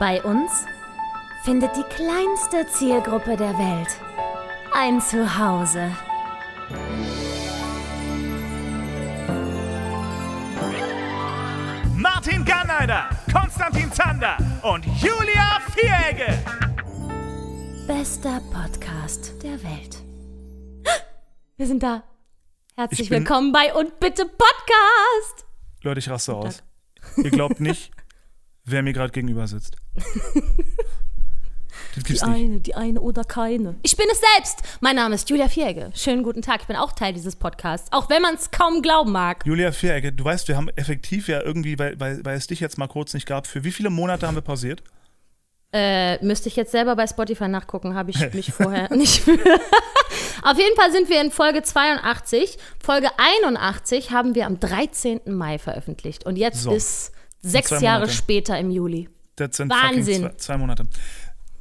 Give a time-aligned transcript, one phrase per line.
[0.00, 0.64] Bei uns
[1.44, 3.88] findet die kleinste Zielgruppe der Welt
[4.72, 5.94] ein Zuhause.
[11.96, 16.32] Martin Garneider, Konstantin Zander und Julia Vieregge.
[17.86, 20.02] Bester Podcast der Welt.
[21.58, 22.04] Wir sind da.
[22.74, 25.44] Herzlich willkommen bei Und Bitte Podcast.
[25.82, 26.62] Leute, ich raste aus.
[27.18, 27.92] Ihr glaubt nicht,
[28.70, 29.76] wer mir gerade gegenüber sitzt.
[31.94, 32.34] Das Die gibt's nicht.
[32.36, 33.74] eine, die eine oder keine.
[33.82, 34.62] Ich bin es selbst.
[34.80, 35.90] Mein Name ist Julia Vierge.
[35.94, 36.60] Schönen guten Tag.
[36.60, 39.44] Ich bin auch Teil dieses Podcasts, auch wenn man es kaum glauben mag.
[39.44, 42.78] Julia Vieregge, du weißt, wir haben effektiv ja irgendwie, weil, weil, weil es dich jetzt
[42.78, 44.84] mal kurz nicht gab, für wie viele Monate haben wir pausiert?
[45.72, 49.26] Äh, müsste ich jetzt selber bei Spotify nachgucken, habe ich mich vorher nicht.
[50.42, 52.56] Auf jeden Fall sind wir in Folge 82.
[52.80, 53.08] Folge
[53.42, 55.22] 81 haben wir am 13.
[55.26, 56.24] Mai veröffentlicht.
[56.24, 56.72] Und jetzt So.
[56.72, 57.10] ist
[57.42, 59.08] sechs Jahre später im Juli.
[59.36, 60.22] Das sind Wahnsinn.
[60.22, 60.86] zwei, zwei Monate.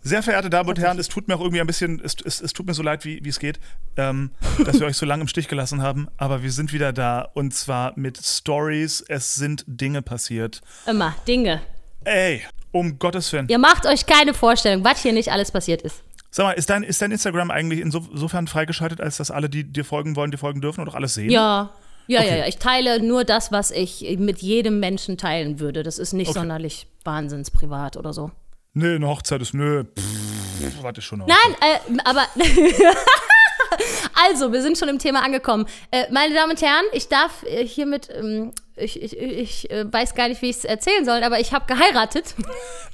[0.02, 2.53] Sehr verehrte Damen und Herren, es tut mir auch irgendwie ein bisschen, es, es, es
[2.53, 3.59] tut mir so leid, wie wie es geht,
[3.97, 4.31] ähm,
[4.66, 7.53] dass wir euch so lange im Stich gelassen haben, aber wir sind wieder da und
[7.53, 9.03] zwar mit Stories.
[9.07, 10.61] Es sind Dinge passiert.
[10.88, 11.61] Immer Dinge.
[12.05, 13.47] Ey, um Gottes Willen.
[13.50, 16.02] Ihr macht euch keine Vorstellung, was hier nicht alles passiert ist.
[16.31, 19.63] Sag mal, ist dein, ist dein Instagram eigentlich inso- insofern freigeschaltet, als dass alle, die
[19.66, 21.30] dir folgen wollen, dir folgen dürfen und auch alles sehen?
[21.30, 21.72] Ja.
[22.09, 22.39] Ja, ja, Okay.
[22.39, 22.47] ja.
[22.47, 25.83] Ich teile nur das, was ich mit jedem Menschen teilen würde.
[25.83, 26.39] Das ist nicht Okay.
[26.39, 28.31] sonderlich wahnsinnsprivat oder so.
[28.73, 29.83] Nö, eine Hochzeit ist nö.
[29.83, 31.27] Pff, warte schon noch.
[31.27, 32.25] Nein, äh, aber.
[34.29, 35.66] also, wir sind schon im Thema angekommen.
[35.91, 38.09] Äh, meine Damen und Herren, ich darf äh, hiermit.
[38.13, 41.51] Ähm, ich ich, ich äh, weiß gar nicht, wie ich es erzählen soll, aber ich
[41.53, 42.33] habe geheiratet.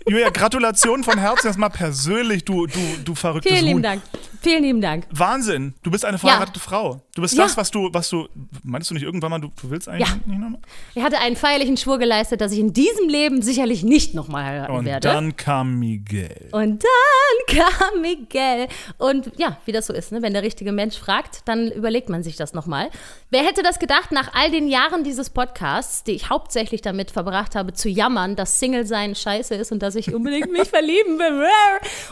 [0.07, 3.83] Julia, Gratulation von Herzen erstmal persönlich, du, du, du verrücktes Vielen lieben Huhn.
[3.83, 4.01] Dank.
[4.41, 5.07] Vielen lieben Dank.
[5.11, 7.01] Wahnsinn, du bist eine verheiratete Frau.
[7.15, 7.43] Du bist Ja.
[7.43, 8.27] das, was du, was du,
[8.63, 10.15] meinst du nicht irgendwann mal, du, du willst eigentlich Ja.
[10.25, 10.59] nicht nochmal?
[10.93, 14.73] Ich hatte einen feierlichen Schwur geleistet, dass ich in diesem Leben sicherlich nicht nochmal heiraten
[14.73, 15.07] Und werde.
[15.07, 16.49] dann kam Miguel.
[16.51, 18.67] Und dann kam Miguel.
[18.97, 20.21] Und ja, wie das so ist, ne?
[20.21, 22.89] wenn der richtige Mensch fragt, dann überlegt man sich das nochmal.
[23.29, 27.55] Wer hätte das gedacht, nach all den Jahren dieses Podcasts, die ich hauptsächlich damit verbracht
[27.55, 31.45] habe, zu jammern, dass Single-Sein scheiße ist und dass ich unbedingt mich verlieben will.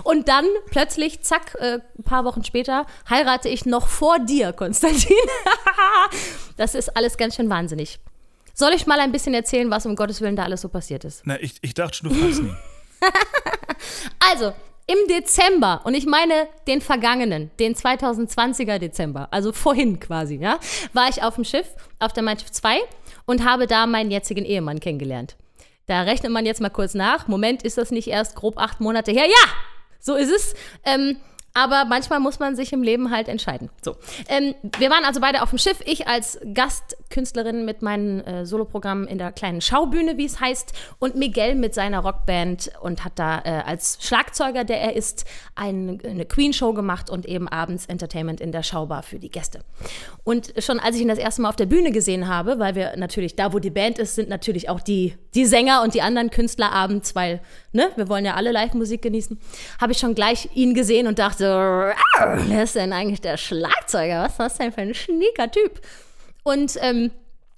[0.03, 5.15] Und dann plötzlich, zack, äh, ein paar Wochen später, heirate ich noch vor dir, Konstantin.
[6.57, 7.99] das ist alles ganz schön wahnsinnig.
[8.53, 11.23] Soll ich mal ein bisschen erzählen, was um Gottes Willen da alles so passiert ist?
[11.25, 12.53] Na, ich, ich dachte schon, du fragst nie.
[14.31, 14.53] Also,
[14.87, 20.59] im Dezember, und ich meine den vergangenen, den 2020er Dezember, also vorhin quasi, ja,
[20.93, 21.67] war ich auf dem Schiff,
[21.99, 22.79] auf der Mein Schiff 2
[23.25, 25.35] und habe da meinen jetzigen Ehemann kennengelernt.
[25.87, 27.27] Da rechnet man jetzt mal kurz nach.
[27.27, 29.25] Moment, ist das nicht erst grob acht Monate her?
[29.25, 29.49] Ja,
[29.99, 30.53] so ist es.
[30.85, 31.17] Ähm,
[31.53, 33.69] aber manchmal muss man sich im Leben halt entscheiden.
[33.83, 33.95] So.
[34.27, 35.79] Ähm, wir waren also beide auf dem Schiff.
[35.85, 41.15] Ich als Gastkünstlerin mit meinem äh, Soloprogramm in der kleinen Schaubühne, wie es heißt, und
[41.15, 46.25] Miguel mit seiner Rockband und hat da äh, als Schlagzeuger, der er ist, ein, eine
[46.25, 49.59] Queen-Show gemacht und eben abends Entertainment in der Schaubar für die Gäste.
[50.23, 52.97] Und schon als ich ihn das erste Mal auf der Bühne gesehen habe, weil wir
[52.97, 56.31] natürlich, da wo die Band ist, sind natürlich auch die, die Sänger und die anderen
[56.31, 57.41] Künstler abends, weil,
[57.73, 59.39] ne, wir wollen ja alle Live-Musik genießen,
[59.79, 64.23] habe ich schon gleich ihn gesehen und dachte, "Ah, wer ist denn eigentlich der Schlagzeuger?
[64.23, 65.81] Was ist das denn für ein schnieker Typ?
[66.43, 67.11] Und ähm,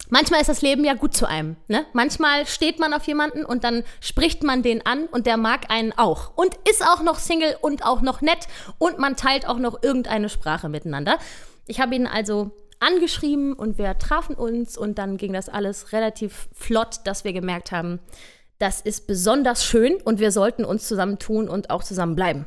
[0.09, 1.55] manchmal ist das Leben ja gut zu einem.
[1.67, 1.85] Ne?
[1.93, 5.93] Manchmal steht man auf jemanden und dann spricht man den an und der mag einen
[5.93, 6.31] auch.
[6.35, 8.47] Und ist auch noch Single und auch noch nett
[8.77, 11.17] und man teilt auch noch irgendeine Sprache miteinander.
[11.67, 16.49] Ich habe ihn also angeschrieben und wir trafen uns und dann ging das alles relativ
[16.53, 17.99] flott, dass wir gemerkt haben,
[18.59, 22.45] das ist besonders schön und wir sollten uns zusammentun und auch zusammen bleiben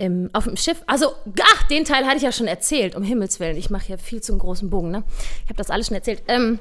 [0.00, 0.82] im, auf dem Schiff.
[0.86, 1.12] Also,
[1.42, 3.56] ach, den Teil hatte ich ja schon erzählt, um Himmels Willen.
[3.56, 5.04] Ich mache hier viel zu einen großen Bogen, ne?
[5.44, 6.22] Ich habe das alles schon erzählt.
[6.26, 6.58] Ähm,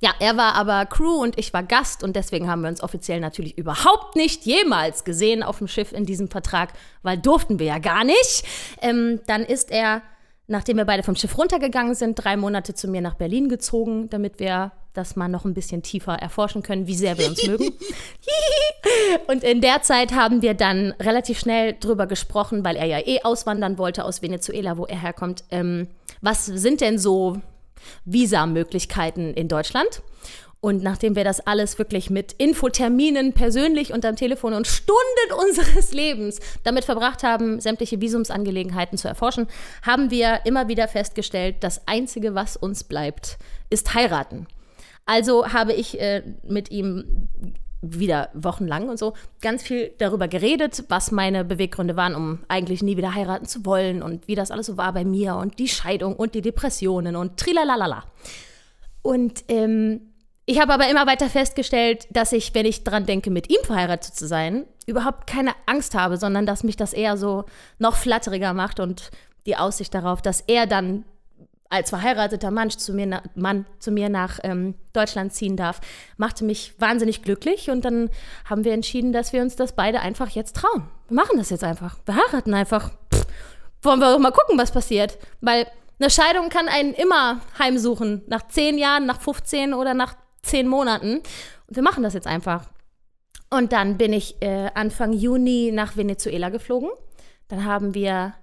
[0.00, 3.20] ja, er war aber Crew und ich war Gast und deswegen haben wir uns offiziell
[3.20, 7.78] natürlich überhaupt nicht jemals gesehen auf dem Schiff in diesem Vertrag, weil durften wir ja
[7.78, 8.44] gar nicht.
[8.80, 10.00] Ähm, dann ist er,
[10.50, 14.40] nachdem wir beide vom Schiff runtergegangen sind, drei Monate zu mir nach Berlin gezogen, damit
[14.40, 17.72] wir das mal noch ein bisschen tiefer erforschen können, wie sehr wir uns mögen.
[19.28, 23.22] Und in der Zeit haben wir dann relativ schnell drüber gesprochen, weil er ja eh
[23.22, 25.44] auswandern wollte aus Venezuela, wo er herkommt.
[25.52, 25.86] Ähm,
[26.20, 27.40] was sind denn so
[28.04, 30.02] Visamöglichkeiten in Deutschland?
[30.62, 35.92] Und nachdem wir das alles wirklich mit Infoterminen persönlich und am Telefon und Stunden unseres
[35.94, 39.46] Lebens damit verbracht haben, sämtliche Visumsangelegenheiten zu erforschen,
[39.82, 43.38] haben wir immer wieder festgestellt, das Einzige, was uns bleibt,
[43.70, 44.46] ist heiraten.
[45.06, 47.28] Also habe ich äh, mit ihm
[47.82, 52.98] wieder wochenlang und so ganz viel darüber geredet, was meine Beweggründe waren, um eigentlich nie
[52.98, 56.14] wieder heiraten zu wollen und wie das alles so war bei mir und die Scheidung
[56.14, 58.04] und die Depressionen und trilalalala.
[59.02, 60.09] Und ähm,
[60.50, 64.16] Ich habe aber immer weiter festgestellt, dass ich, wenn ich dran denke, mit ihm verheiratet
[64.16, 67.44] zu sein, überhaupt keine Angst habe, sondern dass mich das eher so
[67.78, 69.12] noch flatteriger macht und
[69.46, 71.04] die Aussicht darauf, dass er dann
[71.68, 75.80] als verheirateter Mann zu mir, na, Mann zu mir nach ähm, Deutschland ziehen darf,
[76.16, 77.70] machte mich wahnsinnig glücklich.
[77.70, 78.10] Und dann
[78.44, 80.88] haben wir entschieden, dass wir uns das beide einfach jetzt trauen.
[81.06, 81.96] Wir machen das jetzt einfach.
[82.06, 82.90] Wir heiraten einfach.
[83.14, 83.24] Pff,
[83.82, 85.16] wollen wir doch mal gucken, was passiert.
[85.40, 85.68] Weil
[86.00, 88.22] eine Scheidung kann einen immer heimsuchen.
[88.26, 91.16] Nach zehn Jahren, nach 15 oder nach zehn Monaten.
[91.66, 92.68] Und wir machen das jetzt einfach.
[93.50, 96.90] Und dann bin ich äh, Anfang Juni nach Venezuela geflogen.
[97.48, 98.34] Dann haben wir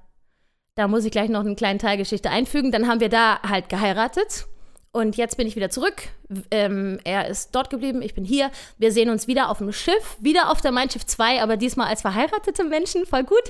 [0.77, 2.71] da muss ich gleich noch einen kleinen Teil Geschichte einfügen.
[2.71, 4.45] Dann haben wir da halt geheiratet.
[4.91, 6.03] Und jetzt bin ich wieder zurück.
[6.51, 8.51] Ähm, er ist dort geblieben, ich bin hier.
[8.77, 11.87] Wir sehen uns wieder auf dem Schiff, wieder auf der Mein Schiff 2, aber diesmal
[11.87, 13.07] als verheiratete Menschen.
[13.07, 13.43] Voll gut.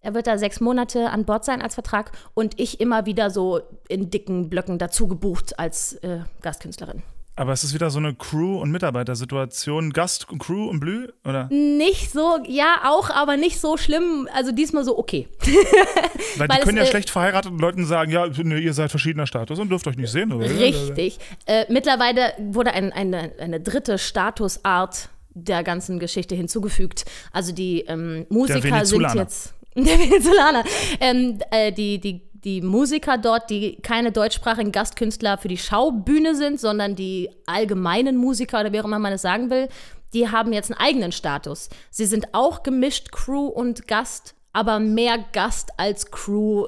[0.00, 3.60] Er wird da sechs Monate an Bord sein als Vertrag und ich immer wieder so
[3.88, 7.02] in dicken Blöcken dazu gebucht als äh, Gastkünstlerin.
[7.38, 9.92] Aber es ist wieder so eine Crew- und Mitarbeitersituation.
[9.92, 11.48] Gast, und Crew und Blü, oder?
[11.52, 14.26] Nicht so, ja, auch, aber nicht so schlimm.
[14.32, 15.28] Also diesmal so okay.
[15.40, 15.54] Weil,
[16.48, 19.58] Weil die können es, ja äh, schlecht verheirateten Leuten sagen, ja, ihr seid verschiedener Status
[19.58, 20.32] und dürft euch nicht sehen.
[20.32, 20.48] Oder?
[20.48, 21.18] Richtig.
[21.44, 27.04] Äh, mittlerweile wurde ein, eine, eine dritte Statusart der ganzen Geschichte hinzugefügt.
[27.32, 29.52] Also die ähm, Musiker sind jetzt.
[29.76, 30.64] Der Venezolaner.
[31.00, 36.60] Ähm, äh, die, die die Musiker dort, die keine deutschsprachigen Gastkünstler für die Schaubühne sind,
[36.60, 39.68] sondern die allgemeinen Musiker oder wie auch immer man es sagen will,
[40.14, 41.68] die haben jetzt einen eigenen Status.
[41.90, 46.66] Sie sind auch gemischt Crew und Gast, aber mehr Gast als Crew.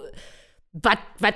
[0.72, 1.34] Wat, wat,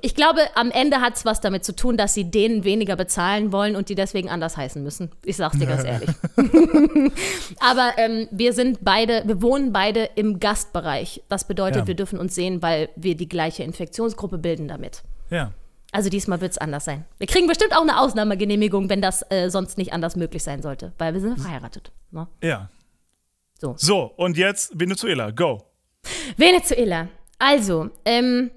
[0.00, 3.52] ich glaube, am Ende hat es was damit zu tun, dass sie denen weniger bezahlen
[3.52, 5.10] wollen und die deswegen anders heißen müssen.
[5.24, 6.10] Ich sag's dir ganz ehrlich.
[7.60, 11.22] Aber ähm, wir sind beide, wir wohnen beide im Gastbereich.
[11.28, 11.86] Das bedeutet, ja.
[11.86, 15.02] wir dürfen uns sehen, weil wir die gleiche Infektionsgruppe bilden damit.
[15.30, 15.52] Ja.
[15.92, 17.04] Also diesmal wird es anders sein.
[17.18, 20.92] Wir kriegen bestimmt auch eine Ausnahmegenehmigung, wenn das äh, sonst nicht anders möglich sein sollte,
[20.98, 21.92] weil wir sind verheiratet.
[22.10, 22.26] Ne?
[22.42, 22.70] Ja.
[23.58, 23.74] So.
[23.78, 25.62] So, und jetzt Venezuela, go.
[26.36, 27.08] Venezuela.
[27.38, 28.50] Also, ähm,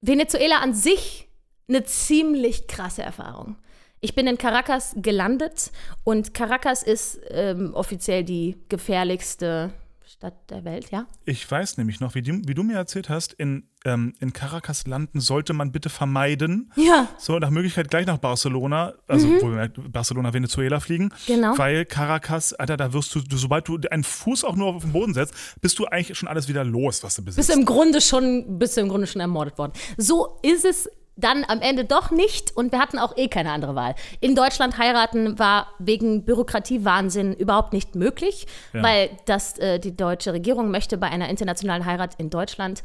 [0.00, 1.28] Venezuela an sich
[1.68, 3.56] eine ziemlich krasse Erfahrung.
[4.00, 5.72] Ich bin in Caracas gelandet
[6.04, 9.72] und Caracas ist ähm, offiziell die gefährlichste
[10.08, 11.06] Stadt der Welt, ja?
[11.26, 14.86] Ich weiß nämlich noch, wie, die, wie du mir erzählt hast, in, ähm, in Caracas
[14.86, 16.72] landen sollte man bitte vermeiden.
[16.76, 17.08] Ja.
[17.18, 19.40] So, nach Möglichkeit gleich nach Barcelona, also mhm.
[19.42, 21.12] wo Barcelona, Venezuela fliegen.
[21.26, 21.58] Genau.
[21.58, 24.92] Weil Caracas, Alter, da wirst du, du, sobald du einen Fuß auch nur auf den
[24.92, 27.46] Boden setzt, bist du eigentlich schon alles wieder los, was du besitzt.
[27.46, 29.72] Bist im Grunde schon, bist du im Grunde schon ermordet worden.
[29.98, 30.88] So ist es
[31.18, 33.94] dann am Ende doch nicht und wir hatten auch eh keine andere Wahl.
[34.20, 38.82] In Deutschland heiraten war wegen Bürokratiewahnsinn überhaupt nicht möglich, ja.
[38.82, 42.82] weil das, äh, die deutsche Regierung möchte bei einer internationalen Heirat in Deutschland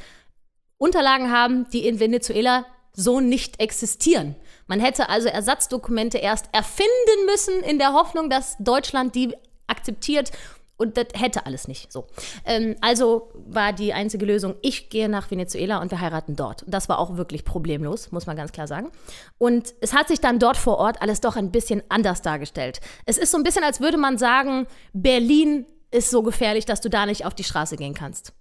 [0.78, 4.36] Unterlagen haben, die in Venezuela so nicht existieren.
[4.68, 9.34] Man hätte also Ersatzdokumente erst erfinden müssen in der Hoffnung, dass Deutschland die
[9.68, 10.32] akzeptiert
[10.78, 12.08] und das hätte alles nicht so.
[12.46, 16.64] Ähm, also war die einzige Lösung, ich gehe nach Venezuela und wir heiraten dort.
[16.68, 18.92] Das war auch wirklich problemlos, muss man ganz klar sagen.
[19.38, 22.82] Und es hat sich dann dort vor Ort alles doch ein bisschen anders dargestellt.
[23.06, 26.90] Es ist so ein bisschen, als würde man sagen, Berlin ist so gefährlich, dass du
[26.90, 28.34] da nicht auf die Straße gehen kannst.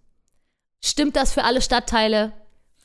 [0.82, 2.32] Stimmt das für alle Stadtteile?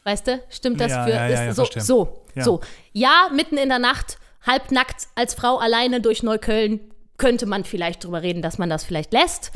[0.04, 0.42] Weißt du?
[0.50, 2.62] Stimmt das ja, für ja, ja, so, so, so.
[2.94, 8.22] Ja, mitten in der Nacht, halbnackt als Frau alleine durch Neukölln könnte man vielleicht drüber
[8.22, 9.52] reden, dass man das vielleicht lässt.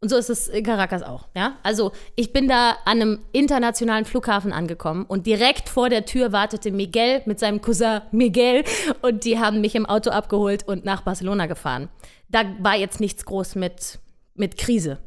[0.00, 1.26] Und so ist es in Caracas auch.
[1.34, 1.56] Ja?
[1.62, 6.70] Also ich bin da an einem internationalen Flughafen angekommen und direkt vor der Tür wartete
[6.70, 8.64] Miguel mit seinem Cousin Miguel
[9.02, 11.88] und die haben mich im Auto abgeholt und nach Barcelona gefahren.
[12.28, 13.98] Da war jetzt nichts groß mit,
[14.34, 14.98] mit Krise.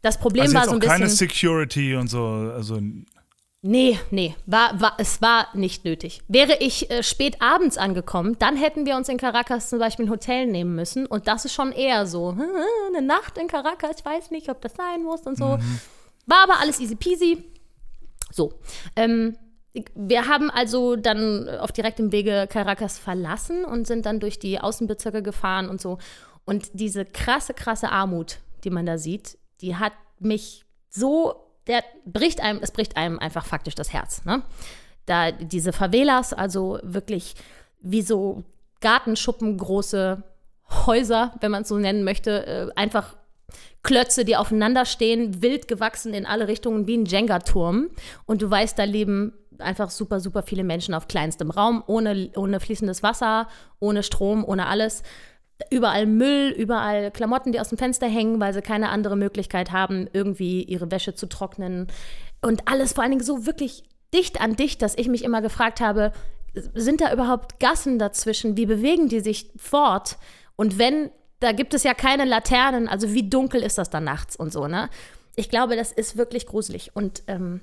[0.00, 0.96] Das Problem also war so ein bisschen.
[0.96, 2.24] keine Security und so.
[2.24, 2.80] Also
[3.60, 6.22] Nee, nee, war, war, es war nicht nötig.
[6.28, 10.10] Wäre ich äh, spät abends angekommen, dann hätten wir uns in Caracas zum Beispiel ein
[10.10, 11.06] Hotel nehmen müssen.
[11.06, 12.36] Und das ist schon eher so,
[12.88, 15.56] eine Nacht in Caracas, ich weiß nicht, ob das sein muss und so.
[15.56, 15.80] Mhm.
[16.26, 17.44] War aber alles easy peasy.
[18.30, 18.52] So.
[18.94, 19.36] Ähm,
[19.94, 25.22] wir haben also dann auf direktem Wege Caracas verlassen und sind dann durch die Außenbezirke
[25.22, 25.98] gefahren und so.
[26.44, 32.40] Und diese krasse, krasse Armut, die man da sieht, die hat mich so der bricht
[32.40, 34.24] einem, es bricht einem einfach faktisch das Herz.
[34.24, 34.42] Ne?
[35.06, 37.34] Da diese Favelas, also wirklich
[37.80, 38.44] wie so
[38.80, 40.22] Gartenschuppengroße
[40.86, 43.16] Häuser, wenn man es so nennen möchte, äh, einfach
[43.82, 47.88] Klötze, die aufeinander stehen, wild gewachsen in alle Richtungen wie ein Jenga-Turm.
[48.26, 52.60] Und du weißt, da leben einfach super, super viele Menschen auf kleinstem Raum, ohne, ohne
[52.60, 53.48] fließendes Wasser,
[53.80, 55.02] ohne Strom, ohne alles
[55.70, 60.08] überall Müll, überall Klamotten, die aus dem Fenster hängen, weil sie keine andere Möglichkeit haben,
[60.12, 61.88] irgendwie ihre Wäsche zu trocknen.
[62.40, 63.84] Und alles vor allen Dingen so wirklich
[64.14, 66.12] dicht an dicht, dass ich mich immer gefragt habe,
[66.74, 68.56] sind da überhaupt Gassen dazwischen?
[68.56, 70.18] Wie bewegen die sich fort?
[70.56, 71.10] Und wenn,
[71.40, 74.66] da gibt es ja keine Laternen, also wie dunkel ist das dann nachts und so,
[74.66, 74.88] ne?
[75.36, 76.96] Ich glaube, das ist wirklich gruselig.
[76.96, 77.60] Und ähm,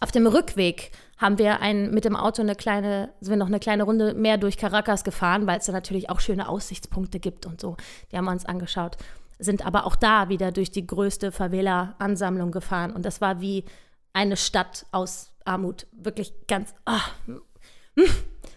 [0.00, 3.58] auf dem Rückweg haben wir ein, mit dem Auto eine kleine, sind wir noch eine
[3.58, 7.60] kleine Runde mehr durch Caracas gefahren, weil es da natürlich auch schöne Aussichtspunkte gibt und
[7.60, 7.76] so.
[8.10, 8.96] Die haben wir uns angeschaut.
[9.40, 12.92] Sind aber auch da wieder durch die größte Favela-Ansammlung gefahren.
[12.92, 13.64] Und das war wie
[14.12, 15.86] eine Stadt aus Armut.
[15.92, 16.74] Wirklich ganz.
[16.84, 17.02] Ah,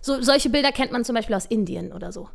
[0.02, 2.30] so, solche Bilder kennt man zum Beispiel aus Indien oder so.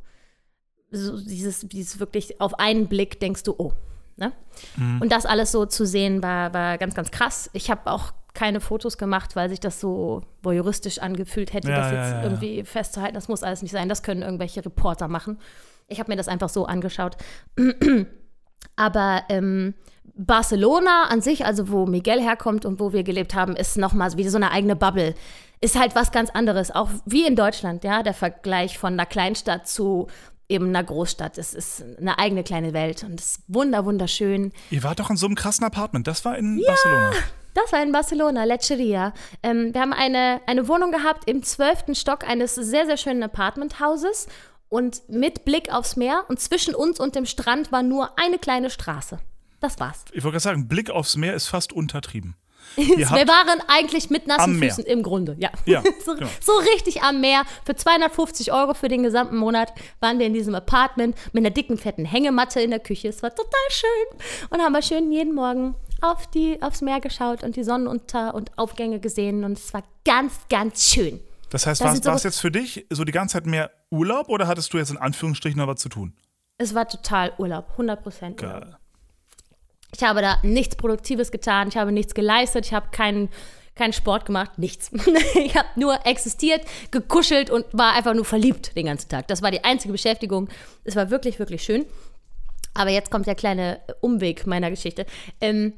[0.91, 3.73] so dieses, dieses wirklich auf einen Blick denkst du, oh.
[4.17, 4.33] Ne?
[4.77, 5.03] Mhm.
[5.03, 7.51] Und das alles so zu sehen, war, war ganz, ganz krass.
[7.53, 11.87] Ich habe auch keine Fotos gemacht, weil sich das so voyeuristisch angefühlt hätte, ja, das
[11.87, 13.15] jetzt ja, ja, irgendwie festzuhalten.
[13.15, 13.89] Das muss alles nicht sein.
[13.89, 15.39] Das können irgendwelche Reporter machen.
[15.89, 17.17] Ich habe mir das einfach so angeschaut.
[18.77, 19.75] Aber ähm,
[20.15, 24.29] Barcelona an sich, also wo Miguel herkommt und wo wir gelebt haben, ist nochmal wie
[24.29, 25.15] so eine eigene Bubble.
[25.61, 29.67] Ist halt was ganz anderes, auch wie in Deutschland, ja, der Vergleich von einer Kleinstadt
[29.67, 30.09] zu
[30.49, 31.39] eben einer Großstadt.
[31.39, 34.53] Es ist eine eigene kleine Welt und es ist wunder, wunderschön.
[34.71, 37.11] Ihr wart doch in so einem krassen Apartment, das war in ja, Barcelona.
[37.57, 39.15] Das war in Barcelona, Lecheria.
[39.43, 44.29] Ähm, wir haben eine, eine Wohnung gehabt im zwölften Stock eines sehr, sehr schönen Apartmenthauses
[44.69, 48.69] und mit Blick aufs Meer und zwischen uns und dem Strand war nur eine kleine
[48.69, 49.21] Straße.
[49.59, 50.05] Das war's.
[50.13, 52.37] Ich wollte gerade sagen, Blick aufs Meer ist fast untertrieben.
[52.77, 55.51] wir waren eigentlich mit nassen Füßen im Grunde, ja.
[55.65, 56.29] ja so, genau.
[56.43, 57.45] so, richtig am Meer.
[57.65, 61.79] Für 250 Euro für den gesamten Monat waren wir in diesem Apartment mit einer dicken,
[61.79, 63.09] fetten Hängematte in der Küche.
[63.09, 64.19] Es war total schön.
[64.51, 68.57] Und haben wir schön jeden Morgen auf die, aufs Meer geschaut und die Sonnenunter- und
[68.59, 69.45] Aufgänge gesehen.
[69.45, 71.21] Und es war ganz, ganz schön.
[71.51, 74.73] Das heißt, war es jetzt für dich so die ganze Zeit mehr Urlaub oder hattest
[74.73, 76.13] du jetzt in Anführungsstrichen noch was zu tun?
[76.59, 78.43] Es war total Urlaub, 100 Prozent.
[79.95, 83.29] Ich habe da nichts Produktives getan, ich habe nichts geleistet, ich habe keinen
[83.77, 84.91] keinen Sport gemacht, nichts.
[85.35, 89.29] ich habe nur existiert, gekuschelt und war einfach nur verliebt den ganzen Tag.
[89.29, 90.49] Das war die einzige Beschäftigung.
[90.85, 91.85] Es war wirklich, wirklich schön.
[92.75, 95.07] Aber jetzt kommt der kleine Umweg meiner Geschichte.
[95.41, 95.75] Ähm,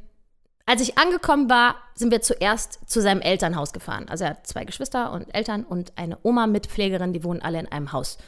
[0.68, 4.04] als ich angekommen war, sind wir zuerst zu seinem Elternhaus gefahren.
[4.10, 7.58] Also er hat zwei Geschwister und Eltern und eine Oma mit Pflegerin, die wohnen alle
[7.58, 8.18] in einem Haus.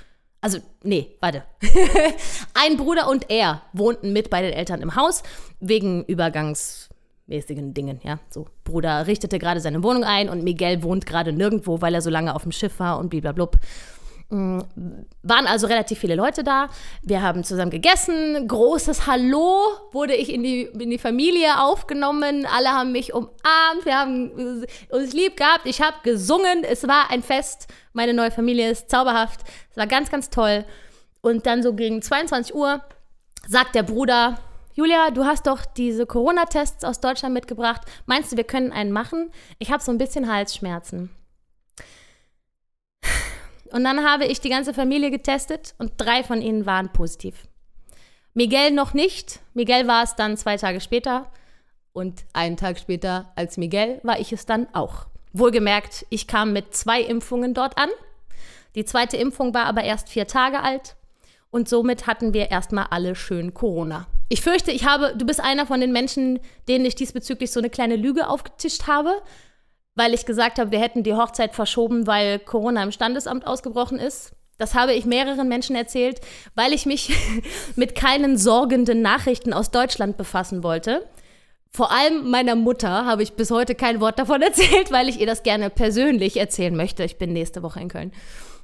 [0.40, 1.42] Also, nee, warte.
[2.54, 5.22] Ein Bruder und er wohnten mit bei den Eltern im Haus,
[5.60, 8.18] wegen übergangsmäßigen Dingen, ja.
[8.30, 12.08] So, Bruder richtete gerade seine Wohnung ein und Miguel wohnt gerade nirgendwo, weil er so
[12.08, 13.60] lange auf dem Schiff war und blablabla.
[14.30, 16.68] Waren also relativ viele Leute da.
[17.02, 18.46] Wir haben zusammen gegessen.
[18.46, 19.60] Großes Hallo
[19.92, 22.46] wurde ich in die, in die Familie aufgenommen.
[22.46, 23.84] Alle haben mich umarmt.
[23.84, 25.66] Wir haben uns lieb gehabt.
[25.66, 26.62] Ich habe gesungen.
[26.62, 27.66] Es war ein Fest.
[27.92, 29.40] Meine neue Familie ist zauberhaft.
[29.70, 30.64] Es war ganz, ganz toll.
[31.22, 32.80] Und dann so gegen 22 Uhr
[33.48, 34.38] sagt der Bruder,
[34.74, 37.82] Julia, du hast doch diese Corona-Tests aus Deutschland mitgebracht.
[38.06, 39.32] Meinst du, wir können einen machen?
[39.58, 41.10] Ich habe so ein bisschen Halsschmerzen.
[43.72, 47.46] Und dann habe ich die ganze Familie getestet und drei von ihnen waren positiv.
[48.34, 49.40] Miguel noch nicht.
[49.54, 51.30] Miguel war es dann zwei Tage später.
[51.92, 55.06] Und einen Tag später als Miguel war ich es dann auch.
[55.32, 57.88] Wohlgemerkt, ich kam mit zwei Impfungen dort an.
[58.74, 60.96] Die zweite Impfung war aber erst vier Tage alt.
[61.50, 64.06] Und somit hatten wir erstmal alle schön Corona.
[64.28, 67.70] Ich fürchte, ich habe, du bist einer von den Menschen, denen ich diesbezüglich so eine
[67.70, 69.20] kleine Lüge aufgetischt habe
[69.94, 74.32] weil ich gesagt habe, wir hätten die Hochzeit verschoben, weil Corona im Standesamt ausgebrochen ist.
[74.58, 76.20] Das habe ich mehreren Menschen erzählt,
[76.54, 77.12] weil ich mich
[77.76, 81.06] mit keinen sorgenden Nachrichten aus Deutschland befassen wollte.
[81.72, 85.26] Vor allem meiner Mutter habe ich bis heute kein Wort davon erzählt, weil ich ihr
[85.26, 87.04] das gerne persönlich erzählen möchte.
[87.04, 88.12] Ich bin nächste Woche in Köln.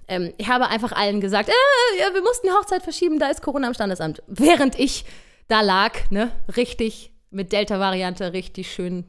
[0.09, 3.43] Ähm, ich habe einfach allen gesagt, äh, ja, wir mussten die Hochzeit verschieben, da ist
[3.43, 4.23] Corona im Standesamt.
[4.27, 5.05] Während ich
[5.49, 9.05] da lag, ne, richtig mit Delta-Variante, richtig schön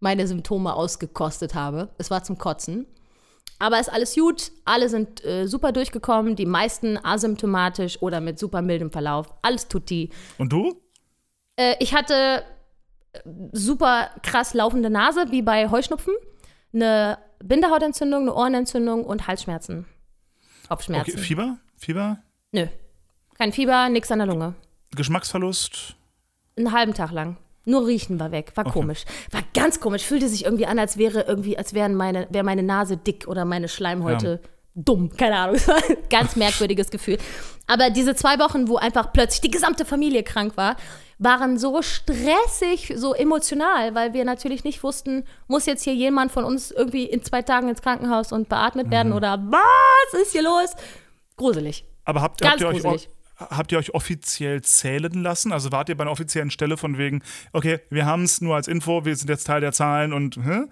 [0.00, 1.90] meine Symptome ausgekostet habe.
[1.98, 2.86] Es war zum Kotzen.
[3.58, 4.50] Aber ist alles gut.
[4.64, 6.34] Alle sind äh, super durchgekommen.
[6.34, 9.32] Die meisten asymptomatisch oder mit super mildem Verlauf.
[9.42, 10.10] Alles tut die.
[10.38, 10.80] Und du?
[11.56, 12.42] Äh, ich hatte
[13.12, 13.20] äh,
[13.52, 16.14] super krass laufende Nase, wie bei Heuschnupfen.
[16.72, 19.86] Eine Bindehautentzündung, eine Ohrenentzündung und Halsschmerzen.
[20.68, 21.12] Kopfschmerzen.
[21.12, 21.58] Okay, Fieber?
[21.76, 22.18] Fieber?
[22.52, 22.66] Nö.
[23.36, 24.54] Kein Fieber, nix an der Lunge.
[24.96, 25.96] Geschmacksverlust?
[26.56, 27.36] Einen halben Tag lang.
[27.64, 28.72] Nur riechen war weg, war okay.
[28.72, 29.04] komisch.
[29.30, 32.62] War ganz komisch, fühlte sich irgendwie an, als wäre irgendwie, als wären meine, wäre meine
[32.62, 34.50] Nase dick oder meine Schleimhäute ja.
[34.74, 35.10] dumm.
[35.16, 35.60] Keine Ahnung.
[36.10, 37.18] ganz merkwürdiges Gefühl.
[37.66, 40.76] Aber diese zwei Wochen, wo einfach plötzlich die gesamte Familie krank war,
[41.18, 46.44] waren so stressig, so emotional, weil wir natürlich nicht wussten, muss jetzt hier jemand von
[46.44, 48.90] uns irgendwie in zwei Tagen ins Krankenhaus und beatmet mhm.
[48.90, 50.70] werden oder was ist hier los?
[51.36, 51.84] Gruselig.
[52.06, 55.52] Aber habt, habt ihr euch gruselig habt ihr euch offiziell zählen lassen?
[55.52, 58.68] Also wart ihr bei einer offiziellen Stelle von wegen, okay, wir haben es nur als
[58.68, 60.66] Info, wir sind jetzt Teil der Zahlen und hä?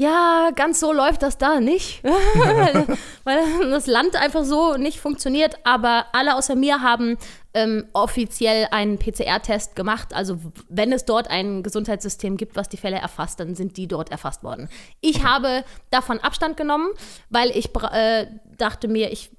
[0.00, 2.02] Ja, ganz so läuft das da nicht,
[3.24, 5.56] weil, das Land einfach so nicht funktioniert.
[5.64, 7.18] Aber alle außer mir haben
[7.52, 10.14] ähm, offiziell einen PCR-Test gemacht.
[10.14, 10.38] Also
[10.70, 14.42] wenn es dort ein Gesundheitssystem gibt, was die Fälle erfasst, dann sind die dort erfasst
[14.42, 14.70] worden.
[15.02, 15.26] Ich okay.
[15.26, 16.88] habe davon Abstand genommen,
[17.28, 18.26] weil ich äh,
[18.56, 19.30] dachte mir, ich,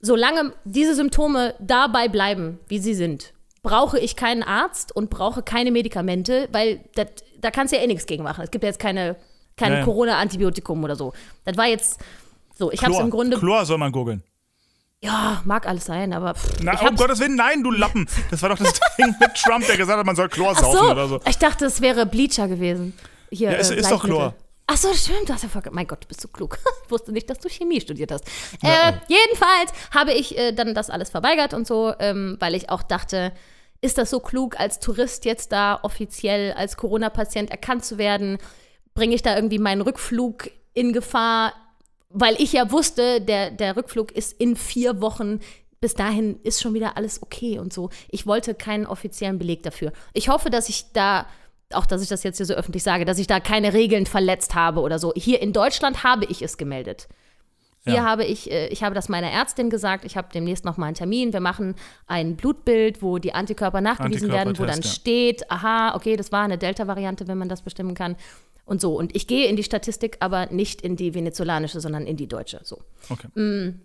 [0.00, 5.70] solange diese Symptome dabei bleiben, wie sie sind, brauche ich keinen Arzt und brauche keine
[5.70, 8.44] Medikamente, weil dat, da kannst du ja eh nichts gegen machen.
[8.44, 9.16] Es gibt ja jetzt keine
[9.56, 11.12] kein ja, Corona-Antibiotikum oder so.
[11.44, 11.98] Das war jetzt
[12.58, 12.70] so.
[12.70, 13.38] Ich habe es im Grunde.
[13.38, 14.22] Chlor soll man googeln.
[15.02, 16.34] Ja, mag alles sein, aber.
[16.34, 18.06] Pff, Na, um Gottes Willen, nein, du Lappen.
[18.30, 20.78] Das war doch das Ding mit Trump, der gesagt hat, man soll Chlor Ach saufen
[20.78, 21.20] so, oder so.
[21.26, 22.94] Ich dachte, es wäre Bleacher gewesen.
[23.30, 24.34] Hier, ja, es äh, ist doch Chlor.
[24.68, 26.58] Ach so, stimmt, du hast ja voll, Mein Gott, du bist so klug.
[26.86, 28.24] Ich wusste nicht, dass du Chemie studiert hast.
[28.62, 28.90] Ja.
[28.90, 32.84] Äh, jedenfalls habe ich äh, dann das alles verweigert und so, ähm, weil ich auch
[32.84, 33.32] dachte,
[33.80, 38.38] ist das so klug, als Tourist jetzt da offiziell als Corona-Patient erkannt zu werden?
[38.96, 41.52] bringe ich da irgendwie meinen Rückflug in Gefahr,
[42.08, 45.38] weil ich ja wusste, der, der Rückflug ist in vier Wochen.
[45.80, 47.90] Bis dahin ist schon wieder alles okay und so.
[48.08, 49.92] Ich wollte keinen offiziellen Beleg dafür.
[50.14, 51.26] Ich hoffe, dass ich da,
[51.72, 54.54] auch dass ich das jetzt hier so öffentlich sage, dass ich da keine Regeln verletzt
[54.54, 55.12] habe oder so.
[55.16, 57.08] Hier in Deutschland habe ich es gemeldet.
[57.86, 58.04] Hier ja.
[58.04, 60.96] habe ich, äh, ich habe das meiner Ärztin gesagt, ich habe demnächst noch mal einen
[60.96, 61.32] Termin.
[61.32, 61.76] Wir machen
[62.08, 64.88] ein Blutbild, wo die Antikörper nachgewiesen werden, wo dann ja.
[64.88, 68.16] steht, aha, okay, das war eine Delta-Variante, wenn man das bestimmen kann
[68.64, 68.96] und so.
[68.96, 72.60] Und ich gehe in die Statistik, aber nicht in die venezolanische, sondern in die deutsche.
[72.64, 72.82] So.
[73.08, 73.28] Okay.
[73.40, 73.80] Mm.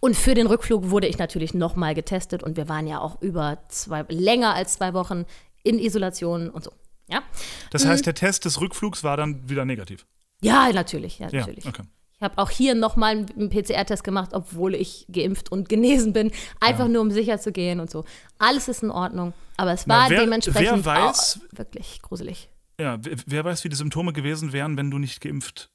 [0.00, 3.58] Und für den Rückflug wurde ich natürlich nochmal getestet und wir waren ja auch über
[3.68, 5.24] zwei, länger als zwei Wochen
[5.62, 6.70] in Isolation und so.
[7.08, 7.22] Ja?
[7.70, 8.04] Das heißt, mm.
[8.04, 10.06] der Test des Rückflugs war dann wieder negativ?
[10.42, 11.18] Ja, natürlich.
[11.18, 11.64] Ja, natürlich.
[11.64, 11.82] Ja, okay.
[12.18, 16.30] Ich habe auch hier nochmal einen PCR-Test gemacht, obwohl ich geimpft und genesen bin.
[16.60, 16.88] Einfach ja.
[16.88, 18.04] nur, um sicher zu gehen und so.
[18.38, 19.34] Alles ist in Ordnung.
[19.58, 22.48] Aber es war Na, wer, dementsprechend wer weiß, wirklich gruselig.
[22.80, 25.70] Ja, wer weiß, wie die Symptome gewesen wären, wenn du nicht geimpft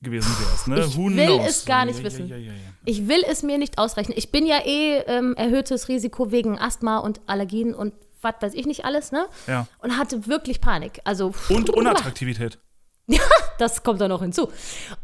[0.00, 0.68] gewesen wärst.
[0.68, 0.80] Ne?
[0.80, 1.46] Ich Who will knows?
[1.46, 2.26] es gar nicht ja, wissen.
[2.26, 2.36] Ja,
[2.84, 4.16] ich will es mir nicht ausrechnen.
[4.16, 8.66] Ich bin ja eh ähm, erhöhtes Risiko wegen Asthma und Allergien und was weiß ich
[8.66, 9.26] nicht alles, ne?
[9.46, 9.66] Ja.
[9.78, 11.00] Und hatte wirklich Panik.
[11.04, 12.58] Also, und Unattraktivität.
[13.08, 13.20] Ja,
[13.58, 14.48] das kommt da noch hinzu.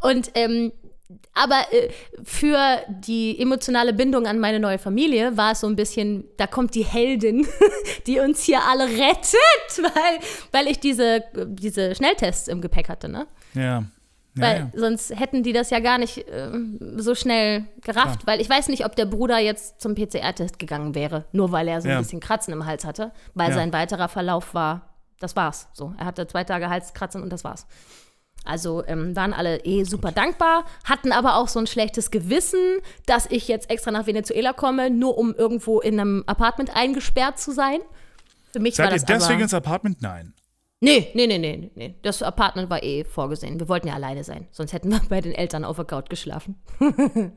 [0.01, 0.73] Und ähm,
[1.33, 1.89] aber äh,
[2.23, 6.75] für die emotionale Bindung an meine neue Familie war es so ein bisschen, da kommt
[6.75, 7.47] die Heldin,
[8.07, 10.19] die uns hier alle rettet, weil,
[10.53, 13.27] weil ich diese, diese Schnelltests im Gepäck hatte, ne?
[13.55, 13.85] Ja.
[14.41, 14.71] Weil ja.
[14.75, 16.51] sonst hätten die das ja gar nicht äh,
[16.97, 18.35] so schnell gerafft, Klar.
[18.35, 21.81] weil ich weiß nicht, ob der Bruder jetzt zum PCR-Test gegangen wäre, nur weil er
[21.81, 21.97] so ja.
[21.97, 24.89] ein bisschen Kratzen im Hals hatte, weil sein weiterer Verlauf war,
[25.21, 25.69] das war's.
[25.73, 27.67] So, er hatte zwei Tage Halskratzen und das war's.
[28.45, 33.27] Also ähm, waren alle eh super dankbar, hatten aber auch so ein schlechtes Gewissen, dass
[33.31, 37.81] ich jetzt extra nach Venezuela komme, nur um irgendwo in einem Apartment eingesperrt zu sein.
[38.53, 40.01] Für mich Seid war das ihr deswegen aber, ins Apartment?
[40.01, 40.33] Nein.
[40.81, 41.95] Nee, nee, nee, nee, nee.
[42.03, 43.59] Das Apartment war eh vorgesehen.
[43.59, 44.47] Wir wollten ja alleine sein.
[44.51, 46.57] Sonst hätten wir bei den Eltern auf der Couch geschlafen.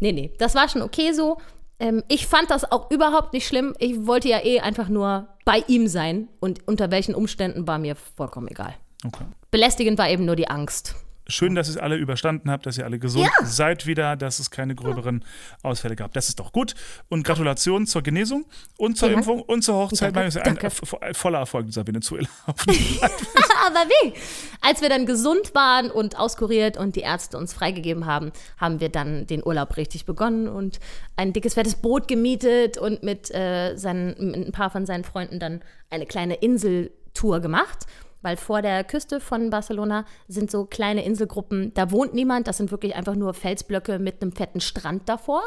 [0.00, 0.32] nee, nee.
[0.38, 1.38] Das war schon okay so.
[1.78, 3.74] Ähm, ich fand das auch überhaupt nicht schlimm.
[3.78, 6.28] Ich wollte ja eh einfach nur bei ihm sein.
[6.38, 8.74] Und unter welchen Umständen war mir vollkommen egal.
[9.06, 9.24] Okay.
[9.50, 10.94] Belästigend war eben nur die Angst.
[11.30, 13.46] Schön, dass ihr es alle überstanden habt, dass ihr alle gesund ja.
[13.46, 15.24] seid wieder, dass es keine gröberen
[15.62, 16.12] Ausfälle gab.
[16.12, 16.74] Das ist doch gut.
[17.08, 18.44] Und Gratulation zur Genesung
[18.76, 19.16] und zur ja.
[19.16, 20.14] Impfung und zur Hochzeit.
[20.14, 20.40] Danke.
[20.42, 20.58] Ein,
[21.00, 22.28] ein, voller Erfolg dieser Venezuela.
[22.46, 24.12] Aber wie?
[24.60, 28.88] Als wir dann gesund waren und auskuriert und die Ärzte uns freigegeben haben, haben wir
[28.88, 30.80] dann den Urlaub richtig begonnen und
[31.16, 35.38] ein dickes, fettes Boot gemietet und mit, äh, seinen, mit ein paar von seinen Freunden
[35.38, 37.86] dann eine kleine Inseltour gemacht
[38.22, 42.70] weil vor der Küste von Barcelona sind so kleine Inselgruppen, da wohnt niemand, das sind
[42.70, 45.42] wirklich einfach nur Felsblöcke mit einem fetten Strand davor.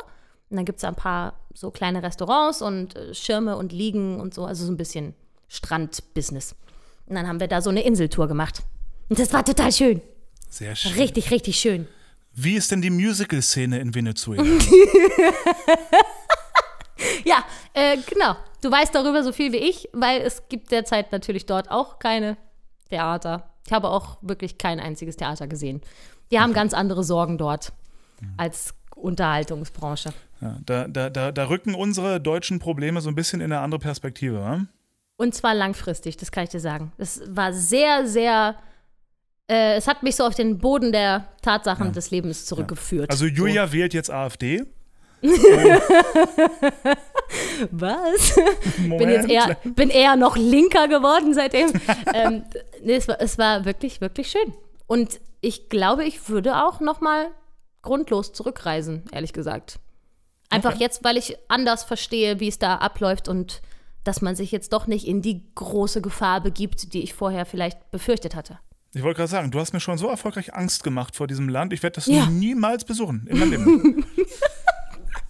[0.49, 4.33] Und dann gibt es ein paar so kleine Restaurants und äh, Schirme und Liegen und
[4.33, 5.15] so, also so ein bisschen
[5.47, 6.55] Strandbusiness.
[7.07, 8.61] Und dann haben wir da so eine Inseltour gemacht.
[9.09, 10.01] Und das war total schön.
[10.49, 10.93] Sehr schön.
[10.93, 11.87] Richtig, richtig schön.
[12.33, 14.43] Wie ist denn die Musical-Szene in Venezuela?
[17.23, 18.35] ja, äh, genau.
[18.61, 22.37] Du weißt darüber so viel wie ich, weil es gibt derzeit natürlich dort auch keine
[22.93, 23.49] Theater.
[23.65, 25.81] Ich habe auch wirklich kein einziges Theater gesehen.
[26.31, 27.73] Die haben ganz andere Sorgen dort
[28.37, 30.13] als Unterhaltungsbranche.
[30.41, 33.79] Ja, da, da, da, da rücken unsere deutschen Probleme so ein bisschen in eine andere
[33.79, 34.39] Perspektive.
[34.39, 34.65] Wa?
[35.15, 36.91] Und zwar langfristig, das kann ich dir sagen.
[36.97, 38.55] Es war sehr, sehr.
[39.49, 41.91] Äh, es hat mich so auf den Boden der Tatsachen ja.
[41.91, 43.09] des Lebens zurückgeführt.
[43.09, 43.73] Also Julia so.
[43.73, 44.63] wählt jetzt AfD.
[47.71, 48.35] Was?
[48.77, 51.71] Bin jetzt eher, bin eher noch linker geworden seitdem.
[52.13, 52.43] ähm,
[52.83, 54.53] nee, es war, es war wirklich, wirklich schön.
[54.85, 57.27] Und ich glaube, ich würde auch noch mal
[57.81, 59.79] grundlos zurückreisen, ehrlich gesagt.
[60.49, 60.83] Einfach okay.
[60.83, 63.61] jetzt, weil ich anders verstehe, wie es da abläuft und
[64.03, 67.91] dass man sich jetzt doch nicht in die große Gefahr begibt, die ich vorher vielleicht
[67.91, 68.59] befürchtet hatte.
[68.93, 71.73] Ich wollte gerade sagen, du hast mir schon so erfolgreich Angst gemacht vor diesem Land.
[71.73, 72.27] Ich werde das Ja.
[72.27, 74.05] niemals besuchen in meinem Leben.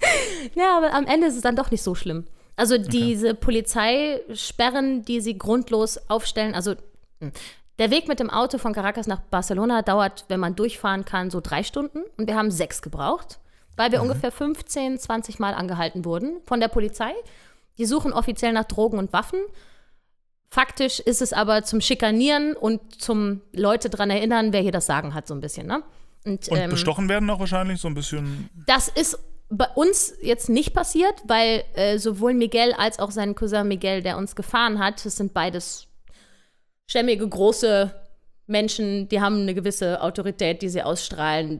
[0.55, 2.25] Ja, aber am Ende ist es dann doch nicht so schlimm.
[2.55, 6.75] Also diese Polizeisperren, die sie grundlos aufstellen, also
[7.19, 7.31] hm,
[7.79, 11.41] der Weg mit dem Auto von Caracas nach Barcelona dauert, wenn man durchfahren kann, so
[11.41, 12.03] drei Stunden.
[12.17, 13.39] Und wir haben sechs gebraucht,
[13.75, 17.11] weil wir ungefähr 15, 20 Mal angehalten wurden von der Polizei.
[17.79, 19.39] Die suchen offiziell nach Drogen und Waffen.
[20.51, 25.15] Faktisch ist es aber zum Schikanieren und zum Leute dran erinnern, wer hier das Sagen
[25.15, 25.65] hat, so ein bisschen.
[25.65, 25.81] Ne?
[26.25, 28.51] Und, Und ähm, bestochen werden auch wahrscheinlich so ein bisschen.
[28.67, 29.17] das ist
[29.57, 34.17] bei uns jetzt nicht passiert, weil äh, sowohl Miguel als auch sein Cousin Miguel, der
[34.17, 35.87] uns gefahren hat, das sind beides
[36.87, 37.93] stämmige, große
[38.47, 41.59] Menschen, die haben eine gewisse Autorität, die sie ausstrahlen.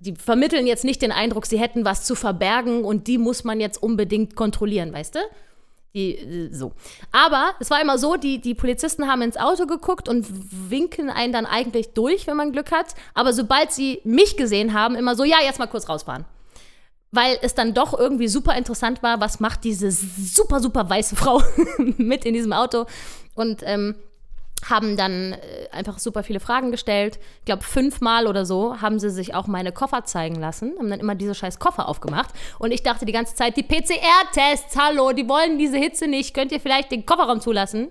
[0.00, 3.60] Die vermitteln jetzt nicht den Eindruck, sie hätten was zu verbergen und die muss man
[3.60, 5.20] jetzt unbedingt kontrollieren, weißt du?
[5.94, 6.72] Die, äh, so.
[7.12, 10.26] Aber es war immer so, die, die Polizisten haben ins Auto geguckt und
[10.70, 12.94] winken einen dann eigentlich durch, wenn man Glück hat.
[13.14, 16.26] Aber sobald sie mich gesehen haben, immer so, ja, jetzt mal kurz rausfahren
[17.12, 21.42] weil es dann doch irgendwie super interessant war, was macht diese super, super weiße Frau
[21.78, 22.86] mit in diesem Auto.
[23.34, 23.94] Und ähm,
[24.68, 25.38] haben dann äh,
[25.70, 27.18] einfach super viele Fragen gestellt.
[27.40, 30.98] Ich glaube, fünfmal oder so haben sie sich auch meine Koffer zeigen lassen, haben dann
[31.00, 32.30] immer diese scheiß Koffer aufgemacht.
[32.58, 36.52] Und ich dachte die ganze Zeit, die PCR-Tests, hallo, die wollen diese Hitze nicht, könnt
[36.52, 37.88] ihr vielleicht den Kofferraum zulassen?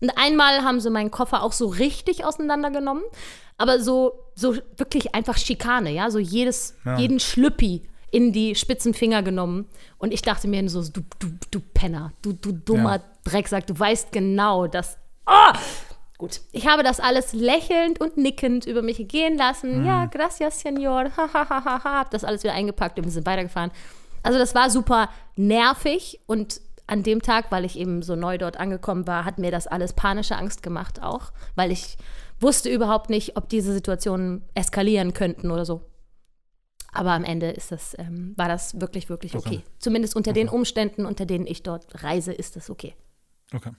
[0.00, 3.02] Und einmal haben sie meinen Koffer auch so richtig auseinandergenommen,
[3.58, 6.98] aber so, so wirklich einfach Schikane, ja, so jedes, Ja.
[6.98, 7.82] jeden Schlüppi
[8.16, 9.66] in die spitzen Finger genommen.
[9.98, 13.02] Und ich dachte mir so, du, du, du Penner, du, du dummer Ja.
[13.24, 14.96] Drecksack, du weißt genau, dass.
[15.26, 15.52] Ah!
[16.16, 19.84] Gut, ich habe das alles lächelnd und nickend über mich gehen lassen.
[19.84, 21.10] Ja, gracias, Senor.
[21.14, 21.98] Ha, ha, ha, ha, ha.
[21.98, 23.70] Hab das alles wieder eingepackt und wir sind weitergefahren.
[24.22, 28.56] Also, das war super nervig und an dem Tag, weil ich eben so neu dort
[28.56, 31.98] angekommen war, hat mir das alles panische Angst gemacht auch, weil ich
[32.40, 35.82] wusste überhaupt nicht, ob diese Situationen eskalieren könnten oder so.
[36.98, 39.56] Aber am Ende ist das, ähm, war das wirklich, wirklich okay.
[39.56, 39.62] Okay.
[39.78, 42.94] Zumindest unter den Umständen, unter denen ich dort reise, ist das okay.
[43.52, 43.70] Okay.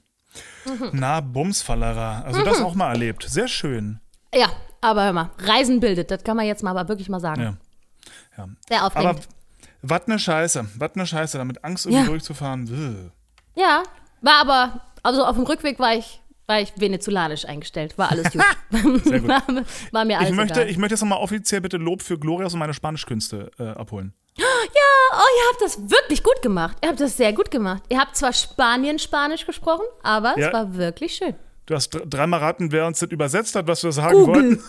[0.65, 0.89] Mhm.
[0.93, 2.23] Na, Bumsfallerer.
[2.25, 3.23] Also das auch mal erlebt.
[3.27, 3.99] Sehr schön.
[4.33, 4.47] Ja,
[4.81, 7.41] aber hör mal, Reisen bildet, das kann man jetzt mal aber wirklich mal sagen.
[7.41, 7.57] Ja.
[8.37, 8.49] ja.
[8.67, 9.27] Sehr Aber aufregend.
[9.81, 10.65] was ne Scheiße.
[10.77, 12.09] Was ne Scheiße, damit Angst irgendwie Ja.
[12.09, 12.65] durchzufahren.
[12.65, 13.61] Bäh.
[13.61, 13.83] ja,
[14.21, 17.97] war aber, also auf dem Rückweg war ich, war ich venezolanisch eingestellt.
[17.97, 18.41] War alles gut.
[19.27, 19.43] War,
[19.91, 20.69] war mir alles Ich möchte, egal.
[20.69, 24.13] ich möchte jetzt nochmal offiziell bitte Lob für Glorias und meine Spanischkünste äh, abholen.
[24.37, 24.45] Ja,
[25.11, 26.77] oh, ihr habt das wirklich gut gemacht.
[26.83, 27.83] Ihr habt das sehr gut gemacht.
[27.89, 30.47] Ihr habt zwar Spanien-Spanisch gesprochen, aber Ja.
[30.47, 31.35] es war wirklich schön.
[31.67, 34.59] Du hast dr- dreimal raten, wer uns das übersetzt hat, was wir sagen Google.
[34.59, 34.63] wollten.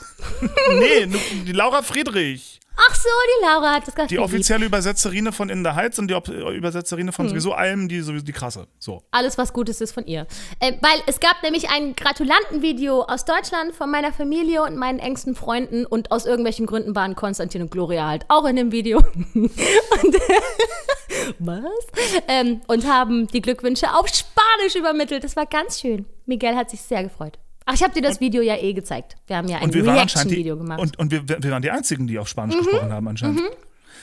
[0.79, 1.07] nee,
[1.47, 2.61] die Laura Friedrich.
[2.81, 6.07] Ach so, die Laura hat das gerade Die offizielle Übersetzerine von In the Heights und
[6.09, 7.13] die Op Übersetzerine Hm.
[7.13, 8.69] von sowieso allem, die sowieso die krasse.
[8.79, 9.03] So.
[9.11, 10.27] Alles, was Gutes ist von ihr.
[10.61, 15.35] Äh, weil es gab nämlich ein Gratulantenvideo aus Deutschland von meiner Familie und meinen engsten
[15.35, 18.99] Freunden und aus irgendwelchen Gründen waren Konstantin und Gloria halt auch in dem Video.
[19.35, 19.51] und,
[21.41, 21.87] was?
[22.29, 25.25] Ähm, und haben die Glückwünsche auf Spanisch übermittelt.
[25.25, 26.07] Das war ganz schön.
[26.29, 27.39] Miguel hat sich sehr gefreut.
[27.65, 29.17] Ach, ich habe dir das Video ja eh gezeigt.
[29.27, 30.79] Wir haben ja ein Und Reaction-Video gemacht.
[30.81, 33.41] und, und wir, wir waren die einzigen, die auf Spanisch gesprochen haben anscheinend.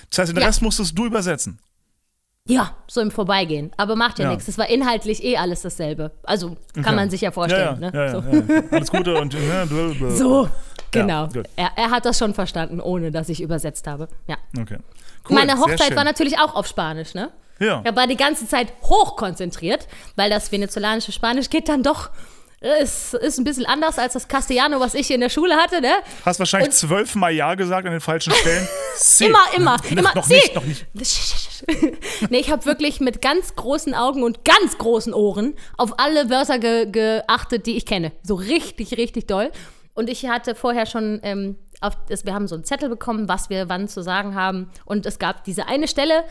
[0.09, 0.41] Das heißt, den Mhm.
[0.41, 0.47] Ja.
[0.47, 1.59] Rest musstest du übersetzen.
[2.47, 3.71] ja, so im Vorbeigehen.
[3.77, 4.31] Aber macht ja, Ja.
[4.31, 4.45] nichts.
[4.45, 6.11] Das war inhaltlich eh alles dasselbe.
[6.23, 6.95] Also kann Okay.
[6.95, 7.81] man sich ja vorstellen.
[7.81, 8.11] ja, ne?
[8.11, 8.75] so.
[8.75, 10.11] Alles Gute und ja, blablabla.
[10.11, 10.47] So,
[10.91, 11.27] genau.
[11.55, 14.07] er, er hat das schon verstanden, ohne dass ich übersetzt habe.
[14.27, 14.37] Ja.
[14.59, 14.77] Okay.
[15.27, 17.31] Cool, Meine Hochzeit war natürlich auch auf Spanisch, ne?
[17.59, 17.81] Ja.
[17.85, 22.09] Ich war die ganze Zeit hochkonzentriert, weil das venezolanische Spanisch geht dann doch,
[22.81, 25.93] ist, ist ein bisschen anders als das Castellano, was ich in der Schule hatte, ne?
[26.25, 28.67] Hast wahrscheinlich zwölfmal Ja gesagt an den falschen Stellen.
[28.97, 29.25] Sie.
[29.25, 30.15] Immer, immer, immer.
[30.15, 30.33] Noch Sie.
[30.33, 30.85] nicht, noch nicht.
[32.29, 36.59] nee, ich habe wirklich mit ganz großen Augen und ganz großen Ohren auf alle Wörter
[36.59, 38.11] ge geachtet, die ich kenne.
[38.23, 39.51] So richtig, richtig doll.
[39.93, 43.69] Und ich hatte vorher schon, ähm, auf wir haben so einen Zettel bekommen, was wir
[43.69, 44.69] wann zu sagen haben.
[44.85, 46.23] Und es gab diese eine Stelle,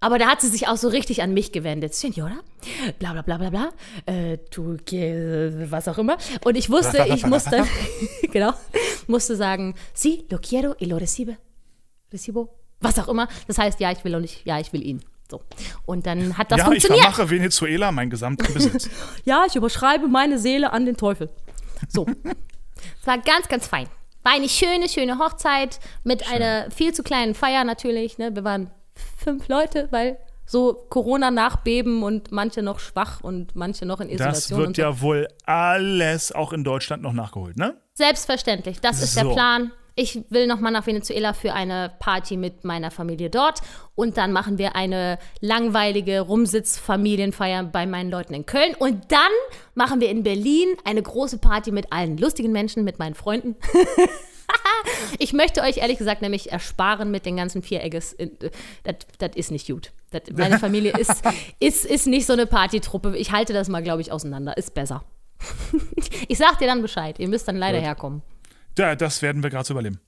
[0.00, 1.94] aber da hat sie sich auch so richtig an mich gewendet.
[1.94, 2.40] Senora,
[2.98, 3.68] bla bla bla bla bla,
[4.06, 4.78] äh, du,
[5.70, 6.16] was auch immer.
[6.44, 7.66] Und ich wusste, ich musste,
[8.32, 8.52] genau,
[9.06, 11.36] musste sagen, sí, lo quiero y lo recibe.
[12.12, 12.48] Recibo,
[12.80, 13.28] was auch immer.
[13.46, 15.04] Das heißt, ja, ich will und ich, ja, ich will ihn.
[15.30, 15.42] So.
[15.86, 17.02] Und dann hat das ja, ich funktioniert.
[17.02, 18.90] vermache Venezuela meinen gesamten Besitz.
[19.24, 21.30] Ja, ich überschreibe meine Seele an den Teufel.
[21.88, 22.06] So.
[23.00, 23.86] Es war ganz, ganz fein.
[24.22, 28.18] War eine schöne, schöne Hochzeit mit einer viel zu kleinen Feier natürlich.
[28.18, 28.34] Ne?
[28.34, 28.70] Wir waren
[29.16, 34.34] fünf Leute, weil so Corona-Nachbeben und manche noch schwach und manche noch in Isolation.
[34.34, 34.82] Das wird und so.
[34.82, 37.76] ja wohl alles auch in Deutschland noch nachgeholt, ne?
[37.94, 39.20] Selbstverständlich, das ist So.
[39.28, 39.72] der Plan.
[39.96, 43.60] Ich will nochmal nach Venezuela für eine Party mit meiner Familie dort.
[43.94, 48.74] Und dann machen wir eine langweilige Rumsitz-Familienfeier bei meinen Leuten in Köln.
[48.78, 49.18] Und dann
[49.74, 53.56] machen wir in Berlin eine große Party mit allen lustigen Menschen, mit meinen Freunden.
[55.18, 58.16] ich möchte euch ehrlich gesagt nämlich ersparen mit den ganzen Vieregges.
[59.18, 59.92] Das ist nicht gut.
[60.10, 61.22] Das, meine Familie ist,
[61.60, 63.16] ist, ist nicht so eine Partytruppe.
[63.16, 64.56] Ich halte das mal, glaube ich, auseinander.
[64.56, 65.04] Ist besser.
[66.28, 67.18] ich sag dir dann Bescheid.
[67.18, 67.86] Ihr müsst dann leider Gut.
[67.86, 68.22] herkommen.
[68.78, 70.00] Ja, das werden wir gerade so überleben.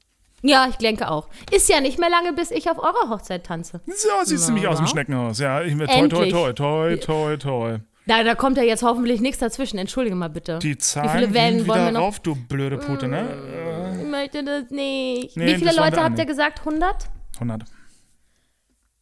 [0.42, 1.28] Ja, ich denke auch.
[1.52, 3.80] Ist ja nicht mehr lange, bis ich auf eurer Hochzeit tanze.
[3.86, 5.38] So sieht es nämlich aus dem Schneckenhaus.
[5.38, 7.78] Ja, ich, toi, toi, toi, toi, toi, toi.
[8.06, 9.78] Da, da kommt ja jetzt hoffentlich nichts dazwischen.
[9.78, 10.58] Entschuldige mal bitte.
[10.58, 12.00] Die Zahlen Wie viele Wellen wollen wir noch?
[12.00, 13.98] rauf, du blöde Pute, ne?
[14.00, 15.36] Ich möchte das nicht.
[15.36, 16.60] Nee, Wie viele Leute habt ihr gesagt?
[16.60, 17.08] 100?
[17.34, 17.64] 100.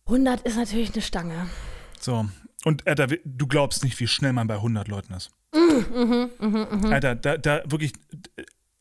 [0.07, 1.49] 100 ist natürlich eine Stange.
[1.99, 2.27] So.
[2.65, 5.31] Und Alter, du glaubst nicht, wie schnell man bei 100 Leuten ist.
[5.55, 7.93] Mhm, mh, mh, Alter, da, da wirklich.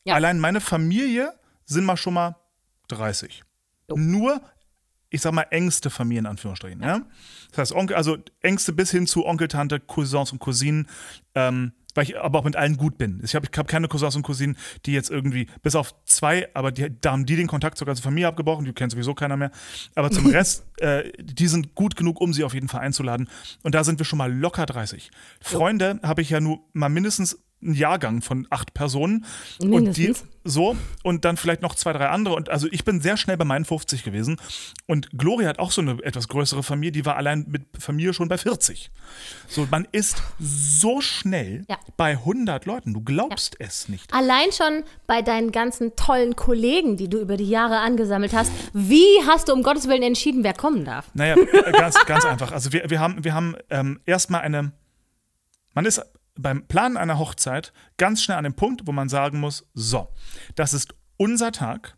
[0.04, 0.16] Ja.
[0.16, 1.34] Allein meine Familie
[1.66, 2.36] sind mal schon mal
[2.90, 3.44] 30.
[3.90, 3.96] Jo.
[3.98, 4.42] Nur,
[5.10, 6.82] ich sag mal, engste Familien, in Anführungsstrichen.
[6.82, 6.88] Ja.
[6.88, 7.02] ja?
[7.50, 10.88] Das heißt, Onkel, also engste bis hin zu Onkel, Tante, Cousins und Cousinen.
[11.36, 13.20] Ähm, weil ich aber auch mit allen gut bin.
[13.24, 16.72] Ich habe ich hab keine Cousins und Cousinen, die jetzt irgendwie, bis auf zwei, aber
[16.72, 19.52] die, da haben die den Kontakt sogar zur Familie abgebrochen, die kennt sowieso keiner mehr.
[19.96, 23.28] Aber zum Rest, äh, die sind gut genug, um sie auf jeden Fall einzuladen.
[23.64, 25.10] Und da sind wir schon mal locker 30.
[25.42, 29.26] Freunde habe ich ja nur mal mindestens ein Jahrgang von acht Personen.
[29.62, 30.22] Mindestens.
[30.22, 32.36] Und die, so, und dann vielleicht noch zwei, drei andere.
[32.36, 34.38] Und also ich bin sehr schnell bei meinen 50 gewesen.
[34.88, 38.30] Und Gloria hat auch so eine etwas größere Familie, die war allein mit Familie schon
[38.30, 38.92] bei 40.
[39.48, 41.78] So, man ist so schnell ja.
[41.98, 42.94] bei 100 Leuten.
[42.94, 43.68] Du glaubst ja.
[43.68, 44.14] es nicht.
[44.14, 48.52] Allein schon bei deinen ganzen tollen Kollegen, die du über die Jahre angesammelt hast.
[48.74, 51.10] Wie hast du um Gottes Willen entschieden, wer kommen darf?
[51.14, 51.36] Naja,
[51.74, 52.52] ganz, ganz einfach.
[52.52, 54.72] Also wir, wir haben, wir haben ähm, erstmal eine
[55.74, 56.02] man ist
[56.42, 60.10] beim Planen einer Hochzeit ganz schnell an dem Punkt, wo man sagen muss, so,
[60.56, 61.96] das ist unser Tag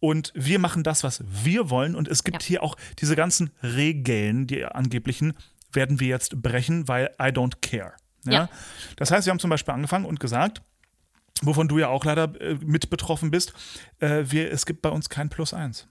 [0.00, 2.48] und wir machen das, was wir wollen und es gibt ja.
[2.48, 5.34] hier auch diese ganzen Regeln, die angeblichen,
[5.72, 7.94] werden wir jetzt brechen, weil I don't care.
[8.24, 8.32] Ja?
[8.32, 8.48] ja.
[8.96, 10.62] Das heißt, wir haben zum Beispiel angefangen und gesagt,
[11.42, 13.52] wovon du ja auch leider äh, mit betroffen bist,
[14.00, 15.88] äh, wir, es gibt bei uns kein Plus eins.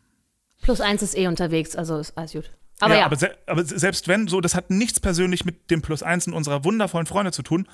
[0.62, 2.52] Plus eins ist eh unterwegs, also ist alles gut.
[2.82, 3.06] Aber, ja, ja.
[3.06, 6.34] Aber, se aber, selbst wenn so, das hat nichts persönlich mit dem Plus eins in
[6.34, 7.68] unserer wundervollen Freunde zu tun.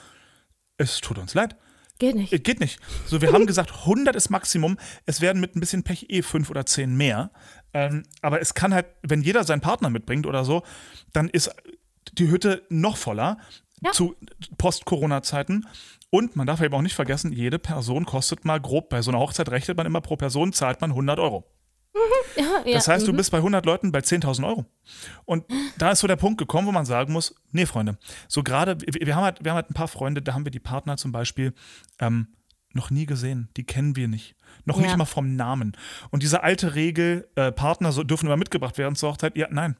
[0.77, 1.55] Es tut uns leid.
[1.99, 2.33] Geht nicht.
[2.33, 2.79] Äh, geht nicht.
[3.05, 4.77] So, wir haben gesagt, 100 ist Maximum.
[5.05, 7.31] Es werden mit ein bisschen Pech eh fünf oder zehn mehr.
[7.73, 10.63] Ähm, aber es kann halt, wenn jeder seinen Partner mitbringt oder so,
[11.13, 11.49] dann ist
[12.13, 13.37] die Hütte noch voller
[13.81, 13.91] ja.
[13.91, 14.15] zu
[14.57, 15.65] Post-Corona-Zeiten.
[16.09, 19.19] Und man darf eben auch nicht vergessen, jede Person kostet mal grob, bei so einer
[19.19, 21.45] Hochzeit rechnet man immer pro Person, zahlt man 100 Euro.
[22.65, 23.11] Ja, das heißt, mhm.
[23.11, 24.65] du bist bei 100 Leuten bei 10.000 Euro.
[25.25, 25.45] Und
[25.77, 29.07] da ist so der Punkt gekommen, wo man sagen muss, nee, Freunde, so gerade, wir,
[29.07, 31.11] wir, haben halt, wir haben halt ein paar Freunde, da haben wir die Partner zum
[31.11, 31.53] Beispiel
[31.99, 32.27] ähm,
[32.73, 34.35] noch nie gesehen, die kennen wir nicht.
[34.65, 34.83] Noch ja.
[34.83, 35.75] nicht mal vom Namen.
[36.11, 39.77] Und diese alte Regel, äh, Partner so, dürfen immer mitgebracht werden zur Hochzeit, ja, nein,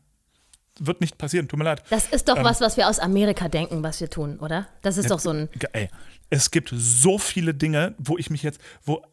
[0.80, 1.84] wird nicht passieren, tut mir leid.
[1.90, 4.68] Das ist doch ähm, was, was wir aus Amerika denken, was wir tun, oder?
[4.82, 5.50] Das ist ja, doch so ein.
[5.74, 5.90] Ey,
[6.30, 9.04] es gibt so viele Dinge, wo ich mich jetzt, wo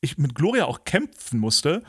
[0.00, 1.82] ich mit Gloria auch kämpfen musste.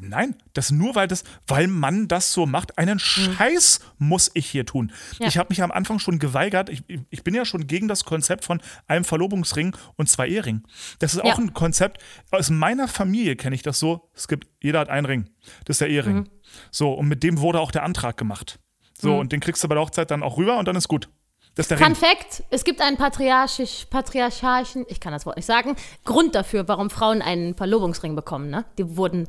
[0.00, 2.78] Nein, das nur, weil das, weil man das so macht.
[2.78, 2.98] Einen mhm.
[3.00, 4.92] Scheiß muss ich hier tun.
[5.18, 5.28] Ja.
[5.28, 6.68] Ich habe mich am Anfang schon geweigert.
[6.68, 10.64] Ich, ich, bin ja schon gegen das Konzept von einem Verlobungsring und zwei Eheringen.
[10.98, 11.44] Das ist auch ja.
[11.44, 12.02] ein Konzept.
[12.30, 14.10] Aus meiner Familie kenne ich das so.
[14.14, 15.30] Es gibt, jeder hat einen Ring.
[15.64, 16.16] Das ist der Ehering.
[16.16, 16.28] Mhm.
[16.70, 18.58] So, und mit dem wurde auch der Antrag gemacht.
[19.00, 19.18] So, mhm.
[19.20, 21.08] und den kriegst du bei der Hochzeit dann auch rüber und dann ist gut.
[21.58, 26.36] Das Fun Fact: Es gibt einen patriarchisch, patriarchalischen, ich kann das Wort nicht sagen, Grund
[26.36, 28.48] dafür, warum Frauen einen Verlobungsring bekommen.
[28.48, 28.64] Ne?
[28.78, 29.26] Die wurden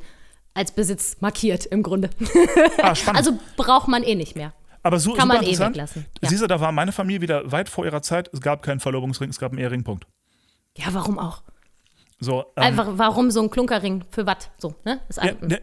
[0.53, 2.11] als Besitz markiert im Grunde.
[2.83, 4.53] Ah, also braucht man eh nicht mehr.
[4.83, 6.05] Aber so Kann man eh weglassen.
[6.21, 6.29] Ja.
[6.29, 8.29] Siehst du, da war meine Familie wieder weit vor ihrer Zeit.
[8.31, 10.05] Es gab keinen Verlobungsring, es gab einen Ehering, Punkt.
[10.77, 11.41] Ja, warum auch?
[12.19, 14.05] So, ähm, Einfach, warum so ein Klunkerring?
[14.11, 14.49] Für was?
[14.57, 15.01] So, ne?
[15.21, 15.61] Ja, ne,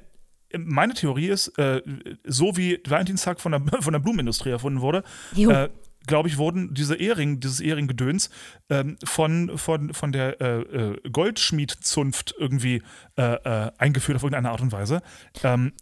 [0.59, 1.83] meine Theorie ist, äh,
[2.25, 5.03] so wie Valentinstag von der, von der Blumenindustrie erfunden wurde,
[5.37, 5.69] äh,
[6.07, 8.31] glaube ich, wurden diese Ehring, dieses Ehringgedöns
[8.71, 12.83] ähm, von, von, von der äh, äh, Goldschmiedzunft irgendwie
[13.17, 15.03] äh, äh, eingeführt auf irgendeine Art und Weise.
[15.43, 15.73] Ähm,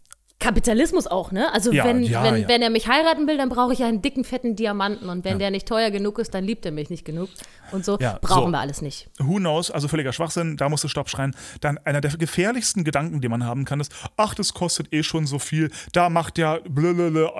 [0.40, 1.52] Kapitalismus auch, ne?
[1.54, 2.48] Also ja, wenn, ja, wenn, ja.
[2.48, 5.08] wenn er mich heiraten will, dann brauche ich einen dicken, fetten Diamanten.
[5.08, 7.30] Und wenn der nicht teuer genug ist, dann liebt er mich nicht genug.
[7.72, 8.50] Und so brauchen so.
[8.50, 9.08] wir alles nicht.
[9.18, 9.70] Who knows?
[9.70, 11.34] Also völliger Schwachsinn, da musst du Stopp schreien.
[11.60, 15.26] Dann einer der gefährlichsten Gedanken, die man haben kann, ist, ach, das kostet eh schon
[15.26, 15.70] so viel.
[15.92, 16.58] Da macht ja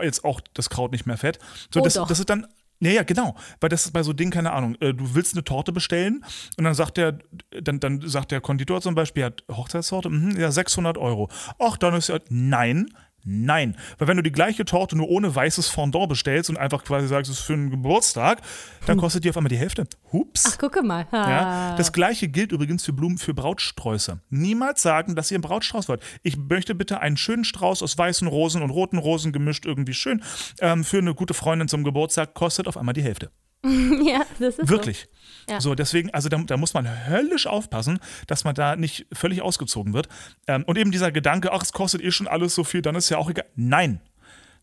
[0.03, 1.39] jetzt auch das Kraut nicht mehr fett.
[1.75, 2.47] So, oh, das, das ist dann
[2.81, 3.35] ja, ja, genau.
[3.61, 6.25] Weil das ist bei so Dingen, keine Ahnung, äh, du willst eine Torte bestellen
[6.57, 7.19] und dann sagt der,
[7.63, 11.31] dann, dann sagt der Konditor zum Beispiel, ja, Hochzeitstorte, mh, ja, 600 Euro.
[11.59, 12.89] Ach, dann ist ja, nein,
[13.25, 13.77] Nein.
[13.99, 17.31] Weil wenn du die gleiche Torte nur ohne weißes Fondant bestellst und einfach quasi sagst,
[17.31, 18.43] es ist für einen Geburtstag,
[18.87, 19.87] dann kostet die auf einmal die Hälfte.
[20.13, 20.45] Hups.
[20.47, 21.07] Ach, gucke mal.
[21.11, 24.21] Ja, das gleiche gilt übrigens für Blumen für Brautsträuße.
[24.29, 26.03] Niemals sagen, dass ihr einen Brautstrauß wollt.
[26.23, 30.23] Ich möchte bitte einen schönen Strauß aus weißen Rosen und roten Rosen gemischt irgendwie schön
[30.61, 33.31] ähm, für eine gute Freundin zum Geburtstag kostet auf einmal die Hälfte.
[34.05, 35.09] ja, das ist Wirklich.
[35.49, 35.61] Ja.
[35.61, 39.93] So, deswegen, also da, da, muss man höllisch aufpassen, dass man da nicht völlig ausgezogen
[39.93, 40.09] wird.
[40.47, 43.11] Ähm, und eben dieser Gedanke, ach, es kostet eh schon alles so viel, dann ist
[43.11, 43.47] ja auch egal.
[43.57, 44.01] Nein.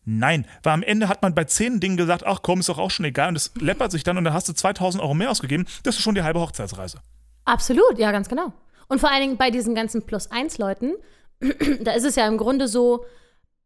[0.04, 2.90] Nein, weil am Ende hat man bei zehn Dingen gesagt, ach komm, ist doch auch
[2.90, 5.64] schon egal und es läppert sich dann und dann hast du 2000 Euro mehr ausgegeben,
[5.84, 6.98] das ist schon die halbe Hochzeitsreise.
[7.44, 8.52] Absolut, ja, ganz genau.
[8.88, 10.94] Und vor allen Dingen bei diesen ganzen Plus-1-Leuten,
[11.82, 13.04] da ist es ja im Grunde so,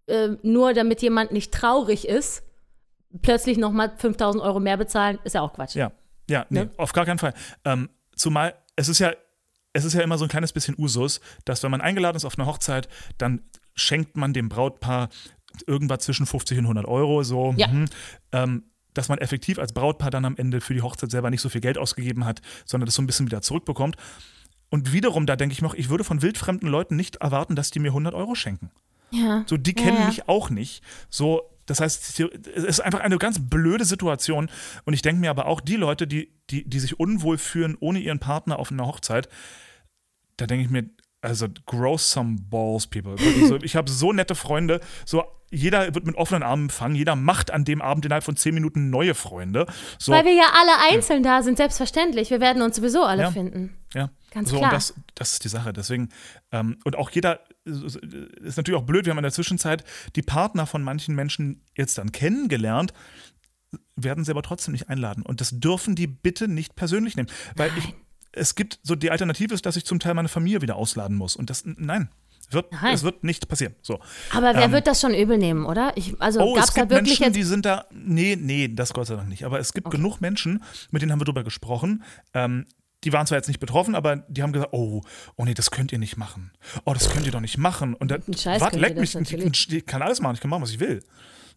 [0.09, 2.43] äh, nur damit jemand nicht traurig ist,
[3.23, 5.75] plötzlich nochmal 5000 Euro mehr bezahlen, ist ja auch Quatsch.
[5.77, 5.93] Ja,
[6.29, 6.71] ja, nee, Ne?
[6.77, 7.35] auf gar keinen Fall.
[7.65, 9.13] Ähm, zumal es ist ja,
[9.73, 12.39] es ist ja immer so ein kleines bisschen Usus, dass wenn man eingeladen ist auf
[12.39, 13.43] eine Hochzeit, dann
[13.75, 15.09] schenkt man dem Brautpaar
[15.67, 17.69] irgendwas zwischen 50 und 100 Euro, so, Ja.
[17.69, 17.87] mhm,
[18.33, 21.49] ähm, dass man effektiv als Brautpaar dann am Ende für die Hochzeit selber nicht so
[21.51, 23.97] viel Geld ausgegeben hat, sondern das so ein bisschen wieder zurückbekommt.
[24.71, 27.71] Und wiederum, da denke ich mir auch, ich würde von wildfremden Leuten nicht erwarten, dass
[27.71, 28.71] die mir 100 Euro schenken.
[29.11, 29.45] Ja.
[29.47, 30.07] So, die Ja, kennen ja.
[30.07, 30.83] mich auch nicht.
[31.11, 32.21] So, das heißt,
[32.55, 34.49] es ist einfach eine ganz blöde Situation.
[34.85, 37.99] Und ich denke mir aber auch, die Leute, die, die, die sich unwohl fühlen ohne
[37.99, 39.29] ihren Partner auf einer Hochzeit,
[40.37, 40.89] da denke ich mir,
[41.23, 43.19] also grow some balls, people.
[43.19, 47.17] Wirklich so, ich habe so nette Freunde, so jeder wird mit offenen Armen empfangen, jeder
[47.17, 49.67] macht an dem Abend innerhalb von zehn Minuten neue Freunde.
[49.99, 52.31] So, Weil wir ja alle einzeln da sind, selbstverständlich.
[52.31, 53.31] Wir werden uns sowieso alle Ja.
[53.31, 53.77] finden.
[53.95, 54.71] Ja, Ganz so, klar.
[54.71, 55.73] Und das, das ist die Sache.
[55.73, 56.11] Deswegen,
[56.53, 60.67] ähm, und auch jeder, ist natürlich auch blöd, wir haben in der Zwischenzeit die Partner
[60.67, 62.93] von manchen Menschen jetzt dann kennengelernt,
[63.97, 65.23] werden sie aber trotzdem nicht einladen.
[65.23, 67.29] Und das dürfen die bitte nicht persönlich nehmen.
[67.57, 67.95] Weil ich,
[68.33, 71.37] es gibt so, die Alternative ist, dass ich zum Teil meine Familie wieder ausladen muss.
[71.37, 72.09] Und das, nein,
[72.51, 72.95] wird, Nein.
[72.95, 73.75] es wird nicht passieren.
[73.83, 73.99] So.
[74.33, 75.93] Aber wer Ähm, wird das schon übel nehmen, oder?
[75.97, 77.37] Ich, also Oh, gab es es da gibt wirklich Menschen, jetzt.
[77.37, 77.87] die sind da.
[77.93, 79.45] Nee, nee, das Gott sei Dank nicht.
[79.45, 82.05] Aber es gibt genug Menschen, mit denen haben wir drüber gesprochen.
[82.35, 82.67] Ähm,
[83.07, 85.01] die waren zwar jetzt nicht betroffen, aber die haben gesagt, oh,
[85.37, 86.51] oh nee, das könnt ihr nicht machen.
[86.85, 87.95] Oh, das könnt ihr doch nicht machen.
[87.95, 90.51] Und dann, Ein Scheiß wart, könnt ihr leck mich, ich kann alles machen, ich kann
[90.51, 91.05] machen, was ich will.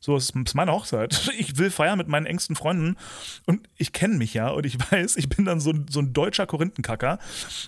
[0.02, 1.32] So ist, ist meine Hochzeit.
[1.40, 2.96] Ich will feiern mit meinen engsten Freunden
[3.46, 6.14] und ich kenne mich ja und ich weiß, ich bin dann so, ein- so ein
[6.14, 7.20] deutscher Korinthenkacker.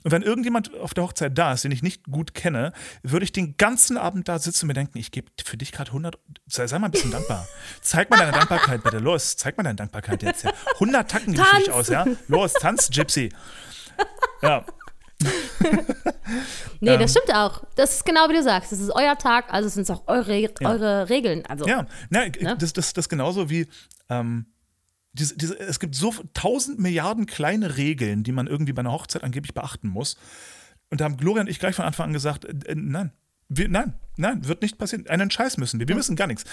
[0.04, 3.32] Und wenn irgendjemand auf der Hochzeit da ist, den ich nicht gut kenne, würde ich
[3.32, 6.18] den ganzen Abend da sitzen und mir denken, ich gebe für dich gerade 100,
[6.48, 7.48] sei, sei mal ein bisschen dankbar.
[7.82, 10.44] Zeig mal deine Dankbarkeit bitte, los, zeig mal deine Dankbarkeit jetzt.
[10.44, 10.52] Ja.
[10.76, 12.06] 100 Tacken gebe ich aus, ja.
[12.28, 13.30] Los, tanz, Gypsy.
[14.42, 14.66] Ja,
[16.80, 17.00] Nee, Ähm.
[17.00, 17.64] das stimmt auch.
[17.76, 18.72] Das ist genau wie du sagst.
[18.72, 21.46] Das ist euer Tag, also sind es auch eure, eure Regeln.
[21.46, 22.56] Also, Ja, na, Ne?
[22.58, 23.68] das, das, das genauso wie
[24.10, 24.46] ähm,
[25.14, 29.24] diese, diese, es gibt so tausend Milliarden kleine Regeln, die man irgendwie bei einer Hochzeit
[29.24, 30.18] angeblich beachten muss.
[30.90, 33.12] Und da haben Gloria und ich gleich von Anfang an gesagt, äh, äh, nein.
[33.54, 35.06] Wir, nein, nein, wird nicht passieren.
[35.08, 35.88] Einen Scheiß müssen wir.
[35.90, 36.46] Wir müssen gar nichts.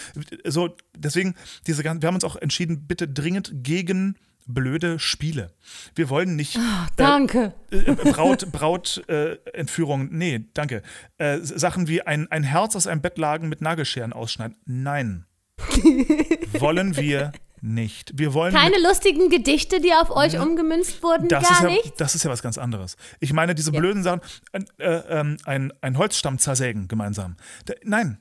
[0.44, 1.36] So, deswegen,
[1.68, 4.16] diese, wir haben uns auch entschieden, bitte dringend gegen
[4.48, 5.52] blöde Spiele.
[5.94, 6.58] Wir wollen nicht
[6.96, 7.54] danke.
[7.70, 10.82] äh, Braut, Braut äh, Entführung, nee, danke.
[11.18, 14.56] Äh, Sachen wie ein, ein Herz aus einem Bettlagen mit Nagelscheren ausschneiden.
[14.64, 15.26] Nein.
[16.58, 18.12] wollen wir nicht.
[18.16, 22.00] Wir wollen Keine lustigen Gedichte, die auf euch umgemünzt wurden, das gar ist ja, nicht.
[22.00, 22.96] Das ist ja was ganz anderes.
[23.20, 23.80] Ich meine, diese Ja.
[23.80, 24.20] blöden Sachen,
[24.52, 27.36] äh, äh, ähm, ein, ein Holzstamm zersägen gemeinsam.
[27.66, 28.18] Da, nein.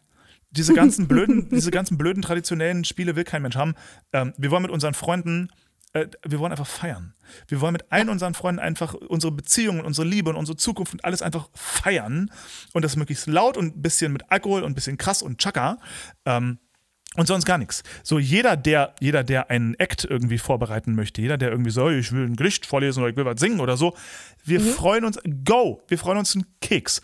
[0.50, 3.76] Diese ganzen blöden, diese ganzen blöden traditionellen Spiele will kein Mensch haben.
[4.14, 5.50] Ähm, wir wollen mit unseren Freunden,
[5.98, 7.14] äh, wir wollen einfach feiern.
[7.48, 11.04] Wir wollen mit allen unseren Freunden einfach unsere Beziehungen, unsere Liebe und unsere Zukunft und
[11.04, 12.32] alles einfach feiern.
[12.74, 15.80] Und das möglichst laut und ein bisschen mit Alkohol und ein bisschen krass und Chaka.
[16.26, 16.60] Ähm,
[17.18, 17.84] und sonst gar nichts.
[18.04, 22.12] So jeder, der, jeder, der einen Act irgendwie vorbereiten möchte, jeder, der irgendwie so, ich
[22.12, 23.96] will ein Gedicht vorlesen oder ich will was singen oder so,
[24.44, 27.02] wir freuen uns, go, wir freuen uns einen Keks.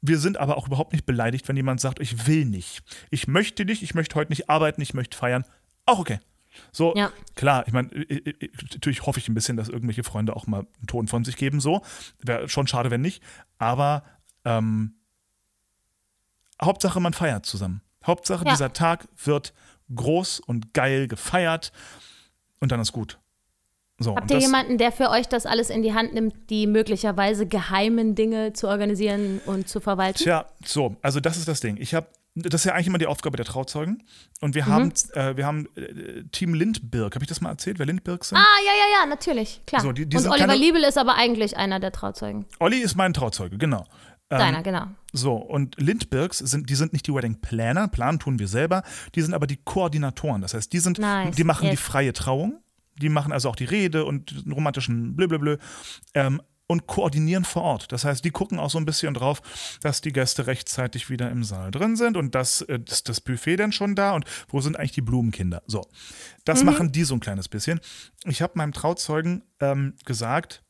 [0.00, 2.82] Wir sind aber auch überhaupt nicht beleidigt, wenn jemand sagt, ich will nicht.
[3.10, 5.44] Ich möchte nicht, ich möchte heute nicht arbeiten, ich möchte feiern.
[5.84, 6.20] Auch okay.
[6.72, 7.10] So, Ja.
[7.34, 7.88] klar, ich meine,
[8.72, 11.60] natürlich hoffe ich ein bisschen, dass irgendwelche Freunde auch mal einen Ton von sich geben,
[11.60, 11.82] so.
[12.22, 13.22] Wäre schon schade, wenn nicht.
[13.58, 14.02] Aber
[14.44, 14.94] ähm,
[16.62, 17.82] Hauptsache, man feiert zusammen.
[18.06, 18.52] Hauptsache, Ja.
[18.52, 19.52] dieser Tag wird
[19.94, 21.72] groß und geil gefeiert
[22.60, 23.18] und dann ist gut.
[23.98, 27.46] So, Habt ihr jemanden, der für euch das alles in die Hand nimmt, die möglicherweise
[27.46, 30.18] geheimen Dinge zu organisieren und zu verwalten?
[30.22, 31.78] Tja, so, also das ist das Ding.
[31.78, 32.06] Ich habe,
[32.36, 34.02] das ist ja eigentlich immer die Aufgabe der Trauzeugen.
[34.40, 34.54] Und Mhm.
[34.54, 37.14] wir haben, äh, wir haben äh, Team Lindbirg.
[37.14, 38.38] Habe ich das mal erzählt, wer Lindbirg sind?
[38.38, 39.80] Ah, ja, ja, ja, natürlich, klar.
[39.82, 42.46] So, die- die und Oliver keine- Liebel ist aber eigentlich einer der Trauzeugen.
[42.60, 43.86] Olli ist mein Trauzeuge, genau.
[44.28, 44.86] Ähm, Deiner, genau.
[45.12, 48.82] So, und Lindbergs sind, die sind nicht die Wedding Planner, planen tun wir selber,
[49.14, 50.42] die sind aber die Koordinatoren.
[50.42, 51.80] Das heißt, die sind, Nice, die machen die yes.
[51.80, 52.60] freie Trauung,
[53.00, 55.58] die machen also auch die Rede und den romantischen Blöblöblö.
[56.14, 57.92] Ähm, und koordinieren vor Ort.
[57.92, 59.40] Das heißt, die gucken auch so ein bisschen drauf,
[59.82, 63.56] dass die Gäste rechtzeitig wieder im Saal drin sind und dass äh, ist das Buffet
[63.56, 65.62] denn schon da und wo sind eigentlich die Blumenkinder?
[65.66, 65.86] So,
[66.44, 66.66] das Mhm.
[66.66, 67.80] machen die so ein kleines bisschen.
[68.24, 70.62] Ich habe meinem Trauzeugen ähm, gesagt,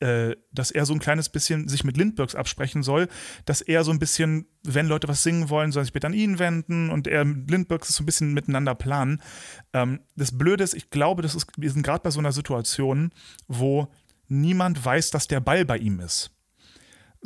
[0.00, 3.08] äh, dass er so ein kleines bisschen sich mit Lindbergs absprechen soll,
[3.46, 6.38] dass er so ein bisschen, wenn Leute was singen wollen, sollen sich bitte an ihn
[6.38, 9.22] wenden und er mit Lindbergs so ein bisschen miteinander planen.
[9.72, 13.12] Ähm, das Blöde ist, ich glaube, das ist, wir sind gerade bei so einer Situation,
[13.46, 13.88] wo
[14.28, 16.30] niemand weiß, dass der Ball bei ihm ist.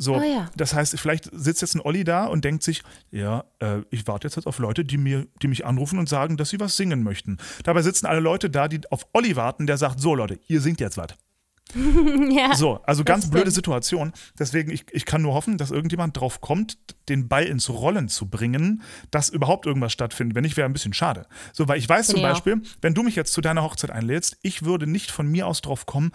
[0.01, 0.49] So, Oh ja.
[0.55, 4.27] das heißt, vielleicht sitzt jetzt ein Olli da und denkt sich, ja, äh, ich warte
[4.27, 7.03] jetzt, jetzt auf Leute, die, mir, die mich anrufen und sagen, dass sie was singen
[7.03, 7.37] möchten.
[7.63, 10.79] Dabei sitzen alle Leute da, die auf Olli warten, der sagt, so Leute, ihr singt
[10.79, 11.15] jetzt was.
[12.31, 12.55] ja.
[12.55, 13.51] So, also ganz blöde.
[13.51, 14.13] Situation.
[14.39, 16.77] Deswegen, ich, ich kann nur hoffen, dass irgendjemand drauf kommt,
[17.09, 18.81] den Ball ins Rollen zu bringen,
[19.11, 20.35] dass überhaupt irgendwas stattfindet.
[20.35, 21.27] Wenn nicht, wäre ein bisschen schade.
[21.53, 22.43] So, weil ich weiß zum Finde ich auch.
[22.43, 25.61] Beispiel, wenn du mich jetzt zu deiner Hochzeit einlädst, ich würde nicht von mir aus
[25.61, 26.11] drauf kommen,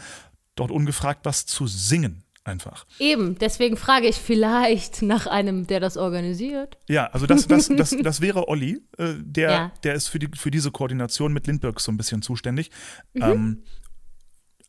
[0.56, 2.20] dort ungefragt was zu singen.
[2.46, 2.84] Einfach.
[2.98, 6.76] Eben, deswegen frage ich vielleicht nach einem, der das organisiert.
[6.90, 9.72] Ja, also das, das, das, das wäre Olli, äh, der, Ja.
[9.82, 12.70] der ist für, die, für diese Koordination mit Lindbergh so ein bisschen zuständig.
[13.14, 13.22] Mhm.
[13.22, 13.62] Ähm,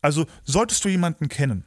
[0.00, 1.66] also solltest du jemanden kennen,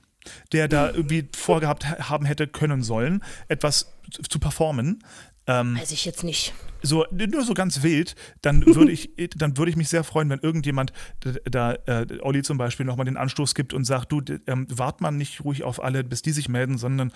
[0.51, 3.93] der da irgendwie vorgehabt ha- haben hätte können sollen, etwas
[4.29, 5.03] zu performen,
[5.49, 6.53] ähm, Weiß ich jetzt nicht.
[6.81, 10.39] so nur so ganz wild, dann würde ich, dann würde ich mich sehr freuen, wenn
[10.39, 10.93] irgendjemand
[11.25, 15.01] d- da äh, Olli zum Beispiel nochmal den Anstoß gibt und sagt, du, ähm, wart
[15.01, 17.11] man nicht ruhig auf alle, bis die sich melden, sondern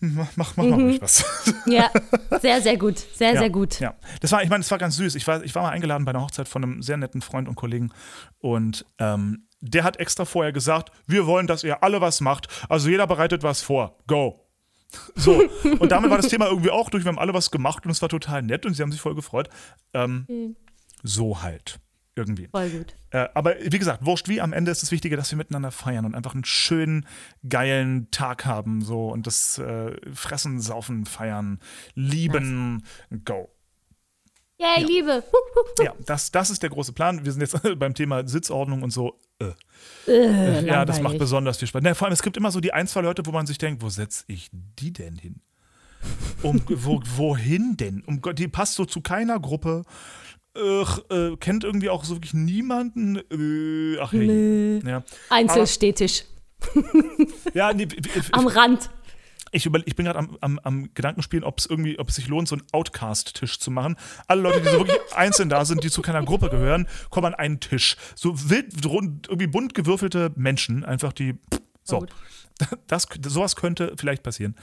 [0.00, 1.24] mach, mach, mach mal ruhig was.
[1.66, 1.90] Ja,
[2.40, 2.98] sehr, sehr gut.
[2.98, 3.80] Sehr, Ja, sehr gut.
[3.80, 5.14] Ja, das war, ich meine, das war ganz süß.
[5.14, 7.54] Ich war, ich war mal eingeladen bei einer Hochzeit von einem sehr netten Freund und
[7.54, 7.90] Kollegen
[8.38, 12.48] und ähm, der hat extra vorher gesagt, wir wollen, dass ihr alle was macht.
[12.70, 13.98] Also jeder bereitet was vor.
[14.06, 14.46] Go.
[15.14, 15.42] So,
[15.78, 17.04] und damit war das Thema irgendwie auch durch.
[17.04, 19.14] Wir haben alle was gemacht und es war total nett und sie haben sich voll
[19.14, 19.48] gefreut.
[19.94, 20.56] Ähm, Mhm.
[21.02, 21.80] So halt.
[22.16, 22.48] Irgendwie.
[22.48, 22.94] Voll gut.
[23.10, 26.04] Äh, aber wie gesagt, wurscht wie, am Ende ist das Wichtige, dass wir miteinander feiern
[26.04, 27.06] und einfach einen schönen,
[27.48, 28.82] geilen Tag haben.
[28.82, 31.60] So und das äh, Fressen, Saufen, Feiern,
[31.94, 32.84] Lieben,
[33.24, 33.48] go.
[34.60, 34.86] Yay, Ja.
[34.86, 35.24] Liebe.
[35.82, 37.24] Ja, das, das ist der große Plan.
[37.24, 39.18] Wir sind jetzt beim Thema Sitzordnung und so.
[39.38, 39.52] Äh.
[40.10, 41.82] Äh, Ja, das macht besonders viel Spaß.
[41.82, 43.82] Ne, vor allem, es gibt immer so die ein, zwei Leute, wo man sich denkt,
[43.82, 45.40] wo setze ich die denn hin?
[46.42, 48.02] Um, wo, wohin denn?
[48.06, 49.82] Um Gott, die passt so zu keiner Gruppe.
[50.54, 53.16] Äh, kennt irgendwie auch so wirklich niemanden.
[53.30, 54.26] Äh, ach, hey.
[54.82, 54.90] Nee.
[54.90, 56.24] Ja, Einzelstädtisch.
[57.54, 57.88] ja nee,
[58.32, 58.90] Am Rand.
[59.52, 62.28] Ich, über, ich bin gerade am, am, am Gedankenspielen, ob es irgendwie, ob es sich
[62.28, 63.96] lohnt, so einen Outcast-Tisch zu machen.
[64.28, 67.34] Alle Leute, die so wirklich einzeln da sind, die zu keiner Gruppe gehören, kommen an
[67.34, 67.96] einen Tisch.
[68.14, 71.34] So wild, rund, irgendwie bunt gewürfelte Menschen, einfach die.
[71.84, 72.06] So.
[72.88, 74.54] Das, sowas könnte vielleicht passieren.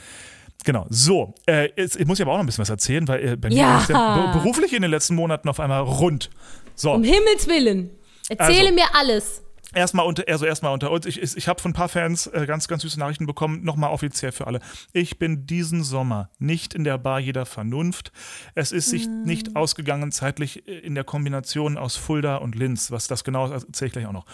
[0.63, 1.33] Genau, so.
[1.47, 3.49] Äh, jetzt, ich muss ja aber auch noch ein bisschen was erzählen, weil äh, bei
[3.49, 3.79] mir Ja.
[3.79, 6.29] ist ja be- beruflich in den letzten Monaten auf einmal rund.
[6.75, 6.91] So.
[6.93, 7.89] Um Himmels Willen.
[8.29, 8.73] Erzähle Also.
[8.75, 9.41] mir alles.
[9.73, 11.05] Erstmal unter, also erstmal unter uns.
[11.05, 13.63] Ich, ich, habe von ein paar Fans äh, ganz, ganz süße Nachrichten bekommen.
[13.63, 14.61] Nochmal offiziell für alle.
[14.93, 18.13] Ich bin diesen Sommer nicht in der Bar jeder Vernunft.
[18.55, 22.91] Es ist sich nicht ausgegangen zeitlich äh, in der Kombination aus Fulda und Linz.
[22.91, 24.25] Was das genau ist, erzähle ich gleich auch noch.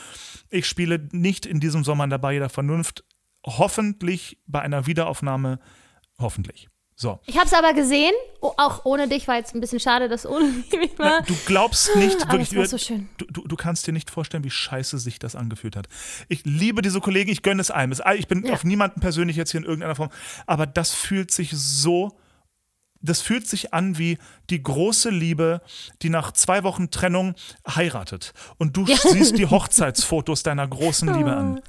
[0.49, 3.03] Ich spiele nicht in diesem Sommer in der Bar jeder Vernunft.
[3.43, 5.59] Hoffentlich bei einer Wiederaufnahme.
[6.19, 6.69] Hoffentlich.
[6.95, 7.19] So.
[7.25, 10.25] Ich habe es aber gesehen, oh, auch ohne dich war jetzt ein bisschen schade, dass
[10.25, 10.45] ohne
[10.77, 11.23] mich war.
[11.23, 12.51] Du glaubst nicht Aber wirklich.
[12.51, 13.09] es war so schön.
[13.17, 15.87] Du, du, du kannst dir nicht vorstellen, wie scheiße sich das angefühlt hat.
[16.29, 17.93] Ich liebe diese Kollegen, ich gönne es einem.
[18.17, 18.53] Ich bin Ja.
[18.53, 20.09] auf niemanden persönlich jetzt hier in irgendeiner Form,
[20.45, 22.11] aber das fühlt sich so.
[23.05, 24.17] Das fühlt sich an wie
[24.49, 25.61] die große Liebe,
[26.03, 27.35] die nach zwei Wochen Trennung
[27.67, 28.33] heiratet.
[28.59, 31.59] Und du siehst die Hochzeitsfotos deiner großen Liebe an.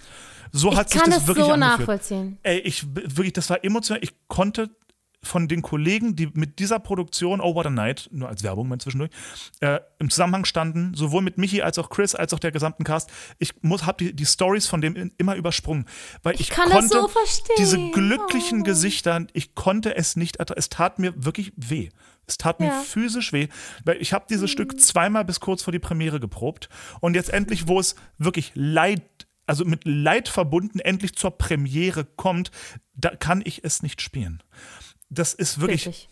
[0.53, 1.79] So hat Ich sich kann das es wirklich so angefühlt.
[1.81, 2.39] nachvollziehen.
[2.45, 4.01] Ey, ich wirklich, das war emotional.
[4.05, 4.71] Ich konnte
[5.25, 8.79] von den Kollegen, die mit dieser Produktion Oh What a Night, nur als Werbung mal
[8.79, 9.11] zwischendurch,
[9.61, 13.11] äh, im Zusammenhang standen, sowohl mit Michi als auch Chris, als auch der gesamten Cast.
[13.39, 15.87] Ich habe die, die Stories von dem in- immer übersprungen,
[16.23, 17.57] weil ich, kann das konnte so verstehen.
[17.59, 18.65] diese glücklichen Oh.
[18.65, 21.89] Gesichter, ich konnte es nicht, es tat mir wirklich weh.
[22.27, 22.81] Es tat mir Ja.
[22.81, 23.49] physisch weh,
[23.85, 26.69] weil ich habe dieses Stück zweimal bis kurz vor die Premiere geprobt
[27.01, 29.03] und jetzt endlich, wo es wirklich leid
[29.47, 32.51] also mit Leid verbunden endlich zur Premiere kommt,
[32.95, 34.43] da kann ich es nicht spielen.
[35.11, 36.09] Das ist wirklich, Wirklich.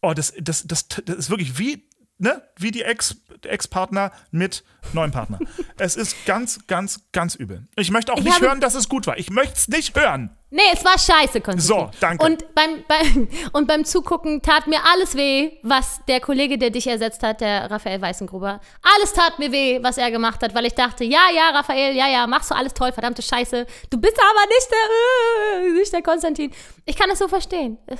[0.00, 1.88] oh, das, das, das, das ist wirklich wie,
[2.18, 5.38] ne, wie die Ex, Ex-Partner mit neuem Partner.
[5.78, 7.66] es ist ganz, ganz, ganz übel.
[7.76, 9.18] Ich möchte auch Ich nicht hören, dass es gut war.
[9.18, 10.36] Ich möchte es nicht hören.
[10.50, 11.60] Nee, es war scheiße, Konstantin.
[11.60, 12.26] So, danke.
[12.26, 16.86] Und beim, beim, und beim Zugucken tat mir alles weh, was der Kollege, der dich
[16.86, 20.74] ersetzt hat, der Raphael Weißengruber, alles tat mir weh, was er gemacht hat, weil ich
[20.74, 23.66] dachte, ja, ja, Raphael, ja, ja, machst du alles toll, verdammte Scheiße.
[23.88, 26.52] Du bist aber nicht der, äh, nicht der Konstantin.
[26.84, 27.78] Ich kann es so verstehen.
[27.86, 27.96] Äh,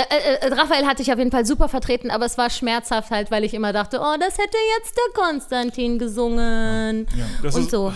[0.00, 3.30] äh, äh, Raphael hat dich auf jeden Fall super vertreten, aber es war schmerzhaft halt,
[3.30, 7.06] weil ich immer dachte, oh, das hätte jetzt der Konstantin gesungen.
[7.16, 7.92] Ja, Und ist- so.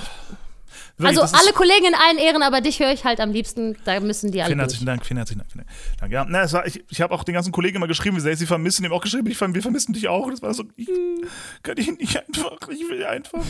[0.99, 3.77] Wirklich, also alle Kollegen in allen Ehren, aber dich höre ich halt am liebsten.
[3.85, 5.51] Da müssen die alle Vielen herzlichen Dank, vielen herzlichen Dank.
[5.51, 5.67] Vielen
[6.01, 6.13] Dank.
[6.13, 8.37] Ja, na, es war, ich ich habe auch den ganzen Kollegen immer geschrieben, wie sehr
[8.37, 8.85] sie vermissen.
[8.85, 10.31] Haben auch geschrieben, ich, wir vermissen dich auch.
[10.31, 10.89] Das war so, ich,
[11.63, 13.43] kann ich nicht einfach, ich will einfach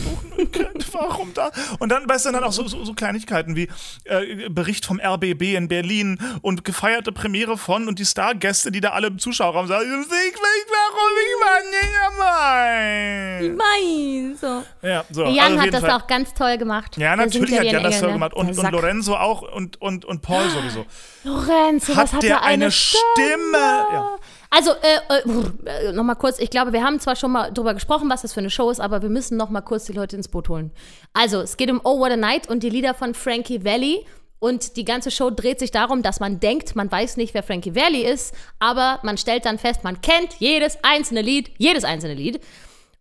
[0.91, 1.51] warum da?
[1.79, 3.69] Und dann, weißt du, dann auch so, so, so Kleinigkeiten wie
[4.05, 8.89] äh, Bericht vom RBB in Berlin und gefeierte Premiere von und die Stargäste, die da
[8.89, 13.55] alle im Zuschauerraum sagen, ich weiß, warum ich war nicht dabei.
[13.55, 14.63] Mei, so.
[14.87, 15.25] Ja, so.
[15.25, 15.91] Jan also hat das Fall.
[15.91, 16.97] auch ganz toll gemacht.
[16.97, 18.13] Ja, singt natürlich hat Jan das Engel, ne?
[18.13, 18.33] gemacht.
[18.33, 18.71] Und, und.
[18.71, 20.85] Lorenzo auch und, und, und Paul sowieso.
[21.23, 23.57] Lorenzo, was Hat hat der er eine eine Stimme?
[23.57, 24.17] Ja.
[24.49, 28.21] Also, äh, äh, nochmal kurz, ich glaube, wir haben zwar schon mal drüber gesprochen, was
[28.21, 30.71] das für eine Show ist, aber wir müssen nochmal kurz die Leute ins Boot holen.
[31.13, 34.05] Also, es geht um Oh What a Night und die Lieder von Frankie Valli.
[34.39, 37.75] Und die ganze Show dreht sich darum, dass man denkt, man weiß nicht, wer Frankie
[37.75, 42.39] Valli ist, aber man stellt dann fest, man kennt jedes einzelne Lied, jedes einzelne Lied.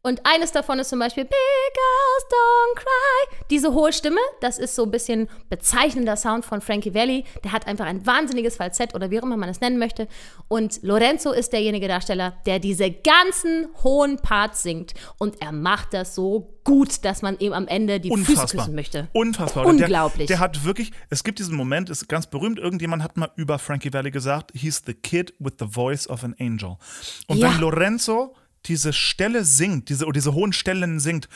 [0.06, 3.38] Und eines davon ist zum Beispiel Big Girls Don't Cry.
[3.50, 7.24] Diese hohe Stimme, das ist so ein bisschen bezeichnender Sound von Frankie Valli.
[7.42, 10.06] Der hat einfach ein wahnsinniges Falsett oder wie auch immer man es nennen möchte.
[10.46, 14.94] Und Lorenzo ist derjenige Darsteller, der diese ganzen hohen Parts singt.
[15.18, 18.62] Und er macht das so gut, dass man ihm am Ende die Füße Unfassbar.
[18.64, 19.08] küssen möchte.
[19.12, 19.66] Unfassbar.
[19.66, 20.28] Unglaublich.
[20.28, 23.58] Der, der hat wirklich, es gibt diesen Moment, ist ganz berühmt, irgendjemand hat mal über
[23.58, 26.76] Frankie Valli gesagt, he's the kid with the voice of an angel.
[27.26, 27.50] Und Ja.
[27.50, 28.36] wenn Lorenzo
[28.68, 31.28] diese Stelle singt, diese, diese hohen Stellen singt,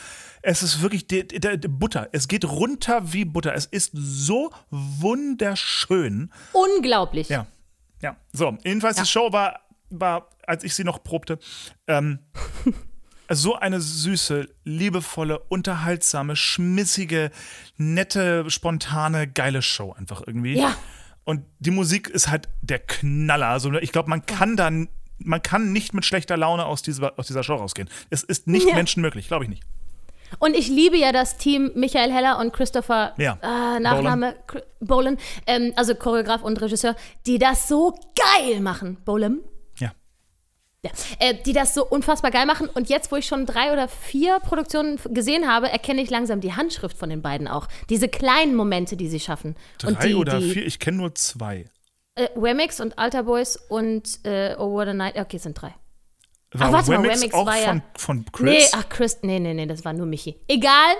[0.42, 2.08] es ist wirklich die, die, die Butter.
[2.12, 3.54] Es geht runter wie Butter.
[3.54, 6.30] Es ist so wunderschön.
[6.52, 7.28] Unglaublich.
[7.28, 7.46] Ja.
[8.02, 8.16] Ja.
[8.32, 9.60] So, jedenfalls, die Show war,
[9.90, 11.38] war, als ich sie noch probte,
[11.86, 12.20] ähm,
[13.30, 17.30] so eine süße, liebevolle, unterhaltsame, schmissige,
[17.76, 20.58] nette, spontane, geile Show einfach irgendwie.
[20.58, 20.74] Ja.
[21.24, 23.48] Und die Musik ist halt der Knaller.
[23.48, 24.88] Also ich glaube, man kann dann,
[25.24, 27.88] man kann nicht mit schlechter Laune aus dieser, aus dieser Show rausgehen.
[28.10, 28.74] Es ist nicht Ja.
[28.74, 29.62] menschenmöglich, glaube ich nicht.
[30.38, 33.36] Und ich liebe ja das Team Michael Heller und Christopher Ja.
[33.42, 34.36] äh, Nachname
[34.80, 36.94] Bolan, ähm, also Choreograf und Regisseur,
[37.26, 38.96] die das so geil machen.
[39.04, 39.40] Bolan?
[39.80, 39.90] Ja.
[40.84, 40.90] Ja.
[41.18, 42.68] Äh, die das so unfassbar geil machen.
[42.68, 46.54] Und jetzt, wo ich schon drei oder vier Produktionen gesehen habe, erkenne ich langsam die
[46.54, 47.66] Handschrift von den beiden auch.
[47.88, 49.56] Diese kleinen Momente, die sie schaffen.
[49.84, 51.64] und Drei die, oder die, vier, ich kenne nur zwei.
[52.20, 55.16] Äh, Remix und Alter Boys und äh, Oh What a Night.
[55.18, 55.74] Okay, es sind drei.
[56.52, 58.72] War warte mal, Remix Remix auch war ja- von, von Nee, Chris?
[58.74, 60.36] ach Chris, nee, nee, nee, das war nur Michi.
[60.48, 60.94] Egal,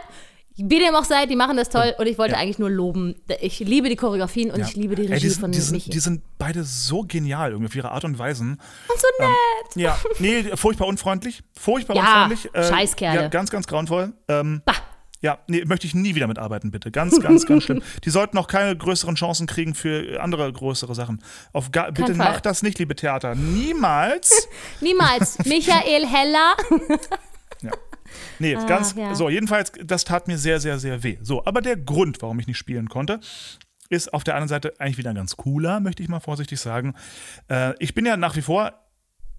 [0.56, 2.40] wie dem auch sei, die machen das toll und ich wollte Ja.
[2.40, 3.16] eigentlich nur loben.
[3.40, 4.66] Ich liebe die Choreografien und Ja.
[4.66, 5.90] ich liebe die Ey, Regie die, sind, von die, sind, Michi.
[5.90, 8.52] die sind beide so genial irgendwie auf ihre Art und Weisen.
[8.88, 9.76] und so nett.
[9.76, 11.42] Ja, nee, furchtbar unfreundlich.
[11.58, 12.54] Furchtbar Ja, unfreundlich.
[12.54, 13.22] Äh, Scheißkerle.
[13.22, 14.12] Ja, ganz, ganz grauenvoll.
[14.28, 14.74] Ähm, Bah.
[15.22, 16.90] Ja, nee, möchte ich nie wieder mitarbeiten, bitte.
[16.90, 17.82] Ganz, ganz, ganz schlimm.
[18.04, 21.22] Die sollten auch keine größeren Chancen kriegen für andere größere Sachen.
[21.52, 22.32] Auf ga bitte Fall.
[22.32, 23.34] macht das nicht, liebe Theater.
[23.34, 24.48] Niemals.
[24.80, 25.38] Niemals.
[25.44, 26.54] Michael Heller.
[27.62, 27.70] ja.
[28.38, 29.14] Nee, ganz, ja.
[29.14, 31.18] so, jedenfalls, das tat mir sehr, sehr, sehr weh.
[31.20, 33.20] So, aber der Grund, warum ich nicht spielen konnte,
[33.90, 36.94] ist auf der anderen Seite eigentlich wieder ein ganz cooler, möchte ich mal vorsichtig sagen.
[37.48, 38.72] Äh, ich bin ja nach wie vor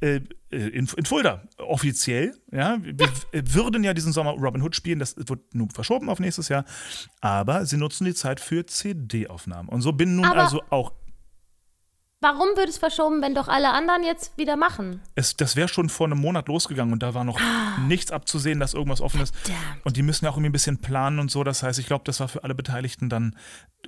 [0.02, 2.36] in, in Fulda offiziell.
[2.52, 6.20] Ja, wir äh, würden ja diesen Sommer Robin Hood spielen, das wird nun verschoben auf
[6.20, 6.66] nächstes Jahr.
[7.22, 9.70] Aber sie nutzen die Zeit für CD-Aufnahmen.
[9.70, 10.94] Und so bin nun Aber- also auch.
[12.24, 15.02] Warum wird es verschoben, wenn doch alle anderen jetzt wieder machen?
[15.16, 17.40] Es, das wäre schon vor einem Monat losgegangen und da war noch
[17.88, 19.36] nichts abzusehen, dass irgendwas offen ist.
[19.36, 19.86] Verdammt.
[19.86, 21.44] Und die müssen ja auch irgendwie ein bisschen planen und so.
[21.44, 23.36] Das heißt, ich glaube, das war für alle Beteiligten dann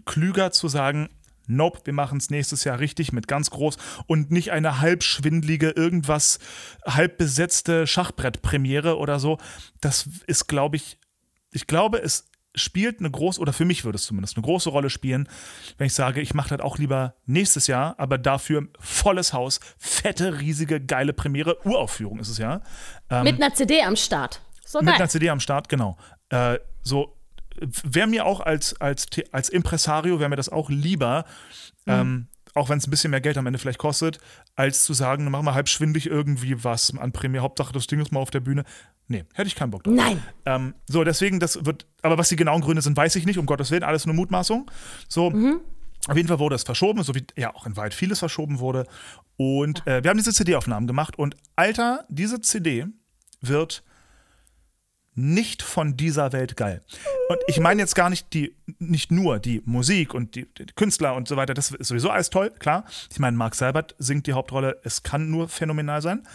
[0.05, 1.09] klüger zu sagen,
[1.47, 3.77] nope, wir machen es nächstes Jahr richtig mit ganz groß
[4.07, 6.39] und nicht eine halb schwindelige, irgendwas
[6.85, 9.37] halb besetzte Schachbrettpremiere oder so.
[9.81, 10.97] Das ist, glaube ich,
[11.51, 14.89] ich glaube, es spielt eine große, oder für mich würde es zumindest eine große Rolle
[14.89, 15.27] spielen,
[15.77, 20.39] wenn ich sage, ich mache das auch lieber nächstes Jahr, aber dafür volles Haus, fette,
[20.39, 22.61] riesige, geile Premiere, Uraufführung ist es ja.
[23.09, 24.41] Ähm, Mit einer CD am Start.
[24.65, 24.95] So mit geil.
[24.95, 25.97] einer CD am Start, genau.
[26.29, 27.15] Äh, so
[27.60, 31.26] wäre mir auch als, als, als Impresario, wäre mir das auch lieber,
[31.86, 34.20] ähm, auch wenn es ein bisschen mehr Geld am Ende vielleicht kostet,
[34.56, 38.12] als zu sagen, machen wir halb schwindig irgendwie was an Premiere, Hauptsache das Ding ist
[38.12, 38.64] mal auf der Bühne.
[39.08, 39.95] Nee, hätte ich keinen Bock drauf.
[39.95, 40.24] Nein.
[40.45, 43.45] Ähm, so, deswegen, das wird, aber was die genauen Gründe sind, weiß ich nicht, um
[43.45, 44.70] Gottes Willen, alles nur Mutmaßung.
[45.08, 45.32] So,
[46.08, 48.86] auf jeden Fall wurde es verschoben, so wie ja auch in weit vieles verschoben wurde.
[49.38, 52.88] Und äh, wir haben diese CD-Aufnahmen gemacht und Alter, diese CD
[53.41, 53.84] wird
[55.16, 56.82] nicht von dieser Welt geil.
[57.30, 61.16] Und ich meine jetzt gar nicht die, nicht nur die Musik und die, die Künstler
[61.16, 62.86] und so weiter, das ist sowieso alles toll, klar.
[63.11, 66.28] Ich meine, Mark Seibert singt die Hauptrolle, es kann nur phänomenal sein.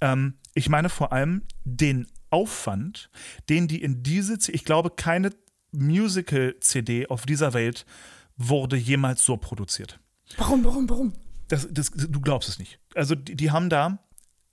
[0.00, 3.10] Ähm, ich meine vor allem den Aufwand,
[3.48, 5.30] den die in diese, ich glaube, keine
[5.72, 7.86] Musical-CD auf dieser Welt
[8.36, 9.98] wurde jemals so produziert.
[10.36, 11.12] Warum, warum, warum?
[11.48, 12.80] Das, das, du glaubst es nicht.
[12.94, 13.98] Also die, die haben da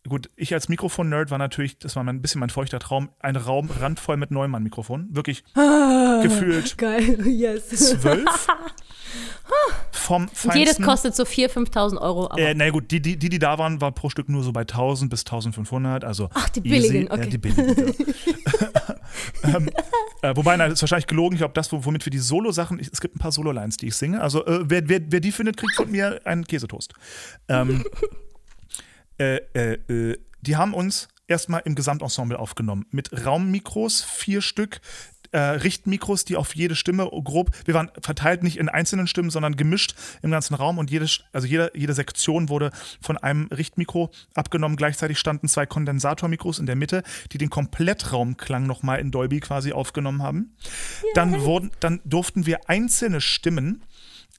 [0.07, 3.69] gut, ich als Mikrofon-Nerd war natürlich, das war ein bisschen mein feuchter Traum, ein Raum
[3.79, 5.15] randvoll mit Neumann-Mikrofonen.
[5.15, 5.43] Wirklich
[6.21, 7.69] gefühlt Geil, yes.
[7.69, 8.47] zwölf.
[9.91, 10.57] vom feinsten.
[10.59, 12.25] Jedes kostet so 4.000, 5.000 Euro.
[12.25, 14.61] Aber Äh, na gut, die, die, die, da waren, war pro Stück nur so bei
[14.61, 16.03] 1000 bis 1500.
[16.03, 16.87] Also Ach, die easy.
[16.89, 17.23] billigen, okay.
[17.23, 17.93] Ja, die billigen.
[19.43, 19.55] ja.
[19.57, 19.69] ähm,
[20.23, 21.35] äh, wobei, nein, das ist wahrscheinlich gelogen.
[21.35, 23.95] Ich glaube, das, wo- womit wir die Solo-Sachen, es gibt ein paar Solo-Lines, die ich
[23.95, 24.21] singe.
[24.21, 26.93] Also, äh, wer, wer, wer die findet, kriegt von mir einen Käsetoast.
[27.47, 27.85] Ähm,
[29.23, 32.85] äh, äh, äh, die haben uns erstmal im Gesamtensemble aufgenommen.
[32.91, 34.81] Mit Raummikros, vier Stück.
[35.31, 39.55] Äh, Richtmikros, die auf jede Stimme grob, wir waren verteilt nicht in einzelnen Stimmen, sondern
[39.55, 42.69] gemischt im ganzen Raum und jede, also jede, jede Sektion wurde
[43.01, 44.77] von einem Richtmikro abgenommen.
[44.77, 47.01] Gleichzeitig standen zwei Kondensatormikros in der Mitte,
[47.31, 50.55] die den Komplettraumklang nochmal in Dolby quasi aufgenommen haben.
[51.15, 53.81] Dann, wurden, dann durften wir einzelne Stimmen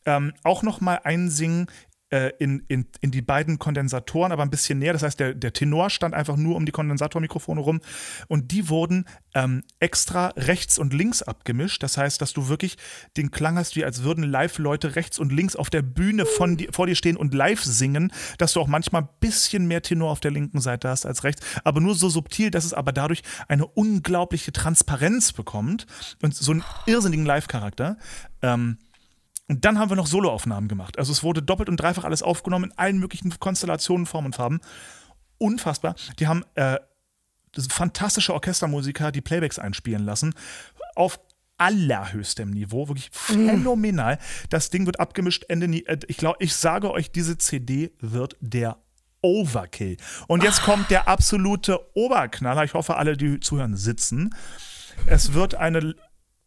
[0.07, 1.67] ähm, auch nochmal einsingen
[2.15, 4.93] äh, in, in, in die beiden Kondensatoren, aber ein bisschen näher.
[4.93, 7.81] Das heißt, der, der Tenor stand einfach nur um die Kondensatormikrofone rum
[8.29, 11.83] und die wurden ähm, extra rechts und links abgemischt.
[11.83, 12.77] Das heißt, dass du wirklich
[13.17, 16.87] den Klang hast, wie als würden Live-Leute rechts und links auf der Bühne von vor
[16.87, 20.31] dir stehen und live singen, dass du auch manchmal ein bisschen mehr Tenor auf der
[20.31, 24.53] linken Seite hast als rechts, aber nur so subtil, dass es aber dadurch eine unglaubliche
[24.53, 25.87] Transparenz bekommt
[26.23, 27.97] und so einen irrsinnigen Live-Charakter.
[28.41, 28.79] Ähm,
[29.49, 30.99] und dann haben wir noch Soloaufnahmen gemacht.
[30.99, 34.61] Also es wurde doppelt und dreifach alles aufgenommen in allen möglichen Konstellationen, Formen und Farben.
[35.39, 35.97] Unfassbar.
[36.19, 36.79] Die haben äh,
[37.69, 40.35] fantastische Orchestermusiker die Playbacks einspielen lassen.
[40.95, 41.21] Auf
[41.59, 44.19] allerhöchstem Niveau, wirklich phänomenal.
[44.49, 45.85] Das Ding wird abgemischt Ende nie.
[45.85, 48.79] äh, Ich glaube, ich sage euch, diese CD wird der
[49.23, 49.97] Overkill.
[50.27, 52.65] Und jetzt kommt der absolute Oberknaller.
[52.65, 54.35] Ich hoffe, alle, die zuhören, sitzen.
[55.07, 55.95] Es wird eine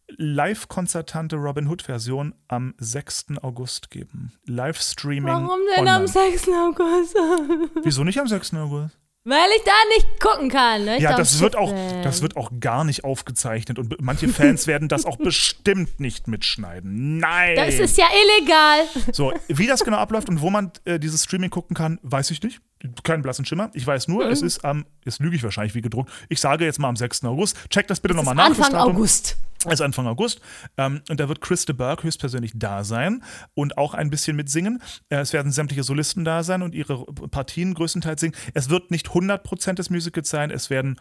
[0.10, 3.26] live-konzertante Robin Hood-Version am 6.
[3.41, 4.32] August geben.
[4.45, 5.26] Livestreaming.
[5.34, 5.91] warum denn online.
[5.91, 6.47] am 6.
[6.49, 7.16] August?
[7.84, 8.53] Wieso nicht am 6.
[8.55, 8.97] August?
[9.30, 10.86] Weil ich da nicht gucken kann.
[10.86, 10.95] Ne?
[10.95, 14.88] Ich Ja, das wird, auch, das wird auch gar nicht aufgezeichnet und manche Fans werden
[14.88, 17.18] das auch bestimmt nicht mitschneiden.
[17.18, 17.58] Nein!
[17.58, 18.86] Das ist ja illegal.
[19.12, 22.41] So, wie das genau abläuft und wo man äh, dieses Streaming gucken kann, weiß ich
[22.41, 22.62] nicht.
[23.03, 23.70] Keinen blassen Schimmer.
[23.74, 24.32] Ich weiß nur, Mhm.
[24.32, 26.10] es ist am, jetzt lüge ich wahrscheinlich wie gedruckt.
[26.30, 27.26] Ich sage jetzt mal am 6.
[27.26, 27.58] August.
[27.70, 28.45] Checkt das bitte nochmal nach.
[28.45, 28.76] Anfang.
[28.76, 29.36] August.
[29.68, 30.39] Also Anfang August.
[30.78, 34.82] Ähm, und da wird Chris de Burgh höchstpersönlich da sein und auch ein bisschen mitsingen.
[35.09, 38.36] Äh, es werden sämtliche Solisten da sein und ihre Partien größtenteils singen.
[38.53, 40.99] Es wird nicht 100% des Musicals sein, es werden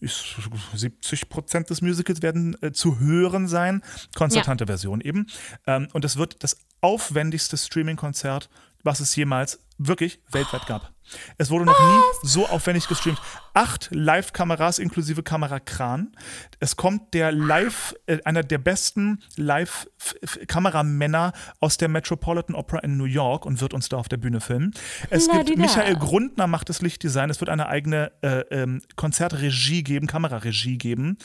[0.00, 0.36] ich,
[0.74, 3.82] 70% des Musicals werden äh, zu hören sein.
[4.14, 5.26] Konzertante Version eben.
[5.66, 8.48] Ähm, und es wird das aufwendigste Streaming-Konzert,
[8.82, 10.92] was es jemals wirklich weltweit gab.
[11.38, 13.20] Es wurde noch nie so aufwendig gestreamt.
[13.54, 16.16] Acht Live-Kameras inklusive Kamerakran.
[16.58, 23.04] Es kommt der Live, äh, einer der besten Live-Kameramänner aus der Metropolitan Opera in New
[23.04, 24.72] York und wird uns da auf der Bühne filmen.
[25.10, 25.60] Es gibt La-di-da.
[25.60, 27.30] Michael Grundner macht das Lichtdesign.
[27.30, 31.18] Es wird eine eigene äh, ähm, Konzertregie geben, Kameraregie geben.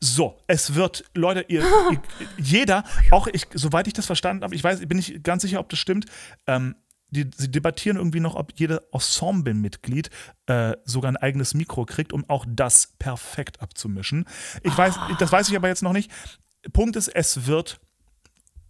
[0.00, 2.00] So, es wird, Leute, ihr, ihr,
[2.38, 5.68] jeder, auch ich, soweit ich das verstanden habe, ich weiß, bin nicht ganz sicher, ob
[5.68, 6.06] das stimmt,
[6.46, 6.76] ähm,
[7.10, 10.10] die, sie debattieren irgendwie noch, ob jede Ensemble-Mitglied
[10.46, 14.26] äh, sogar ein eigenes Mikro kriegt, um auch das perfekt abzumischen.
[14.62, 16.10] Ich weiß, das weiß ich aber jetzt noch nicht.
[16.72, 17.80] Punkt ist, es wird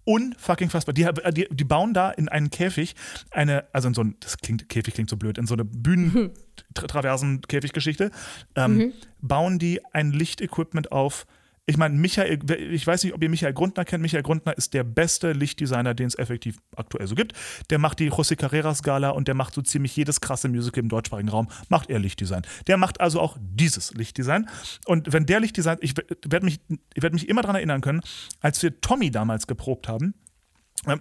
[0.04, 0.94] unfucking fassbar.
[0.94, 2.94] Die, die, die bauen da in einen Käfig
[3.30, 8.10] eine, also in so ein, das klingt, Käfig klingt so blöd, in so eine Bühnen-Traversen-Käfiggeschichte,
[8.54, 11.26] ähm, bauen die ein Lichtequipment auf.
[11.68, 12.38] Ich meine, Michael,
[12.72, 14.00] ich weiß nicht, ob ihr Michael Grundner kennt.
[14.00, 17.34] Michael Grundner ist der beste Lichtdesigner, den es effektiv aktuell so gibt.
[17.68, 20.88] Der macht die José Carreras Gala und der macht so ziemlich jedes krasse Musical im
[20.88, 22.40] deutschsprachigen Raum, macht er Lichtdesign.
[22.68, 24.48] Der macht also auch dieses Lichtdesign.
[24.86, 25.92] Und wenn der Lichtdesign, ich
[26.26, 26.58] werde mich,
[26.94, 28.00] ich werd mich immer daran erinnern können,
[28.40, 30.14] als wir Tommy damals geprobt haben,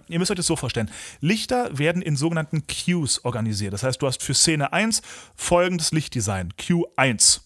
[0.08, 0.90] Ihr müsst euch das so vorstellen.
[1.20, 3.72] Lichter werden in sogenannten Cues organisiert.
[3.72, 5.02] Das heißt, du hast für Szene 1
[5.36, 7.40] folgendes Lichtdesign, Q1.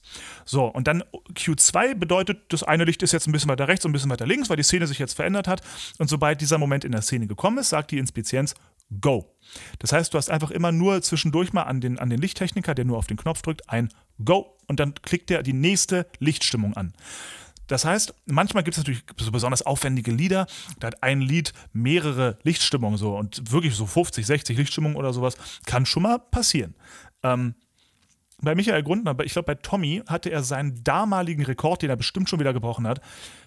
[0.45, 1.05] So, und dann
[1.35, 4.26] Q2 bedeutet, das eine Licht ist jetzt ein bisschen weiter rechts und ein bisschen weiter
[4.26, 5.62] links, weil die Szene sich jetzt verändert hat.
[5.99, 8.55] Und sobald dieser Moment in der Szene gekommen ist, sagt die Inspizienz
[9.01, 9.35] Go.
[9.78, 12.85] Das heißt, du hast einfach immer nur zwischendurch mal an den, an den Lichttechniker, der
[12.85, 13.89] nur auf den Knopf drückt, ein
[14.22, 16.93] Go und dann klickt er die nächste Lichtstimmung an.
[17.66, 20.46] Das heißt, manchmal gibt es natürlich so besonders aufwendige Lieder.
[20.78, 25.36] Da hat ein Lied mehrere Lichtstimmungen so und wirklich so 50, 60 Lichtstimmungen oder sowas.
[25.66, 26.74] Kann schon mal passieren.
[27.22, 27.54] Ähm,
[28.42, 32.28] bei Michael Grundner, ich glaube bei Tommy, hatte er seinen damaligen Rekord, den er bestimmt
[32.28, 33.00] schon wieder gebrochen hat.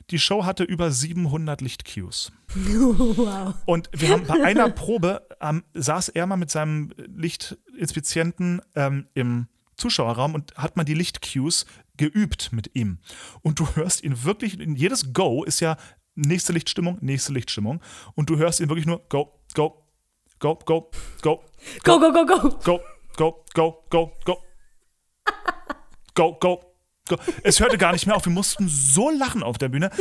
[0.09, 2.31] Die Show hatte über 700 Lichtcues.
[2.55, 3.55] Wow.
[3.65, 9.47] Und wir haben bei einer Probe ähm, saß er mal mit seinem Lichtinspizienten ähm, im
[9.75, 11.65] Zuschauerraum und hat man die Lichtcues
[11.97, 12.99] geübt mit ihm.
[13.41, 15.77] Und du hörst ihn wirklich, jedes Go ist ja
[16.15, 17.81] nächste Lichtstimmung, nächste Lichtstimmung.
[18.15, 19.85] Und du hörst ihn wirklich nur Go, Go,
[20.39, 20.89] Go, Go,
[21.21, 21.43] Go,
[21.83, 22.49] Go, go, go, go.
[22.63, 22.79] Go,
[23.15, 24.37] Go, Go, Go, Go.
[26.15, 26.75] go, go.
[27.07, 27.17] go.
[27.43, 28.25] Es hörte gar nicht mehr auf.
[28.25, 29.91] Wir mussten so lachen auf der Bühne.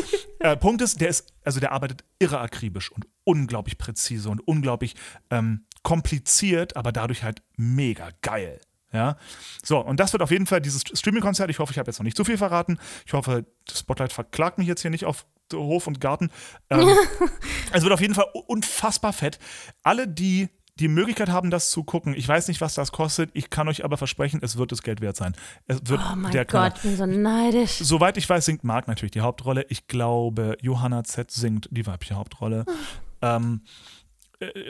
[0.40, 4.94] Äh, Punkt ist, der ist, also der arbeitet irre akribisch und unglaublich präzise und unglaublich
[5.30, 8.60] ähm, kompliziert, aber dadurch halt mega geil.
[8.94, 9.16] Ja,
[9.64, 11.50] so, und das wird auf jeden Fall dieses Streaming-Konzert.
[11.50, 12.78] Ich hoffe, ich habe jetzt noch nicht zu viel verraten.
[13.04, 16.30] Ich hoffe, das Spotlight verklagt mich jetzt hier nicht auf Hof und Garten.
[16.70, 16.88] Ähm,
[17.72, 19.38] es wird auf jeden Fall unfassbar fett.
[19.82, 20.48] Alle, die
[20.80, 22.14] die Möglichkeit haben, das zu gucken.
[22.14, 23.30] Ich weiß nicht, was das kostet.
[23.34, 25.34] Ich kann euch aber versprechen, es wird das Geld wert sein.
[25.66, 27.78] Es wird Oh mein der Gott, ich bin so neidisch.
[27.78, 29.66] Soweit ich weiß, singt Marc natürlich die Hauptrolle.
[29.68, 32.64] Ich glaube, Johanna Z singt die weibliche Hauptrolle.
[33.22, 33.68] ähm, äh,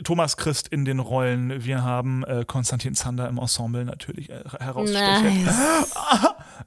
[0.03, 1.65] Thomas Christ in den Rollen.
[1.65, 5.47] Wir haben äh, Konstantin Zander im Ensemble natürlich äh, herausstechend.
[5.47, 5.95] Nice.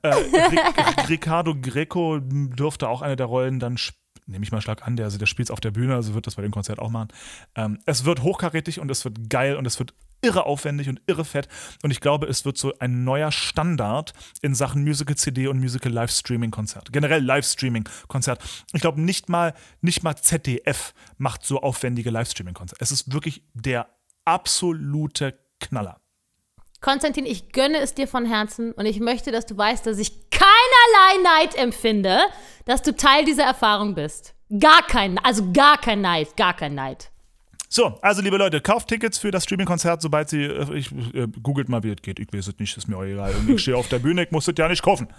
[0.02, 3.98] Äh, Ric- Ricardo Greco dürfte auch eine der Rollen dann spielen.
[4.28, 6.28] Nehme ich mal stark an, der, also der spielt es auf der Bühne, also wird
[6.28, 7.08] das bei dem Konzert auch machen.
[7.56, 11.26] Ähm, es wird hochkarätig und es wird geil und es wird irre aufwendig und irre
[11.26, 11.48] fett.
[11.84, 16.92] Und ich glaube, es wird so ein neuer Standard in Sachen Musical-CD und Musical-Livestreaming-Konzert.
[16.92, 18.44] Generell Livestreaming-Konzert.
[18.74, 22.84] Ich glaube, nicht mal, nicht mal ZDF macht so aufwendige Livestreaming-Konzerte.
[22.84, 23.88] Es ist wirklich der
[24.26, 26.02] absolute Knaller.
[26.82, 30.30] Konstantin, ich gönne es dir von Herzen und ich möchte, dass du weißt, dass ich
[30.30, 32.20] keinerlei Neid empfinde,
[32.66, 34.36] dass du Teil dieser Erfahrung bist.
[34.60, 37.12] Gar kein, also gar kein Neid, gar kein Neid.
[37.70, 41.68] So, also liebe Leute, kauft Tickets für das Streaming-Konzert, sobald sie, äh, ich, äh, googelt
[41.68, 42.20] mal, wie es geht.
[42.20, 43.34] Ich weiß es nicht, ist mir auch egal.
[43.48, 45.10] Ich stehe auf der Bühne, ich muss es ja nicht kaufen.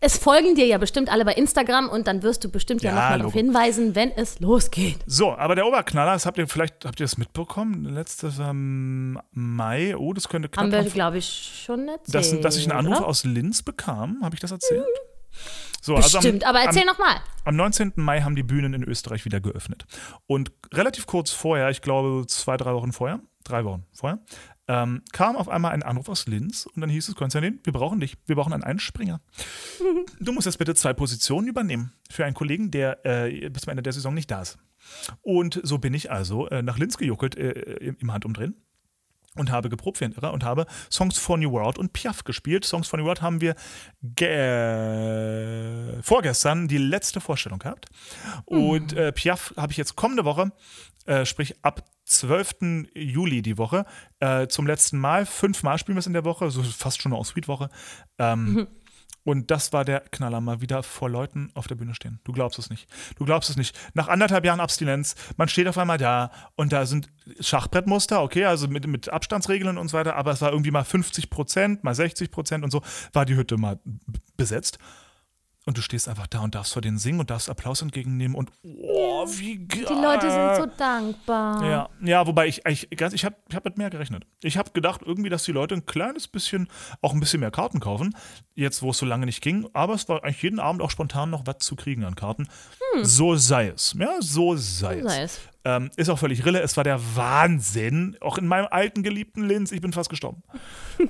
[0.00, 2.96] Es folgen dir ja bestimmt alle bei Instagram und dann wirst du bestimmt ja, Ja,
[2.96, 4.98] nochmal darauf hinweisen, wenn es losgeht.
[5.06, 7.84] So, aber der Oberknaller, das habt ihr vielleicht, habt ihr das mitbekommen?
[7.84, 12.14] Letztes ähm, Mai, oh, das könnte knapp Haben wir, glaube ich, schon erzählt.
[12.14, 13.08] dass, dass ich einen Anruf oder?
[13.08, 14.18] aus Linz bekam.
[14.22, 14.84] Habe ich das erzählt?
[15.80, 17.16] So, also Bestimmt, aber erzähl nochmal.
[17.44, 17.94] am 19.
[17.96, 19.84] Mai haben die Bühnen in Österreich wieder geöffnet.
[20.26, 24.20] Und relativ kurz vorher, ich glaube zwei, drei Wochen vorher, drei Wochen vorher,
[24.68, 28.00] ähm, kam auf einmal ein Anruf aus Linz und dann hieß es, Konstantin, wir brauchen
[28.00, 29.20] dich, wir brauchen einen Einspringer.
[30.20, 33.82] Du musst jetzt bitte zwei Positionen übernehmen für einen Kollegen, der äh, bis zum Ende
[33.82, 34.58] der Saison nicht da ist.
[35.22, 38.56] Und so bin ich also äh, nach Linz gejuckelt äh, im, im Handumdrehen
[39.38, 42.64] und habe geprobt wie ein Irrer und habe Songs for New World und Piaf gespielt.
[42.64, 43.54] Songs for New World haben wir
[44.02, 47.86] ge vorgestern die letzte Vorstellung gehabt.
[48.44, 50.52] Und äh, Piaf habe ich jetzt kommende Woche,
[51.06, 52.88] äh, sprich ab 12.
[52.94, 53.84] Juli die Woche,
[54.20, 55.26] äh, zum letzten Mal.
[55.26, 57.68] Fünfmal spielen wir es in der Woche, so fast schon eine Ensuite-Woche.
[58.18, 58.66] Ähm,
[59.28, 62.18] Und das war der Knaller, mal wieder vor Leuten auf der Bühne stehen.
[62.24, 62.88] Du glaubst es nicht.
[63.18, 63.78] Du glaubst es nicht.
[63.92, 68.68] Nach anderthalb Jahren Abstinenz, man steht auf einmal da und da sind Schachbrettmuster, okay, also
[68.68, 72.30] mit, mit Abstandsregeln und so weiter, aber es war irgendwie mal 50 Prozent, mal 60
[72.30, 72.80] Prozent und so,
[73.12, 73.78] war die Hütte mal
[74.38, 74.78] besetzt.
[75.68, 78.50] Und du stehst einfach da und darfst vor denen singen und darfst Applaus entgegennehmen und
[78.62, 79.84] oh, wie geil.
[79.86, 81.62] Die Leute sind so dankbar.
[81.62, 84.24] Ja, ja, wobei ich, ich, ganz- ich habe ich hab mit mehr gerechnet.
[84.42, 86.68] Ich habe gedacht irgendwie, dass die Leute ein kleines bisschen,
[87.02, 88.16] auch ein bisschen mehr Karten kaufen,
[88.54, 91.28] jetzt wo es so lange nicht ging, aber es war eigentlich jeden Abend auch spontan
[91.28, 92.48] noch was zu kriegen an Karten.
[93.02, 93.94] So sei es.
[93.98, 95.40] Ja, so sei, So sei es.
[95.64, 96.60] Ähm, ist auch völlig Rille.
[96.60, 98.16] Es war der Wahnsinn.
[98.20, 99.72] Auch in meinem alten geliebten Linz.
[99.72, 100.42] Ich bin fast gestorben.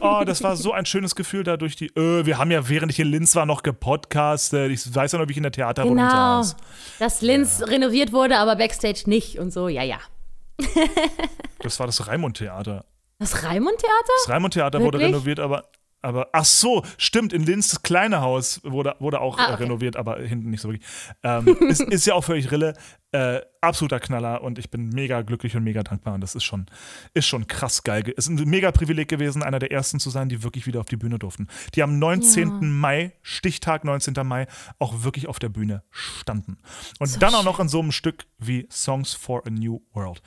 [0.01, 1.87] Oh, das war so ein schönes Gefühl da durch die.
[1.97, 4.71] Äh, wir haben ja, während ich in Linz war, noch gepodcastet.
[4.71, 6.43] Ich weiß ja noch, wie ich in der Theaterwohnung Genau.
[6.43, 6.57] saß.
[6.99, 9.69] Dass Linz renoviert wurde, aber Backstage nicht und so.
[9.69, 9.99] Ja, ja.
[11.61, 12.85] Das war das Raimund-Theater.
[13.19, 14.13] Das Raimund-Theater?
[14.25, 15.65] Das Raimund-Theater wurde renoviert, aber,
[16.03, 16.29] aber.
[16.33, 17.33] Ach so, stimmt.
[17.33, 19.63] In Linz das kleine Haus wurde, wurde auch Ah, äh, okay.
[19.65, 20.87] renoviert, aber hinten nicht so wirklich.
[21.23, 22.75] Ähm, ist, ist ja auch völlig Rille.
[23.11, 26.13] Äh, absoluter Knaller und ich bin mega glücklich und mega dankbar.
[26.15, 26.67] Und das ist schon,
[27.15, 28.03] ist schon krass geil.
[28.03, 30.81] ge- Es ist ein mega Privileg gewesen, einer der ersten zu sein, die wirklich wieder
[30.81, 31.47] auf die Bühne durften.
[31.75, 32.49] Die am 19.
[32.49, 32.55] Ja.
[32.61, 34.15] Mai, Stichtag 19.
[34.27, 34.47] Mai,
[34.79, 36.59] auch wirklich auf der Bühne standen.
[36.99, 40.21] Und dann auch noch in so einem Stück wie Songs for a New World.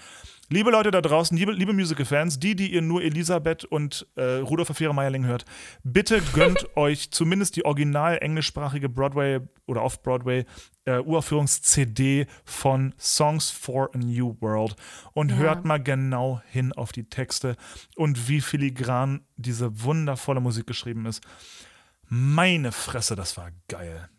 [0.53, 4.69] Liebe Leute da draußen, liebe, liebe Musical-Fans, die, die ihr nur Elisabeth und äh, Rudolf
[4.69, 5.45] Affäre Meierling hört,
[5.85, 10.43] bitte gönnt euch zumindest die original englischsprachige Broadway oder Off-Broadway
[10.83, 14.75] äh, Uraufführungs-CD von Songs for a New World
[15.13, 15.37] und Ja.
[15.37, 17.55] hört mal genau hin auf die Texte
[17.95, 21.23] und wie filigran diese wundervolle Musik geschrieben ist.
[22.09, 24.09] Meine Fresse, das war geil.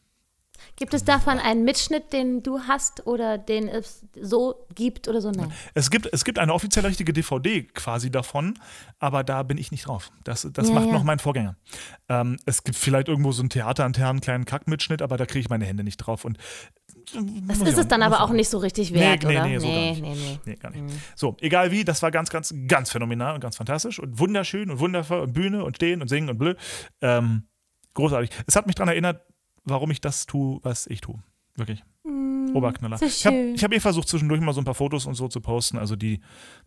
[0.76, 5.30] Gibt es davon einen Mitschnitt, den du hast oder den es so gibt oder so?
[5.30, 5.52] Nein.
[5.74, 8.54] Es gibt, es gibt eine offiziell richtige DVD quasi davon,
[8.98, 10.10] aber da bin ich nicht drauf.
[10.24, 10.92] Das, das Ja, macht ja.
[10.92, 11.56] noch mein Vorgänger.
[12.08, 15.64] Ähm, es gibt vielleicht irgendwo so einen theaterintern kleinen Kackmitschnitt, aber da kriege ich meine
[15.64, 16.24] Hände nicht drauf.
[16.24, 16.38] Und
[17.46, 19.46] Das ist es dann aber auch nicht so richtig wert, Nee, nee, oder?
[19.46, 20.38] nee, so nee, nee, nee.
[20.44, 20.84] Nee, gar nicht.
[21.16, 24.78] So, egal wie, das war ganz, ganz, ganz phänomenal und ganz fantastisch und wunderschön und
[24.78, 26.56] wundervoll und Bühne und stehen und singen und blöd.
[27.00, 27.48] Ähm,
[27.94, 28.30] großartig.
[28.46, 29.22] Es hat mich daran erinnert,
[29.64, 31.22] warum ich das tue, was ich tue.
[31.56, 31.84] Wirklich.
[32.54, 32.98] Oberknaller.
[32.98, 35.40] so ich habe hab eh versucht, zwischendurch mal so ein paar Fotos und so zu
[35.40, 35.78] posten.
[35.78, 36.20] Also die,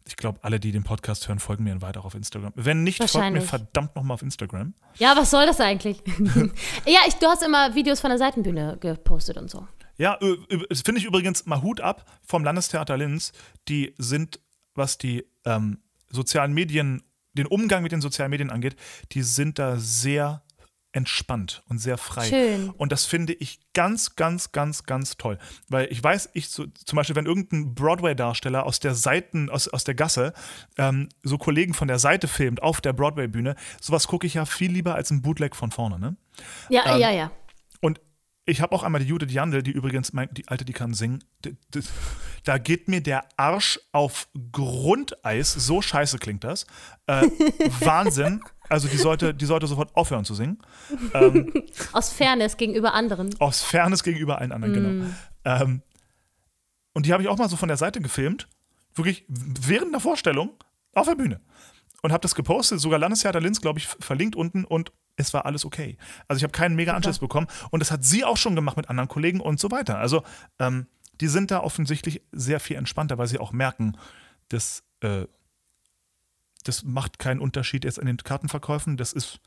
[0.08, 2.54] ich glaube, alle, die den Podcast hören, folgen mir weiter auf Instagram.
[2.56, 4.74] Wenn nicht, folgt mir verdammt nochmal auf Instagram.
[4.98, 6.02] Ja, was soll das eigentlich?
[6.86, 9.68] ja, ich, du hast immer Videos von der Seitenbühne gepostet und so.
[9.98, 13.32] Ja, finde ich übrigens mal Hut ab vom Landestheater Linz.
[13.68, 14.40] Die sind,
[14.74, 15.80] was die ähm,
[16.10, 18.76] sozialen Medien, den Umgang mit den sozialen Medien angeht,
[19.12, 20.45] die sind da sehr
[20.96, 22.26] entspannt und sehr frei.
[22.26, 22.70] Schön.
[22.72, 25.38] Und das finde ich ganz, ganz, ganz, ganz toll.
[25.68, 29.84] Weil ich weiß, ich so, zum Beispiel, wenn irgendein Broadway-Darsteller aus der Seiten, aus, aus
[29.84, 30.34] der Gasse,
[30.78, 34.72] ähm, so Kollegen von der Seite filmt auf der Broadway-Bühne, sowas gucke ich ja viel
[34.72, 36.16] lieber als ein Bootleg von vorne, ne?
[36.70, 37.32] Ja, Ähm, ja, ja.
[38.48, 41.24] Ich habe auch einmal die Judith Jandl, die übrigens, mein, die Alte, die kann singen.
[42.44, 45.52] Da geht mir der Arsch auf Grundeis.
[45.52, 46.68] So scheiße klingt das.
[47.08, 47.24] Äh,
[47.80, 48.42] Wahnsinn.
[48.70, 50.60] Also die sollte, die sollte sofort aufhören zu singen.
[51.92, 53.34] Aus Fairness gegenüber anderen.
[53.40, 55.06] Aus Fairness gegenüber allen anderen, genau.
[55.44, 55.82] Ähm,
[56.94, 58.48] und die habe ich auch mal so von der Seite gefilmt.
[58.94, 60.52] Wirklich während der Vorstellung
[60.94, 61.42] auf der Bühne.
[62.06, 65.66] Und habe das gepostet, sogar Landestheater Linz, glaube ich, verlinkt unten und es war alles
[65.66, 65.98] okay.
[66.28, 68.92] Also ich habe keinen mega Anschluss bekommen und das hat sie auch schon gemacht mit
[68.92, 69.98] anderen Kollegen und so weiter.
[69.98, 70.22] Also
[70.60, 70.86] ähm,
[71.20, 73.98] die sind da offensichtlich sehr viel entspannter, weil sie auch merken,
[74.50, 75.26] dass äh,
[76.64, 78.98] das macht keinen Unterschied jetzt in den Kartenverkäufen.
[78.98, 79.40] Das ist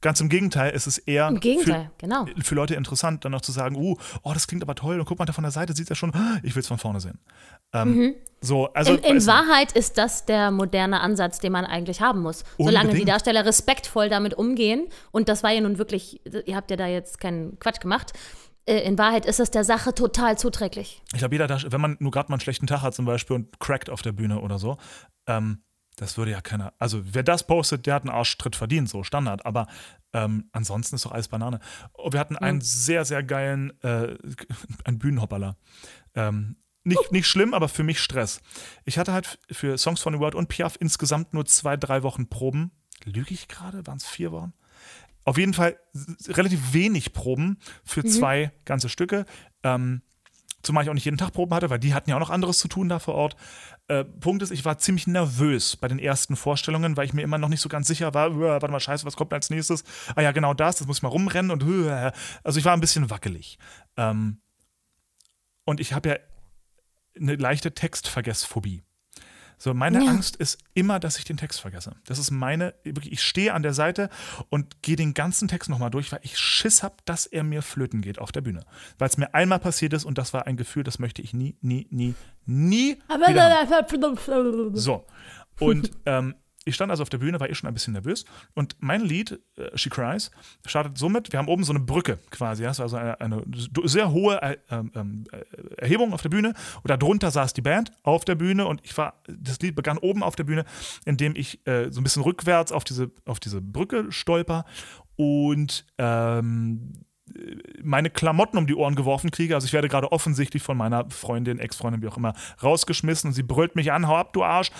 [0.00, 2.26] ganz im Gegenteil, es ist eher Im Gegenteil, genau.
[2.26, 5.06] für, für Leute interessant, dann noch zu sagen, uh, oh, das klingt aber toll und
[5.06, 7.00] guck mal da von der Seite, sieht ja schon, ah, ich will es von vorne
[7.00, 7.18] sehen.
[7.72, 8.98] Ähm, So, also Mhm.
[8.98, 9.26] In, in nicht.
[9.26, 12.44] Wahrheit ist das der moderne Ansatz, den man eigentlich haben muss.
[12.58, 13.04] Solange die.
[13.04, 17.20] Darsteller respektvoll damit umgehen, und das war ja nun wirklich, ihr habt ja da jetzt
[17.20, 18.14] keinen Quatsch gemacht,
[18.64, 21.02] äh, in Wahrheit ist es der Sache total zuträglich.
[21.12, 23.60] Ich glaube, jeder, wenn man nur gerade mal einen schlechten Tag hat zum Beispiel und
[23.60, 24.78] crackt auf der Bühne oder so,
[25.26, 25.62] ähm,
[26.00, 29.44] das würde ja keiner, also wer das postet, der hat einen Arschtritt verdient, so Standard,
[29.44, 29.66] aber
[30.14, 31.60] ähm, ansonsten ist doch alles Banane.
[31.92, 34.16] Oh, wir hatten einen sehr, sehr geilen, äh,
[34.84, 35.58] einen Bühnenhopperler.
[36.14, 38.40] Ähm, nicht, nicht schlimm, aber für mich Stress.
[38.86, 42.28] Ich hatte halt für Songs von the World und Piaf insgesamt nur zwei, drei Wochen
[42.28, 42.70] Proben.
[43.04, 43.86] Lüge ich gerade?
[43.86, 44.54] Waren es vier Wochen?
[45.24, 45.78] Auf jeden Fall
[46.28, 49.26] relativ wenig Proben für zwei ganze Stücke.
[49.62, 50.00] Ähm,
[50.62, 52.58] zumal ich auch nicht jeden Tag Proben hatte, weil die hatten ja auch noch anderes
[52.58, 53.36] zu tun da vor Ort.
[53.88, 57.38] Äh, Punkt ist, ich war ziemlich nervös bei den ersten Vorstellungen, weil ich mir immer
[57.38, 59.84] noch nicht so ganz sicher war, "Uah, warte mal, scheiße, was kommt als nächstes?
[60.14, 61.64] Ah ja, genau das, das muss ich mal rumrennen und
[62.44, 63.58] also ich war ein bisschen wackelig.
[63.96, 64.40] Ähm,
[65.64, 66.16] und ich habe ja
[67.16, 68.82] eine leichte Textvergessphobie.
[69.62, 70.10] So, meine Ja.
[70.10, 71.94] Angst ist immer, dass ich den Text vergesse.
[72.06, 74.08] Das ist meine, wirklich, ich stehe an der Seite
[74.48, 78.00] und gehe den ganzen Text nochmal durch, weil ich Schiss habe, dass er mir flöten
[78.00, 78.64] geht auf der Bühne.
[78.96, 81.58] Weil es mir einmal passiert ist und das war ein Gefühl, das möchte ich nie,
[81.60, 82.14] nie, nie,
[82.46, 82.96] nie.
[84.78, 85.04] So.
[85.58, 86.36] Und ähm,
[86.70, 88.24] ich stand also auf der Bühne, war eh schon ein bisschen nervös.
[88.54, 90.30] Und mein Lied, äh, She Cries,
[90.66, 93.44] startet somit, wir haben oben so eine Brücke quasi, also eine, eine
[93.84, 96.54] sehr hohe äh, ähm, äh, Erhebung auf der Bühne.
[96.82, 100.22] Und darunter saß die Band auf der Bühne und ich war, das Lied begann oben
[100.22, 100.64] auf der Bühne,
[101.04, 104.64] indem ich äh, so ein bisschen rückwärts auf diese, auf diese Brücke stolper
[105.16, 107.04] und ähm,
[107.82, 109.54] meine Klamotten um die Ohren geworfen kriege.
[109.54, 113.42] Also ich werde gerade offensichtlich von meiner Freundin, Ex-Freundin, wie auch immer, rausgeschmissen und sie
[113.42, 114.70] brüllt mich an, hau ab, du Arsch.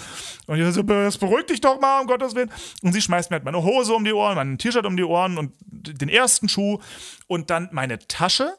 [0.47, 2.51] Und ich so, "Das beruhig dich doch mal, um Gottes Willen.
[2.83, 5.39] Und sie schmeißt mir halt meine Hose um die Ohren, mein T-Shirt um die Ohren
[5.39, 6.79] und den ersten Schuh
[7.27, 8.55] und dann meine Tasche.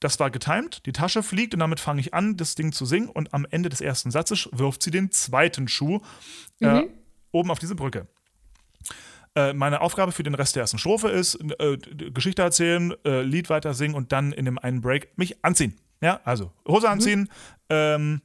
[0.00, 3.08] Das war getimed, die Tasche fliegt und damit fange ich an, das Ding zu singen
[3.08, 6.00] und am Ende des ersten Satzes wirft sie den zweiten Schuh
[6.60, 6.88] äh,
[7.30, 8.08] oben auf diese Brücke.
[9.34, 13.48] Äh, meine Aufgabe für den Rest der ersten Strophe ist, äh, Geschichte erzählen, äh, Lied
[13.48, 15.78] weiter singen und dann in dem einen Break mich anziehen.
[16.02, 17.30] Ja, also Hose anziehen,
[17.70, 18.20] ähm,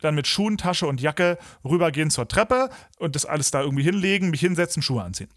[0.00, 4.30] dann mit Schuhen, Tasche und Jacke rübergehen zur Treppe und das alles da irgendwie hinlegen,
[4.30, 5.28] mich hinsetzen, Schuhe anziehen.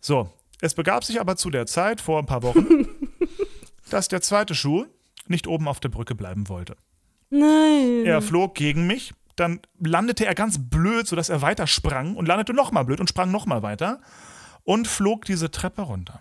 [0.00, 2.86] So, es begab sich aber zu der Zeit, vor ein paar Wochen,
[3.90, 4.86] dass der zweite Schuh
[5.26, 6.76] nicht oben auf der Brücke bleiben wollte.
[7.30, 8.04] Nein.
[8.04, 12.54] Er flog gegen mich, dann landete er ganz blöd, sodass er weiter sprang und landete
[12.54, 14.00] nochmal blöd und sprang nochmal weiter
[14.62, 16.20] und flog diese Treppe runter.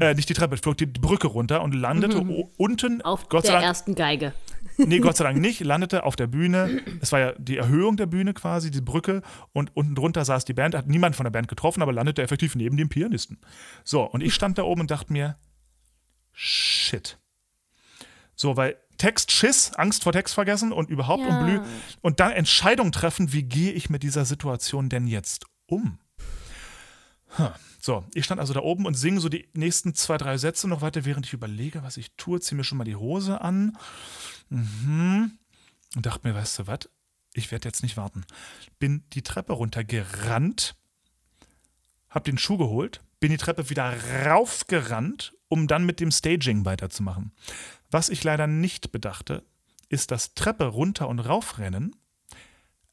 [0.00, 3.52] Äh, nicht die Treppe, flog die Brücke runter und landete o- unten, Auf Gott sei
[3.52, 4.32] der Dank, ersten Geige.
[4.78, 6.80] nee, Gott sei Dank nicht, landete auf der Bühne.
[7.00, 10.54] Es war ja die Erhöhung der Bühne quasi, die Brücke, und unten drunter saß die
[10.54, 10.74] Band.
[10.74, 13.38] Hat niemand von der Band getroffen, aber landete effektiv neben dem Pianisten.
[13.84, 15.36] So, und ich stand da oben und dachte mir,
[16.32, 17.18] shit.
[18.34, 21.38] So, weil Text, Schiss, Angst vor Text vergessen und überhaupt Ja.
[21.38, 21.60] und blüh.
[22.00, 25.98] Und dann Entscheidung treffen, wie gehe ich mit dieser Situation denn jetzt um?
[27.38, 27.50] Huh.
[27.80, 30.80] So, ich stand also da oben und singe so die nächsten zwei, drei Sätze noch
[30.80, 33.76] weiter, während ich überlege, was ich tue, ziehe mir schon mal die Hose an.
[34.48, 35.38] Mhm.
[35.94, 36.80] Und dachte mir, weißt du was?
[37.32, 38.24] Ich werde jetzt nicht warten.
[38.78, 40.74] Bin die Treppe runtergerannt,
[42.08, 43.94] hab den Schuh geholt, bin die Treppe wieder
[44.26, 47.32] raufgerannt um dann mit dem Staging weiterzumachen.
[47.90, 49.44] Was ich leider nicht bedachte,
[49.88, 51.94] ist, dass Treppe runter und raufrennen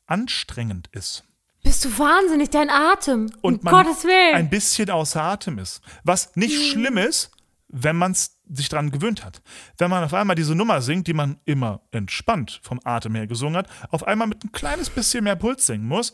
[0.06, 1.24] anstrengend ist.
[1.64, 3.32] Bist du wahnsinnig, dein Atem.
[3.41, 4.36] Und um man Gottes Willen.
[4.36, 5.82] ein bisschen außer Atem ist.
[6.04, 7.32] Was nicht schlimm ist,
[7.70, 9.41] wenn man sich dran gewöhnt hat.
[9.78, 13.58] Wenn man auf einmal diese Nummer singt, die man immer entspannt vom Atem her gesungen
[13.58, 16.14] hat, auf einmal mit ein kleines bisschen mehr Puls singen muss,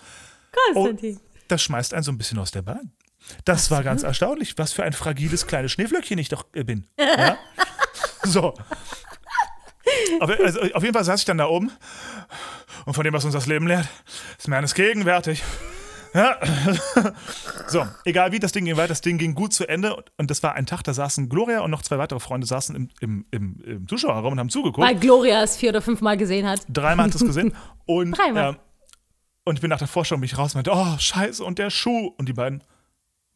[0.73, 1.19] Konstantin.
[1.47, 2.91] das schmeißt einen so ein bisschen aus der Bahn.
[3.45, 6.85] Das war ganz erstaunlich, was für ein fragiles kleines Schneeflöckchen ich doch äh, bin.
[6.97, 7.37] Ja?
[8.23, 8.53] so.
[10.19, 11.71] Aber, also, auf jeden Fall saß ich dann da oben
[12.85, 13.87] und von dem, was uns das Leben lehrt,
[14.37, 15.43] ist mir eines gegenwärtig.
[16.13, 16.37] Ja.
[17.67, 20.31] So, egal wie, das Ding ging weiter, das Ding ging gut zu Ende und, und
[20.31, 23.25] das war ein Tag, da saßen Gloria und noch zwei weitere Freunde saßen im, im,
[23.29, 24.87] im, im Zuschauerraum und haben zugeguckt.
[24.87, 26.61] Weil Gloria es vier oder fünfmal gesehen hat.
[26.67, 27.53] Dreimal hat es gesehen.
[27.85, 28.49] Und, Dreimal.
[28.49, 28.55] ähm,
[29.45, 32.13] und ich bin nach der Vorstellung mich raus und meinte, oh, scheiße, und der Schuh.
[32.17, 32.63] Und die beiden,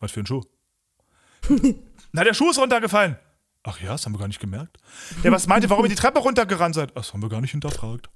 [0.04, 0.41] was für ein Schuh?
[2.12, 3.18] Na, der Schuh ist runtergefallen.
[3.64, 4.78] Ach ja, das haben wir gar nicht gemerkt.
[5.24, 6.95] Der was meinte, warum ihr die Treppe runtergerannt seid.
[6.95, 8.10] Das haben wir gar nicht hinterfragt.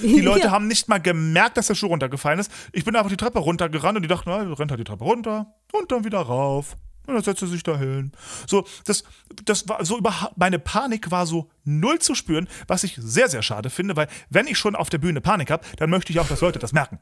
[0.00, 0.50] Die Leute Ja.
[0.52, 2.50] haben nicht mal gemerkt, dass der Schuh runtergefallen ist.
[2.72, 5.52] Ich bin einfach die Treppe runtergerannt und die dachten, na, rennt halt die Treppe runter
[5.72, 6.76] und dann wieder rauf.
[7.06, 8.12] Und dann setzt sie sich da hin.
[8.46, 9.04] So, das,
[9.44, 13.42] das war so über meine Panik war so null zu spüren, was ich sehr, sehr
[13.42, 16.28] schade finde, weil wenn ich schon auf der Bühne Panik habe, dann möchte ich auch,
[16.28, 16.98] dass Leute das merken.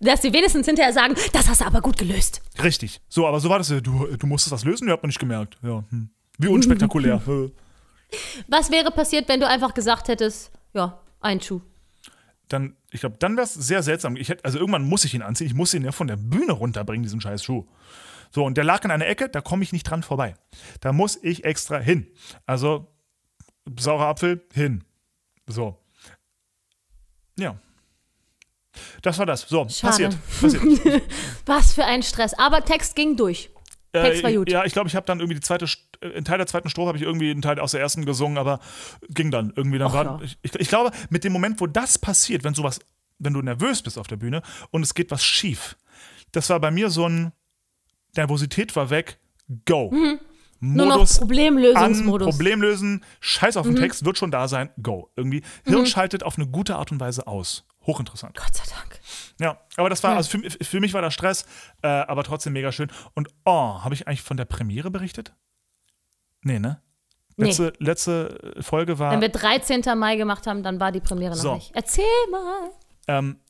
[0.00, 2.40] Dass sie wenigstens hinterher sagen, das hast du aber gut gelöst.
[2.62, 3.00] Richtig.
[3.08, 3.68] So, aber so war das.
[3.68, 5.58] Du, du musstest was lösen, ihr habt man nicht gemerkt.
[5.62, 6.08] Ja, hm.
[6.38, 7.20] Wie unspektakulär.
[8.48, 11.60] Was wäre passiert, wenn du einfach gesagt hättest, ja, ein Schuh.
[12.48, 14.16] dann, ich glaube, dann wäre es sehr seltsam.
[14.16, 15.46] Ich hätte, also irgendwann muss ich ihn anziehen.
[15.46, 17.66] Ich muss ihn ja von der Bühne runterbringen, diesen scheiß Schuh.
[18.32, 20.34] So, und der lag in einer Ecke, da komme ich nicht dran vorbei.
[20.80, 22.06] Da muss ich extra hin.
[22.46, 22.88] Also,
[23.78, 24.82] saurer Apfel, hin.
[25.46, 25.78] So.
[27.38, 27.60] Ja.
[29.02, 29.42] Das war das.
[29.42, 30.10] So, Schade.
[30.10, 30.18] passiert.
[30.40, 31.02] passiert.
[31.46, 32.34] Was für ein Stress.
[32.38, 33.50] Aber Text ging durch.
[33.92, 34.50] Text war Äh, gut.
[34.50, 35.66] Ja, ich glaube, ich habe dann irgendwie die zweite,
[36.00, 38.38] äh, einen Teil der zweiten Strophe habe ich irgendwie einen Teil aus der ersten gesungen,
[38.38, 38.60] aber
[39.08, 39.78] ging dann irgendwie.
[39.78, 40.20] Dann Ach war, ja.
[40.22, 42.80] ich, ich, ich glaube, mit dem Moment, wo das passiert, wenn sowas,
[43.18, 45.76] wenn du nervös bist auf der Bühne und es geht was schief,
[46.32, 47.32] das war bei mir so ein
[48.16, 49.18] Nervosität war weg,
[49.66, 49.90] go.
[49.90, 50.20] Mhm.
[50.62, 52.26] Nur noch Modus an, Problemlösungsmodus.
[52.26, 52.30] Mhm.
[52.30, 55.10] Problem lösen, Scheiß auf den Text, wird schon da sein, go.
[55.16, 55.42] Irgendwie.
[55.64, 57.64] Hirn schaltet auf eine gute Art und Weise aus.
[57.86, 58.36] Hochinteressant.
[58.36, 59.00] Gott sei Dank.
[59.38, 61.46] Ja, aber das war, also für, für mich war das Stress,
[61.82, 62.90] äh, aber trotzdem mega schön.
[63.14, 65.34] Und oh, habe ich eigentlich von der Premiere berichtet?
[66.42, 66.82] Nee, ne?
[67.36, 67.46] Nee.
[67.46, 69.12] Letzte, letzte Folge war.
[69.12, 69.82] Wenn wir 13.
[69.96, 71.48] Mai gemacht haben, dann war die Premiere So.
[71.48, 71.72] noch nicht.
[71.74, 72.70] Erzähl mal.
[73.08, 73.40] Ähm,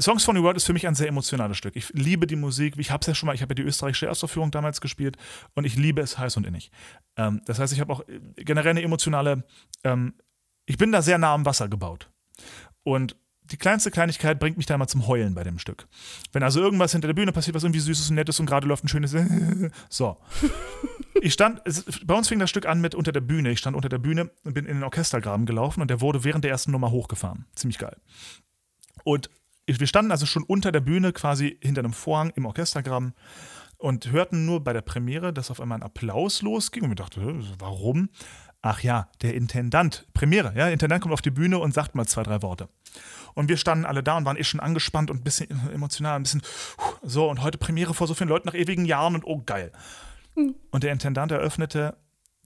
[0.00, 1.76] Songs from the World ist für mich ein sehr emotionales Stück.
[1.76, 2.74] Ich liebe die Musik.
[2.78, 5.16] Ich habe es ja schon mal, ich habe ja die österreichische Erstaufführung damals gespielt
[5.54, 6.70] und ich liebe es heiß und innig.
[7.16, 9.44] Ähm, das heißt, ich habe auch äh, generell eine emotionale,
[9.84, 10.14] ähm,
[10.66, 12.10] ich bin da sehr nah am Wasser gebaut.
[12.84, 13.16] Und
[13.50, 15.86] die kleinste Kleinigkeit bringt mich da immer zum Heulen bei dem Stück.
[16.32, 18.84] Wenn also irgendwas hinter der Bühne passiert, was irgendwie Süßes und Nettes und gerade läuft
[18.84, 19.14] ein schönes.
[19.88, 20.16] so.
[21.20, 21.62] Ich stand,
[22.06, 23.50] bei uns fing das Stück an mit unter der Bühne.
[23.50, 26.44] Ich stand unter der Bühne und bin in den Orchestergraben gelaufen und der wurde während
[26.44, 27.46] der ersten Nummer hochgefahren.
[27.54, 27.96] Ziemlich geil.
[29.04, 29.30] Und
[29.66, 33.14] wir standen also schon unter der Bühne, quasi hinter einem Vorhang im Orchestergraben
[33.78, 37.46] und hörten nur bei der Premiere, dass auf einmal ein Applaus losging und wir dachten,
[37.58, 38.08] warum?
[38.66, 42.06] Ach ja, der Intendant, Premiere, ja, der Intendant kommt auf die Bühne und sagt mal
[42.06, 42.70] zwei, drei Worte.
[43.34, 46.22] Und wir standen alle da und waren eh schon angespannt und ein bisschen emotional, ein
[46.22, 46.40] bisschen
[47.02, 49.70] so und heute Premiere vor so vielen Leuten nach ewigen Jahren und oh geil.
[50.34, 51.98] Und der Intendant eröffnete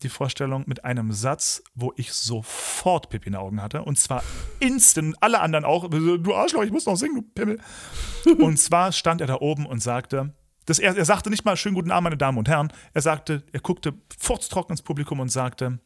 [0.03, 3.85] die Vorstellung mit einem Satz, wo ich sofort Pippi in den Augen hatte.
[3.85, 4.25] Und zwar
[4.59, 5.89] instant, alle anderen auch.
[5.89, 7.61] Du Arschloch, ich muss noch singen, du Pimmel.
[8.41, 10.35] Und zwar stand er da oben und sagte,
[10.67, 12.73] das, er, er sagte nicht mal schönen guten Abend, meine Damen und Herren.
[12.93, 15.79] Er sagte, er guckte furztrocken ins Publikum und sagte,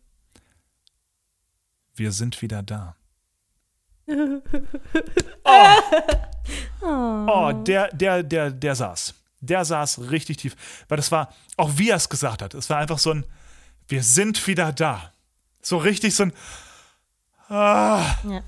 [1.94, 2.96] wir sind wieder da.
[6.80, 9.14] Oh, oh der, der, der, der saß.
[9.40, 10.56] Der saß richtig tief.
[10.88, 13.24] Weil das war, auch wie er es gesagt hat, es war einfach so ein,
[13.88, 15.12] wir sind wieder da.
[15.60, 16.32] So richtig so ein,
[17.48, 18.04] ah.
[18.28, 18.42] Ja.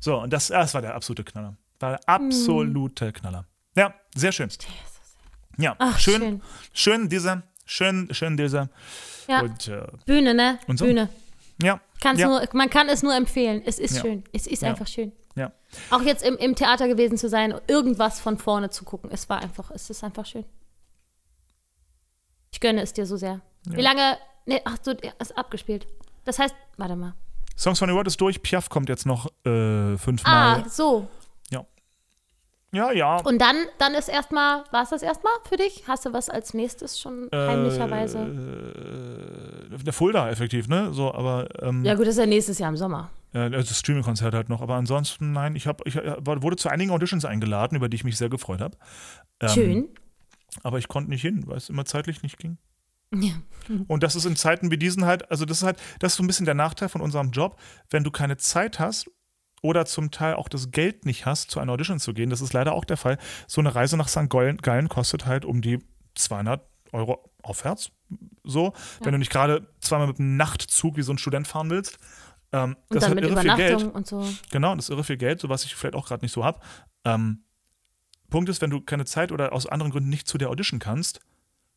[0.00, 1.56] So, und das, das war der absolute Knaller.
[1.80, 3.44] War der absolute Knaller.
[3.76, 4.48] Ja, sehr schön.
[5.56, 6.42] Ja, Ach, schön, schön.
[6.72, 8.68] schön, dieser, schön, schön dieser.
[9.28, 9.40] Ja.
[9.40, 10.58] Und, äh, Bühne, ne?
[10.66, 10.86] Und so?
[10.86, 11.08] Bühne.
[11.62, 13.62] Ja, Kann's ja, nur, man kann es nur empfehlen.
[13.64, 14.02] Es ist Ja.
[14.02, 14.24] schön.
[14.32, 14.70] Es ist Ja.
[14.70, 15.12] einfach schön.
[15.36, 15.52] ja.
[15.90, 19.10] Auch jetzt im, im Theater gewesen zu sein, irgendwas von vorne zu gucken.
[19.12, 20.44] Es war einfach, es ist einfach schön.
[22.52, 23.40] Ich gönne es dir so sehr.
[23.66, 24.16] Wie lange?
[24.46, 25.86] Nee, ach, du ist abgespielt.
[26.24, 27.14] Das heißt, warte mal.
[27.56, 28.42] Songs von the World ist durch.
[28.42, 30.62] Piaf kommt jetzt noch äh, fünfmal.
[30.64, 31.08] Ah, so.
[32.74, 33.16] Ja, ja.
[33.20, 35.84] Und dann, dann ist erstmal, war es das erstmal für dich?
[35.86, 38.18] Hast du was als nächstes schon heimlicherweise?
[38.18, 40.92] Äh, der Fulda effektiv, ne?
[40.92, 43.10] So, aber ähm, Ja, gut, das ist ja nächstes Jahr im Sommer.
[43.32, 44.60] äh, also das Streaming-Konzert halt noch.
[44.60, 48.04] Aber ansonsten, nein, ich, hab, ich äh, wurde zu einigen Auditions eingeladen, über die ich
[48.04, 48.76] mich sehr gefreut habe.
[49.40, 49.88] Ähm, Schön.
[50.62, 52.58] Aber ich konnte nicht hin, weil es immer zeitlich nicht ging.
[53.14, 53.34] Ja.
[53.86, 56.24] Und das ist in Zeiten wie diesen halt, also das ist halt, das ist so
[56.24, 57.60] ein bisschen der Nachteil von unserem Job,
[57.90, 59.08] wenn du keine Zeit hast
[59.64, 62.28] oder zum Teil auch das Geld nicht hast, zu einer Audition zu gehen.
[62.28, 63.16] Das ist leider auch der Fall.
[63.46, 64.28] So eine Reise nach St.
[64.28, 65.78] Gallen, kostet halt um die
[66.16, 66.62] 200
[66.92, 67.90] Euro aufwärts.
[68.44, 71.98] So, wenn du nicht gerade zweimal mit einem Nachtzug wie so ein Student fahren willst.
[72.52, 73.82] Ähm, Und das dann mit irre viel Geld.
[73.82, 74.28] Und so.
[74.50, 76.60] Genau, das ist irre viel Geld, so was ich vielleicht auch gerade nicht so habe.
[77.06, 77.44] Ähm,
[78.28, 81.20] Punkt ist, wenn du keine Zeit oder aus anderen Gründen nicht zu der Audition kannst,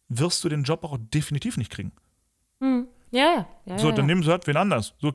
[0.09, 1.93] wirst du den Job auch definitiv nicht kriegen.
[2.59, 2.87] Hm.
[3.11, 3.45] Ja, ja.
[3.65, 4.03] ja, So, dann ja.
[4.05, 4.93] nehmen sie halt wen anders.
[4.99, 5.11] So,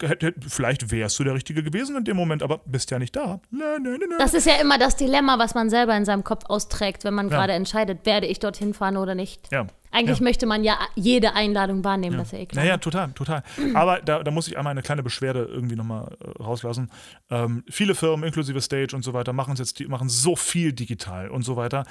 [0.48, 3.40] vielleicht wärst du der Richtige gewesen in dem Moment, aber bist ja nicht da.
[3.50, 4.16] Nö, nö, nö.
[4.18, 7.28] Das ist ja immer das Dilemma, was man selber in seinem Kopf austrägt, wenn man
[7.28, 7.36] Ja.
[7.36, 9.48] gerade entscheidet, werde ich dorthin fahren oder nicht.
[9.52, 9.66] ja.
[9.94, 10.24] Eigentlich Ja.
[10.24, 12.64] möchte man ja jede Einladung wahrnehmen, das ist ja eh klar.
[12.64, 13.42] Naja, total, total.
[13.74, 16.90] Aber da, da muss ich einmal eine kleine Beschwerde irgendwie nochmal äh, rauslassen.
[17.28, 21.28] Ähm, viele Firmen, inklusive Stage und so weiter, machen es jetzt, machen so viel digital
[21.28, 21.84] und so weiter.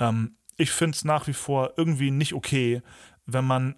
[0.00, 2.82] Ähm, ich finde es nach wie vor irgendwie nicht okay,
[3.24, 3.76] wenn man,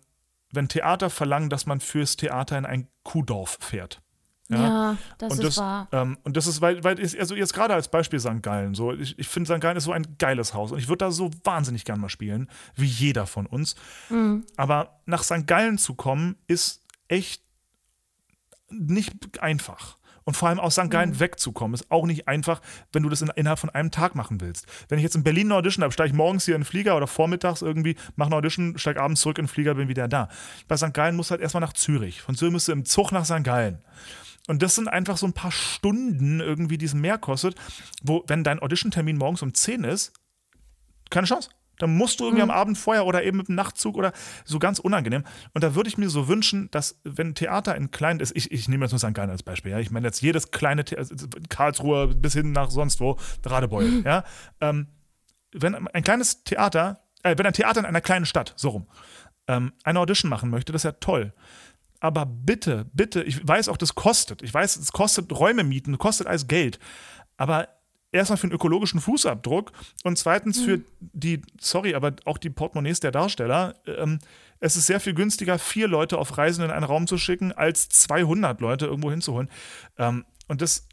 [0.53, 4.03] wenn Theater verlangen, dass man fürs Theater in ein Kuhdorf fährt.
[4.49, 5.89] Ja, das und ist das, wahr.
[5.91, 8.43] Ähm, und das ist, weil, weil ich, also jetzt gerade als Beispiel St.
[8.43, 9.61] Gallen, so, ich, ich finde St.
[9.61, 12.49] Gallen ist so ein geiles Haus und ich würde da so wahnsinnig gern mal spielen,
[12.77, 13.75] wie jeder von uns.
[14.09, 14.45] Mhm.
[14.57, 15.47] Aber nach St.
[15.47, 17.43] Gallen zu kommen, ist echt
[18.71, 19.99] nicht einfach.
[20.27, 20.91] Und vor allem aus St.
[20.91, 22.61] Gallen wegzukommen, ist auch nicht einfach,
[22.93, 24.67] wenn du das in, innerhalb von einem Tag machen willst.
[24.89, 26.97] Wenn ich jetzt in Berlin eine Audition habe, steige ich morgens hier in den Flieger
[26.97, 30.29] oder vormittags irgendwie, mache eine Audition, steige abends zurück in den Flieger, bin wieder da.
[30.67, 30.93] Bei St.
[30.93, 32.23] Gallen musst du halt erstmal nach Zürich.
[32.23, 33.45] Von Zürich musst du im Zug nach St.
[33.45, 33.79] Gallen.
[34.49, 37.55] Und das sind einfach so ein paar Stunden irgendwie, die es mehr kostet,
[38.03, 40.13] wo, wenn dein Audition-Termin morgens um 10 ist,
[41.09, 41.51] keine Chance.
[41.79, 44.13] Dann musst du irgendwie am Abend vorher oder eben mit dem Nachtzug oder
[44.45, 45.25] so ganz unangenehm.
[45.55, 48.69] Und da würde ich mir so wünschen, dass, wenn Theater in kleinen ist, ich, ich
[48.69, 49.15] nehme jetzt nur St.
[49.15, 51.15] Gallen als Beispiel, ja, ich meine jetzt jedes kleine The also
[51.49, 54.25] Karlsruhe bis hin nach sonst wo, Radebeul, ja,
[54.61, 54.89] ähm,
[55.53, 58.87] wenn ein kleines Theater, äh, wenn ein Theater in einer kleinen Stadt, so rum,
[59.49, 61.33] ähm, eine Audition machen möchte, das ist ja toll.
[62.01, 64.43] Aber bitte, bitte, ich weiß auch, das kostet.
[64.43, 66.79] Ich weiß, es kostet Räume mieten, kostet alles Geld.
[67.37, 67.69] Aber
[68.13, 69.73] erstmal für den ökologischen Fußabdruck
[70.05, 73.75] und zweitens für die, sorry, aber auch die Portemonnaies der Darsteller.
[73.87, 74.19] Ähm,
[74.61, 77.89] es ist sehr viel günstiger, vier Leute auf Reisen in einen Raum zu schicken, als
[77.91, 79.51] 200 Leute irgendwo hinzuholen.
[79.99, 80.87] Ähm, und das,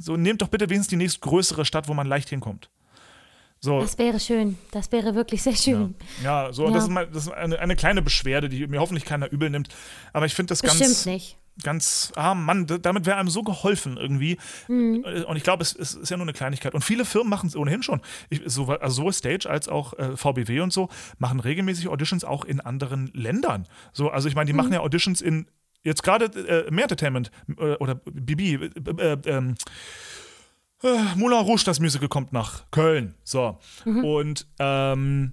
[0.00, 2.68] so nehmt doch bitte wenigstens die nächstgrößere Stadt, wo man leicht hinkommt.
[3.60, 4.58] So, Das wäre schön.
[4.72, 5.94] Das wäre wirklich sehr schön.
[6.22, 6.74] ja, so, und Ja.
[6.74, 9.68] das ist, mal, das ist eine, eine kleine Beschwerde, die mir hoffentlich keiner übel nimmt.
[10.12, 11.38] Aber ich finde das Bestimmt ganz, nicht.
[11.62, 14.38] Ganz, ah Mann, damit wäre einem so geholfen irgendwie.
[14.68, 15.04] Mhm.
[15.04, 16.74] Äh, Und ich glaube, es, es ist ja nur eine Kleinigkeit.
[16.74, 18.00] Und viele Firmen machen es ohnehin schon.
[18.30, 20.88] Ich, so, also sowohl Stage als auch äh, VBW und so
[21.18, 23.66] machen regelmäßig Auditions auch in anderen Ländern.
[23.92, 24.56] So, also ich meine, die Mhm.
[24.58, 25.46] machen ja Auditions in
[25.84, 28.68] jetzt gerade äh, Mehr Entertainment äh, oder Bibi, äh,
[29.12, 29.54] äh, ähm,
[30.82, 33.14] äh, Moulin Rouge, das Musical kommt nach Köln.
[33.24, 33.58] So.
[33.84, 34.04] Mhm.
[34.04, 35.32] Und ähm,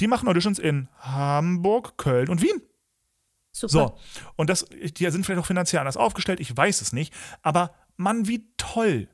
[0.00, 2.60] die machen Auditions in Hamburg, Köln und Wien.
[3.56, 3.72] Super.
[3.72, 3.98] So.
[4.36, 7.14] Und das, die sind vielleicht auch finanziell anders aufgestellt, ich weiß es nicht.
[7.42, 9.08] Aber Mann, wie toll.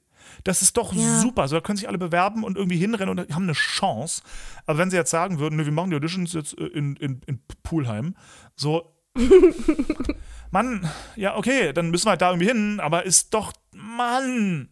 [0.45, 1.21] Das ist doch Ja.
[1.21, 1.47] super.
[1.47, 4.23] So, da können sich alle bewerben und irgendwie hinrennen und haben eine Chance.
[4.67, 7.21] Aber wenn sie jetzt sagen würden, ne, wir machen die Auditions jetzt äh, in, in,
[7.27, 8.17] in Poolheim,
[8.57, 8.93] so.
[10.51, 14.69] Mann, ja, okay, dann müssen wir halt da irgendwie hin, aber ist doch, Mann.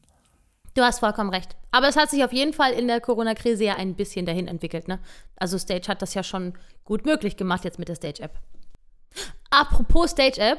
[0.74, 1.56] Du hast vollkommen recht.
[1.72, 4.88] Aber es hat sich auf jeden Fall in der Corona-Krise ja ein bisschen dahin entwickelt,
[4.88, 5.00] ne?
[5.36, 6.54] Also Stage hat das ja schon
[6.84, 8.38] gut möglich gemacht jetzt mit der Stage-App.
[9.50, 10.58] Apropos Stage-App,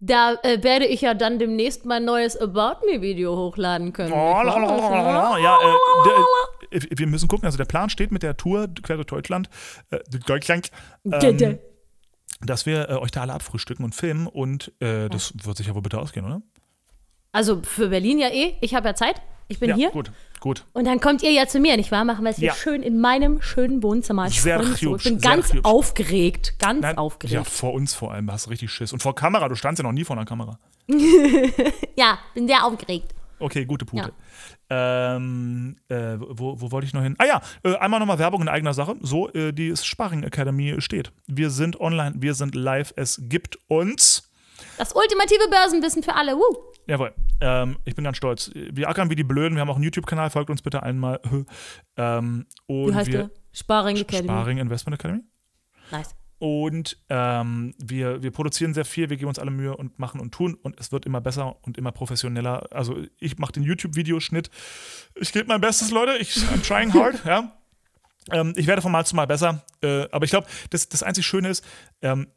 [0.00, 4.12] da äh, werde ich ja dann demnächst mein neues About Me-Video hochladen können.
[4.12, 5.38] Oh, la, la, la, la, la.
[5.38, 8.96] Ja, äh, der, äh, wir müssen gucken, also der Plan steht mit der Tour quer
[8.96, 9.50] durch Deutschland,
[9.90, 10.70] äh, Deutschland,
[11.04, 11.58] ähm,
[12.40, 15.74] dass wir äh, euch da alle abfrühstücken und filmen und äh, das wird sich ja
[15.74, 16.40] wohl bitte ausgehen, oder?
[17.32, 18.56] Also für Berlin ja eh.
[18.60, 19.20] Ich habe ja Zeit.
[19.50, 19.90] Ich bin ja, hier.
[19.90, 20.64] gut, gut.
[20.72, 22.04] Und dann kommt ihr ja zu mir, nicht wahr?
[22.04, 22.54] Machen wir es hier Ja.
[22.54, 24.26] schön in meinem schönen Wohnzimmer.
[24.28, 24.96] Ich Sehr so.
[24.96, 25.64] Ich bin hübsch, ganz hübsch.
[25.64, 26.54] aufgeregt.
[26.60, 27.34] Ganz Nein, aufgeregt.
[27.34, 28.92] Ja, vor uns vor allem, hast du richtig Schiss.
[28.92, 30.58] Und vor Kamera, du standst ja noch nie vor einer Kamera.
[31.96, 33.12] Ja, bin sehr aufgeregt.
[33.38, 34.12] Okay, gute Pute.
[34.68, 37.16] Ähm, äh, wo, wo wollte ich noch hin?
[37.18, 38.96] Ah ja, äh, einmal nochmal Werbung in eigener Sache.
[39.00, 41.10] So, äh, die Sparring Academy steht.
[41.26, 42.92] Wir sind online, wir sind live.
[42.96, 44.30] Es gibt uns.
[44.78, 46.36] Das ultimative Börsenwissen für alle.
[46.36, 46.56] Woo.
[46.90, 48.50] Jawohl, ähm, ich bin ganz stolz.
[48.52, 49.54] Wir ackern wie die Blöden.
[49.54, 51.20] Wir haben auch einen YouTube-Kanal, folgt uns bitte einmal.
[51.96, 53.30] Ähm, und Wie heißt wir der?
[53.52, 54.28] Sparring Academy.
[54.28, 55.22] Sparring Investment Academy.
[55.90, 56.14] Nice.
[56.38, 60.32] Und ähm, wir, wir produzieren sehr viel, wir geben uns alle Mühe und machen und
[60.32, 62.68] tun und es wird immer besser und immer professioneller.
[62.70, 64.50] Also ich mache den YouTube-Videoschnitt.
[65.16, 66.16] Ich gebe mein Bestes, Leute.
[66.16, 67.52] Ich, I'm trying hard, ja.
[68.30, 69.62] Ähm, ich werde von Mal zu Mal besser.
[69.82, 71.64] Äh, aber ich glaube, das, das einzig Schöne ist,
[72.00, 72.28] ähm,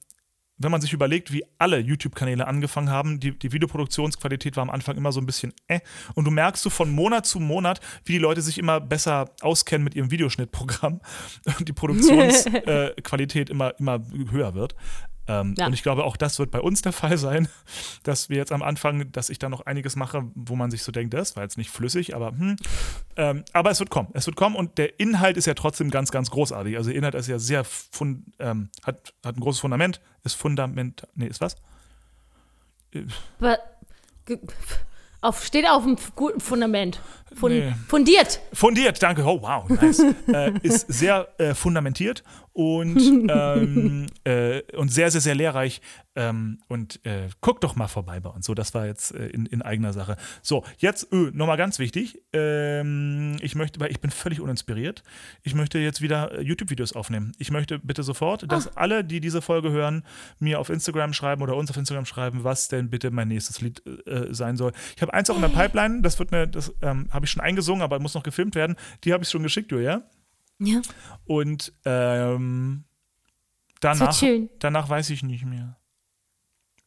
[0.63, 4.97] wenn man sich überlegt, wie alle YouTube-Kanäle angefangen haben, die, die Videoproduktionsqualität war am Anfang
[4.97, 5.79] immer so ein bisschen äh.
[6.15, 9.83] Und du merkst so von Monat zu Monat, wie die Leute sich immer besser auskennen
[9.83, 11.01] mit ihrem Videoschnittprogramm
[11.59, 14.75] und die Produktionsqualität äh, immer, immer höher wird.
[15.27, 15.67] Ähm, Ja.
[15.67, 17.47] Und ich glaube, auch das wird bei uns der Fall sein,
[18.03, 20.91] dass wir jetzt am Anfang, dass ich da noch einiges mache, wo man sich so
[20.91, 22.55] denkt, das war jetzt nicht flüssig, aber hm.
[23.15, 24.09] Ähm, aber es wird kommen.
[24.13, 26.77] Es wird kommen und der Inhalt ist ja trotzdem ganz, ganz großartig.
[26.77, 31.07] Also der Inhalt ist ja sehr, fun ähm, hat, hat ein großes Fundament, ist Fundament,
[31.15, 31.55] nee, ist was?
[35.21, 36.99] Auf, steht auf dem guten Fundament.
[37.33, 37.73] Fun, Nee.
[37.87, 38.41] Fundiert.
[38.51, 39.23] Fundiert, danke.
[39.23, 39.99] Oh, wow, nice.
[40.27, 42.23] äh, ist sehr äh, fundamentiert
[42.53, 42.97] und,
[43.29, 45.81] ähm, äh, und sehr, sehr, sehr lehrreich.
[46.15, 48.45] Ähm, und äh, guck doch mal vorbei bei uns.
[48.45, 50.15] So, das war jetzt äh, in, in eigener Sache.
[50.43, 52.21] So, jetzt äh, nochmal ganz wichtig.
[52.33, 55.03] Ähm, ich möchte, weil ich bin völlig uninspiriert.
[55.41, 57.31] Ich möchte jetzt wieder äh, YouTube-Videos aufnehmen.
[57.39, 60.03] Ich möchte bitte sofort, dass alle, die diese Folge hören,
[60.37, 63.81] mir auf Instagram schreiben oder uns auf Instagram schreiben, was denn bitte mein nächstes Lied
[64.05, 64.71] äh, sein soll.
[64.95, 66.03] Ich habe eins auch in der Pipeline.
[66.03, 68.75] Das wird eine, das ähm, habe ich schon eingesungen, aber muss noch gefilmt werden.
[69.03, 69.83] Die habe ich schon geschickt, Julia.
[69.93, 70.03] Ja.
[71.25, 72.85] Und ähm,
[73.79, 74.21] danach,
[74.59, 75.77] danach weiß ich nicht mehr.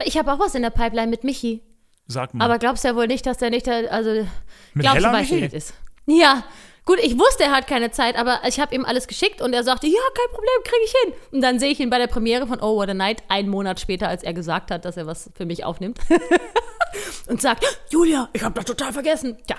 [0.04, 1.62] Ich habe auch was in der Pipeline mit Michi.
[2.06, 2.44] Sag mal.
[2.44, 4.26] Aber glaubst du ja wohl nicht, dass der nicht, der, also
[4.74, 5.74] Mit glaubst du, weißt, das ist.
[6.06, 6.44] Ja,
[6.84, 9.64] gut, ich wusste, er hat keine Zeit, aber ich habe ihm alles geschickt und er
[9.64, 11.12] sagte, ja, kein Problem, kriege ich hin.
[11.32, 13.80] Und dann sehe ich ihn bei der Premiere von Oh What a Night, einen Monat
[13.80, 15.98] später, als er gesagt hat, dass er was für mich aufnimmt.
[17.28, 19.36] und sagt, Julia, ich habe das total vergessen.
[19.48, 19.56] Ja,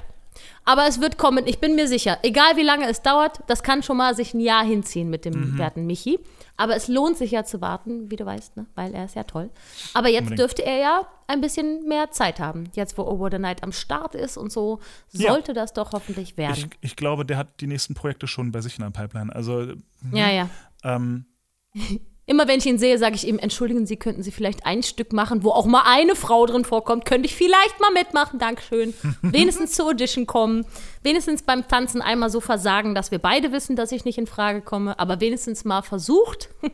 [0.67, 2.19] aber es wird kommen, ich bin mir sicher.
[2.23, 5.53] Egal wie lange es dauert, das kann schon mal sich ein Jahr hinziehen mit dem
[5.53, 5.57] Mhm.
[5.57, 6.19] werten Michi.
[6.57, 8.65] Aber es lohnt sich ja zu warten, wie du weißt, ne?
[8.75, 9.49] weil er ist ja toll.
[9.93, 10.39] Aber jetzt Unbedingt.
[10.39, 12.69] dürfte er ja ein bisschen mehr Zeit haben.
[12.73, 14.79] Jetzt, wo Over the Night am Start ist und so,
[15.11, 15.31] Ja.
[15.31, 16.55] sollte das doch hoffentlich werden.
[16.81, 19.33] ich, ich glaube, der hat die nächsten Projekte schon bei sich in der Pipeline.
[19.35, 19.73] Also,
[20.11, 20.49] ja, ja.
[20.83, 21.25] ähm,
[22.29, 25.13] Immer wenn ich ihn sehe, sage ich ihm, entschuldigen Sie, könnten Sie vielleicht ein Stück
[25.13, 27.05] machen, wo auch mal eine Frau drin vorkommt.
[27.05, 28.93] Könnte ich vielleicht mal mitmachen, Dankeschön.
[29.21, 30.65] Wenigstens zur Audition kommen.
[31.03, 34.61] Wenigstens beim Tanzen einmal so versagen, dass wir beide wissen, dass ich nicht in Frage
[34.61, 34.99] komme.
[34.99, 36.49] Aber wenigstens mal versucht.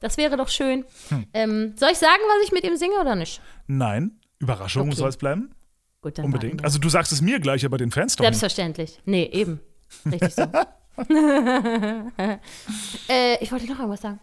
[0.00, 0.84] Das wäre doch schön.
[1.08, 1.26] Hm.
[1.32, 3.40] Ähm, soll ich sagen, was ich mit ihm singe oder nicht?
[3.68, 4.96] nein, Überraschung Okay.
[4.96, 5.54] soll es bleiben.
[6.02, 6.60] Gut, dann Unbedingt.
[6.60, 6.64] wir.
[6.66, 8.38] Also, du sagst es mir gleich, aber den Fans doch nicht.
[8.38, 9.00] Selbstverständlich.
[9.06, 9.60] Nee, eben.
[10.04, 10.42] Richtig so.
[13.08, 14.20] äh, ich wollte noch irgendwas sagen.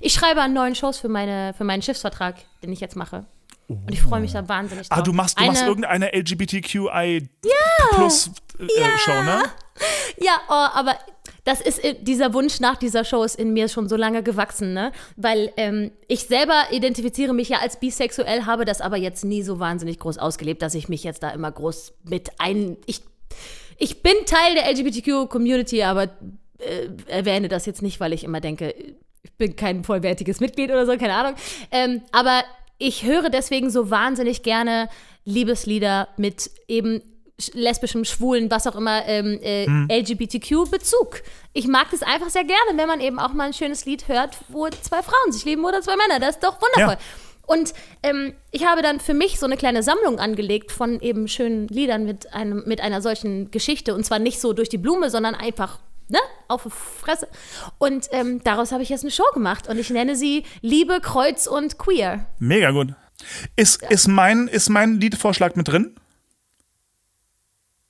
[0.00, 3.26] Ich schreibe an neuen Shows für, meine, für meinen Schiffsvertrag, den ich jetzt mache.
[3.68, 4.98] Und ich freue mich da wahnsinnig drauf.
[4.98, 7.28] Ah, du machst, du machst Eine- irgendeine LGBTQI
[7.90, 9.42] plus äh, Show, ne?
[10.18, 10.96] Ja, oh, aber
[11.44, 14.72] das ist äh, dieser Wunsch nach dieser Show ist in mir schon so lange gewachsen,
[14.72, 14.92] ne?
[15.16, 19.58] Weil ähm, ich selber identifiziere mich ja als bisexuell, habe das aber jetzt nie so
[19.58, 22.76] wahnsinnig groß ausgelebt, dass ich mich jetzt da immer groß mit ein.
[22.86, 23.02] Ich,
[23.78, 26.04] ich bin Teil der LGBTQ-Community, aber
[26.58, 28.74] äh, erwähne das jetzt nicht, weil ich immer denke,
[29.26, 31.34] ich bin kein vollwertiges Mitglied oder so, keine Ahnung.
[31.70, 32.42] Ähm, aber
[32.78, 34.88] ich höre deswegen so wahnsinnig gerne
[35.24, 37.02] Liebeslieder mit eben
[37.40, 39.66] sch- lesbischem, schwulen, was auch immer, ähm, äh,
[40.00, 41.22] LGBTQ-Bezug.
[41.52, 44.36] Ich mag das einfach sehr gerne, wenn man eben auch mal ein schönes Lied hört,
[44.48, 46.20] wo zwei Frauen sich lieben oder zwei Männer.
[46.20, 46.94] Das ist doch wundervoll.
[46.94, 47.00] Ja.
[47.48, 51.68] Und ähm, ich habe dann für mich so eine kleine Sammlung angelegt von eben schönen
[51.68, 53.94] Liedern mit, einem, mit einer solchen Geschichte.
[53.94, 55.78] Und zwar nicht so durch die Blume, sondern einfach
[56.08, 56.18] ne,
[56.48, 57.28] auf die Fresse.
[57.78, 59.68] Und ähm, daraus habe ich jetzt eine Show gemacht.
[59.68, 62.26] Und ich nenne sie Liebe, Kreuz und Queer.
[62.38, 62.94] Mega gut.
[63.56, 65.94] Ist, ist, mein, ist mein Liedvorschlag mit drin?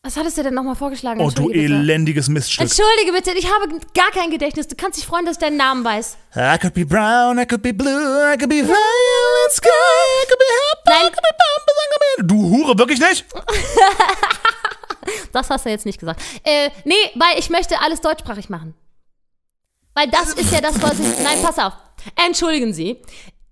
[0.07, 1.21] Was hattest du denn nochmal vorgeschlagen?
[1.21, 1.59] Oh, du bitte.
[1.59, 2.61] elendiges Miststück.
[2.61, 4.69] Entschuldige bitte, ich habe gar kein Gedächtnis.
[4.69, 6.17] Du kannst dich freuen, dass ich deinen Namen weiß.
[6.37, 7.91] I could be brown, I could be blue,
[8.33, 11.07] I could be violet sky, I could be happy, Nein.
[11.07, 12.35] I could be bumpers, I could be...
[12.35, 13.27] Du Hure, wirklich nicht?
[15.33, 16.23] Das hast du jetzt nicht gesagt.
[16.45, 18.75] Äh, nee, weil ich möchte alles deutschsprachig machen.
[19.95, 21.19] Weil das ist ja das, was ich.
[21.23, 21.73] Nein, pass auf.
[22.27, 23.01] Entschuldigen Sie.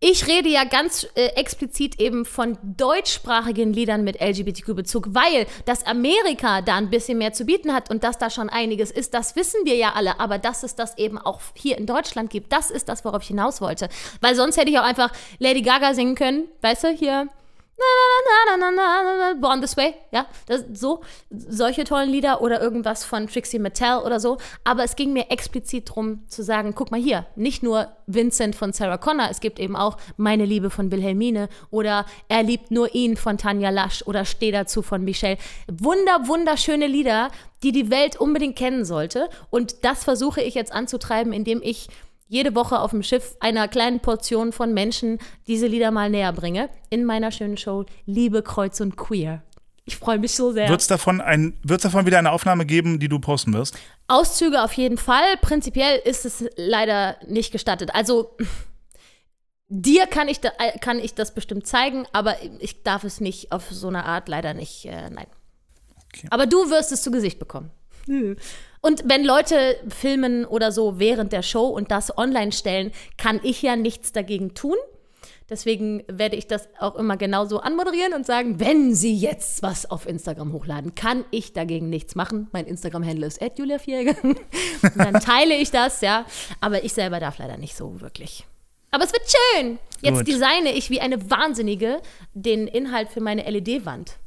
[0.07, 6.61] Ich rede ja ganz äh, explizit eben von deutschsprachigen Liedern mit LGBTQ-Bezug, weil dass Amerika
[6.61, 9.61] da ein bisschen mehr zu bieten hat und dass da schon einiges ist, das wissen
[9.65, 10.21] wir ja alle.
[10.21, 13.29] Aber dass es das eben auch hier in Deutschland gibt, das ist das, worauf ich
[13.29, 13.89] hinaus wollte.
[14.21, 17.29] Weil sonst hätte ich auch einfach Lady Gaga singen können, weißt du, hier.
[19.41, 24.21] Born This Way, ja, das, so, solche tollen Lieder oder irgendwas von Trixie Mattel oder
[24.21, 24.39] so.
[24.63, 28.73] Aber es ging mir explizit darum zu sagen, guck mal hier, nicht nur Vincent von
[28.73, 33.17] Sarah Connor, es gibt eben auch Meine Liebe von Wilhelmine oder Er liebt nur ihn
[33.17, 35.39] von Tanja Lasch oder Steh dazu von Michelle.
[35.69, 37.31] Wunder, wunderschöne Lieder,
[37.63, 39.29] die die Welt unbedingt kennen sollte.
[39.51, 41.89] Und das versuche ich jetzt anzutreiben, indem ich
[42.35, 46.69] jede Woche auf dem Schiff einer kleinen Portion von Menschen diese Lieder mal näher bringe.
[46.91, 49.43] In meiner schönen Show Liebe, Kreuz und Queer.
[49.85, 50.69] Ich freue mich so sehr.
[50.69, 53.79] Wird es davon, ein, davon wieder eine Aufnahme geben, die du posten wirst?
[54.09, 55.37] Auszüge auf jeden Fall.
[55.43, 57.95] Prinzipiell ist es leider nicht gestattet.
[57.95, 58.37] Also
[59.69, 63.53] dir kann ich, da, äh, kann ich das bestimmt zeigen, aber ich darf es nicht
[63.53, 64.87] auf so eine Art leider nicht.
[64.87, 65.27] Äh, nein.
[66.07, 66.27] Okay.
[66.31, 67.71] Aber du wirst es zu Gesicht bekommen.
[68.85, 73.63] Und wenn Leute filmen oder so während der Show und das online stellen, kann ich
[73.63, 74.77] ja nichts dagegen tun.
[75.49, 80.07] Deswegen werde ich das auch immer genauso anmoderieren und sagen, wenn Sie jetzt was auf
[80.07, 82.49] Instagram hochladen, kann ich dagegen nichts machen.
[82.53, 84.17] Mein Instagram-Handle ist @juliavierge.
[84.97, 86.27] dann teile ich das, ja.
[86.61, 88.47] Aber ich selber darf leider nicht so wirklich.
[88.91, 89.79] Aber es wird schön.
[90.03, 90.29] Jetzt Gut.
[90.29, 92.03] designe ich wie eine Wahnsinnige
[92.35, 94.19] den Inhalt für meine LED-Wand.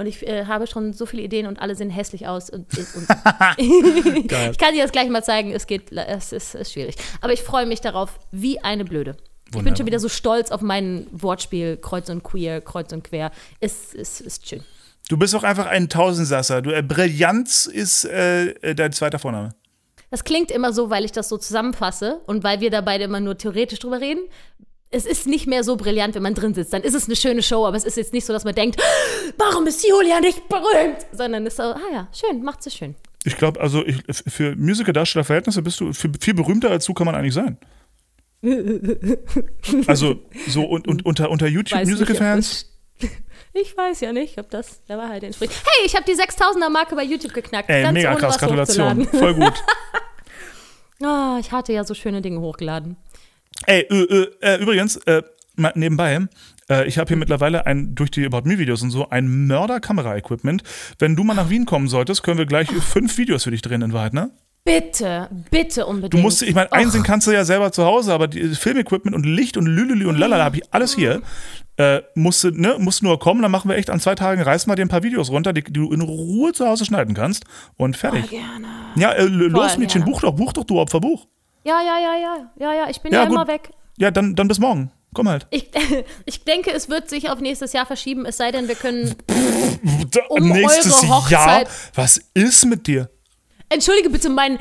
[0.00, 2.48] Und ich äh, habe schon so viele Ideen und alle sehen hässlich aus.
[2.48, 3.06] Und, und
[4.28, 4.50] Geil.
[4.50, 5.52] ich kann dir das gleich mal zeigen.
[5.52, 6.96] Es geht, es ist, ist schwierig.
[7.20, 9.10] Aber ich freue mich darauf wie eine Blöde.
[9.10, 9.76] Ich bin Wunderbar.
[9.76, 13.30] schon wieder so stolz auf mein Wortspiel Kreuz und Queer, Kreuz und Quer.
[13.60, 14.62] Es ist, ist schön.
[15.10, 16.62] Du bist auch einfach ein Tausendsasser.
[16.62, 19.50] Du, äh, Brillanz ist äh, äh, dein zweiter Vorname.
[20.10, 23.20] Das klingt immer so, weil ich das so zusammenfasse und weil wir da beide immer
[23.20, 24.22] nur theoretisch drüber reden.
[24.92, 26.72] Es ist nicht mehr so brillant, wenn man drin sitzt.
[26.72, 28.80] Dann ist es eine schöne Show, aber es ist jetzt nicht so, dass man denkt,
[29.38, 31.06] warum ist Julia nicht berühmt?
[31.12, 32.96] Sondern es ist so, ah ja, schön, macht sie schön.
[33.24, 37.14] Ich glaube, also ich, für Musiker-Darsteller-Verhältnisse bist du viel, viel berühmter als du kann man
[37.14, 37.58] eigentlich sein.
[39.86, 40.16] Also
[40.48, 42.66] so und, und unter, unter YouTube-Musical-Fans.
[43.52, 45.52] Ich weiß ja nicht, ob das der Wahrheit entspricht.
[45.52, 47.68] Hey, ich habe die 6000er-Marke bei YouTube geknackt.
[47.68, 49.06] Ey, ganz mega ohne krass, was Gratulation.
[49.06, 49.54] Voll gut.
[51.02, 52.96] Ah, ich hatte ja so schöne Dinge hochgeladen.
[53.66, 55.22] Ey, äh, äh, äh, übrigens, äh,
[55.56, 56.20] mal nebenbei,
[56.70, 60.62] äh, ich habe hier mittlerweile ein, durch die About Me-Videos und so ein Mörder-Kamera-Equipment.
[60.98, 63.82] Wenn du mal nach Wien kommen solltest, können wir gleich fünf Videos für dich drehen
[63.82, 64.30] in Wahrheit, ne?
[64.64, 66.12] Bitte, bitte unbedingt.
[66.12, 69.24] Du musst, ich meine, einsehen kannst du ja selber zu Hause, aber die Filmequipment und
[69.24, 71.22] Licht und Lülülü und Lalala habe ich alles hier.
[71.78, 74.70] Äh, musst, du, ne, musst nur kommen, dann machen wir echt an zwei Tagen, reißen
[74.70, 77.44] wir dir ein paar Videos runter, die, die du in Ruhe zu Hause schneiden kannst
[77.78, 78.28] und fertig.
[78.28, 78.66] Gerne.
[78.96, 80.12] Ja, äh, los, Voll Mädchen, gerne.
[80.12, 81.26] buch doch, buch doch, du Opfer, buch.
[81.64, 82.50] Ja, ja, ja, ja.
[82.58, 83.70] Ja, ja, ich bin Ja, ja, immer weg.
[83.98, 84.90] Ja, dann, dann bis morgen.
[85.12, 85.46] Komm halt.
[85.50, 85.70] Ich,
[86.24, 89.14] ich denke, es wird sich auf nächstes Jahr verschieben, es sei denn, wir können.
[90.28, 91.64] Um Nächstes eure Hochzeit- Jahr.
[91.94, 93.08] Was ist mit dir?
[93.68, 94.58] Entschuldige bitte, mein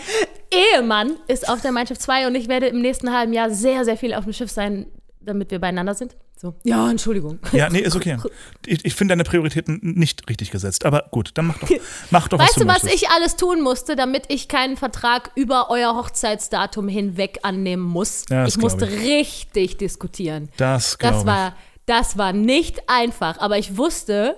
[0.51, 3.83] Ehemann ist auf der Mein Schiff 2 und ich werde im nächsten halben Jahr sehr,
[3.83, 4.85] sehr viel auf dem Schiff sein,
[5.19, 6.15] damit wir beieinander sind.
[6.41, 6.55] So.
[6.63, 7.37] Ja, Entschuldigung.
[7.51, 8.17] Ja, nee, ist okay.
[8.65, 10.85] Ich, ich finde deine Prioritäten nicht richtig gesetzt.
[10.85, 11.69] Aber gut, dann mach doch,
[12.11, 15.69] mach doch Weißt was du, was ich alles tun musste, damit ich keinen Vertrag über
[15.69, 18.25] euer Hochzeitsdatum hinweg annehmen muss?
[18.25, 20.49] Das ich musste glaub richtig diskutieren.
[20.57, 21.25] Das Das ich.
[21.25, 21.55] war,
[21.87, 24.37] das war nicht einfach, aber ich wusste,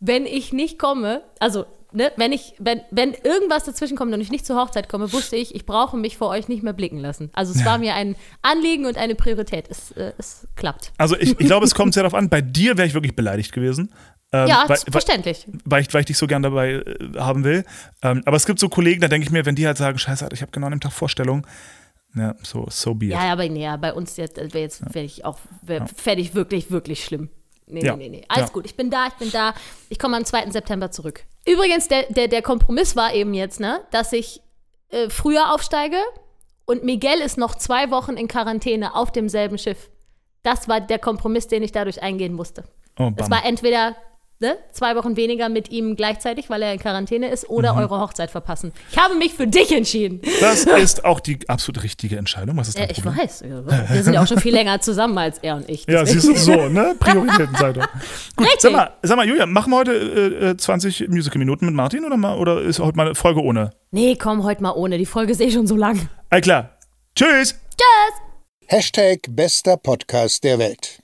[0.00, 4.30] wenn ich nicht komme, also ne, wenn ich, wenn, wenn irgendwas dazwischen kommt und ich
[4.30, 7.30] nicht zur Hochzeit komme, wusste ich, ich brauche mich vor euch nicht mehr blicken lassen.
[7.32, 9.66] Also es war mir ein Anliegen und eine Priorität.
[9.68, 10.92] Es, äh, es klappt.
[10.98, 12.28] Also ich, ich glaube, es kommt sehr darauf an.
[12.28, 13.92] Bei dir wäre ich wirklich beleidigt gewesen.
[14.32, 15.46] Ähm, Ja, weil, verständlich.
[15.64, 17.64] weil, ich, weil ich dich so gern dabei äh, haben will.
[18.02, 20.28] Ähm, aber es gibt so Kollegen, da denke ich mir, wenn die halt sagen, scheiße,
[20.32, 21.46] ich habe genau an dem Tag Vorstellung.
[22.14, 23.12] Ja, so, so be it.
[23.12, 26.34] Ja, aber nee, ja, bei uns jetzt wäre jetzt wär ich auch wär, fände ich
[26.34, 27.30] wirklich, wirklich schlimm.
[27.72, 27.96] Nee, Ja.
[27.96, 28.24] nee, nee, nee.
[28.28, 28.52] Alles Ja.
[28.52, 29.54] gut, ich bin da, ich bin da.
[29.88, 30.50] Ich komme am 2.
[30.50, 31.24] September zurück.
[31.46, 34.40] Übrigens, der, der, der Kompromiss war eben jetzt, ne, dass ich
[34.90, 35.96] äh, früher aufsteige
[36.66, 39.90] und Miguel ist noch zwei Wochen in Quarantäne auf demselben Schiff.
[40.42, 42.64] Das war der Kompromiss, den ich dadurch eingehen musste.
[42.98, 43.96] Oh, Es war entweder
[44.42, 47.56] ne, zwei Wochen weniger mit ihm gleichzeitig, weil er in Quarantäne ist, Mhm.
[47.56, 48.72] oder eure Hochzeit verpassen.
[48.90, 50.20] Ich habe mich für dich entschieden.
[50.40, 52.56] Das ist auch die absolut richtige Entscheidung.
[52.58, 53.18] Was ist Äh, dein ich Problem?
[53.22, 53.42] weiß.
[53.90, 55.86] Wir sind ja auch schon viel länger zusammen als er und ich.
[55.88, 56.94] Ja, Deswegen- siehst du so, ne?
[56.98, 57.84] Prioritätenzeitung.
[58.36, 58.60] Gut, Richtig.
[58.60, 62.16] sag mal, sag mal, Julia, machen wir heute äh, äh, 20 Musical-Minuten mit Martin oder,
[62.16, 63.70] mal, oder ist heute mal eine Folge ohne?
[63.92, 64.98] Nee, komm, heute mal ohne.
[64.98, 66.08] Die Folge ist eh schon so lang.
[66.30, 66.76] All klar.
[67.14, 67.54] Tschüss!
[67.76, 68.66] Tschüss!
[68.66, 71.01] Hashtag bester Podcast der Welt.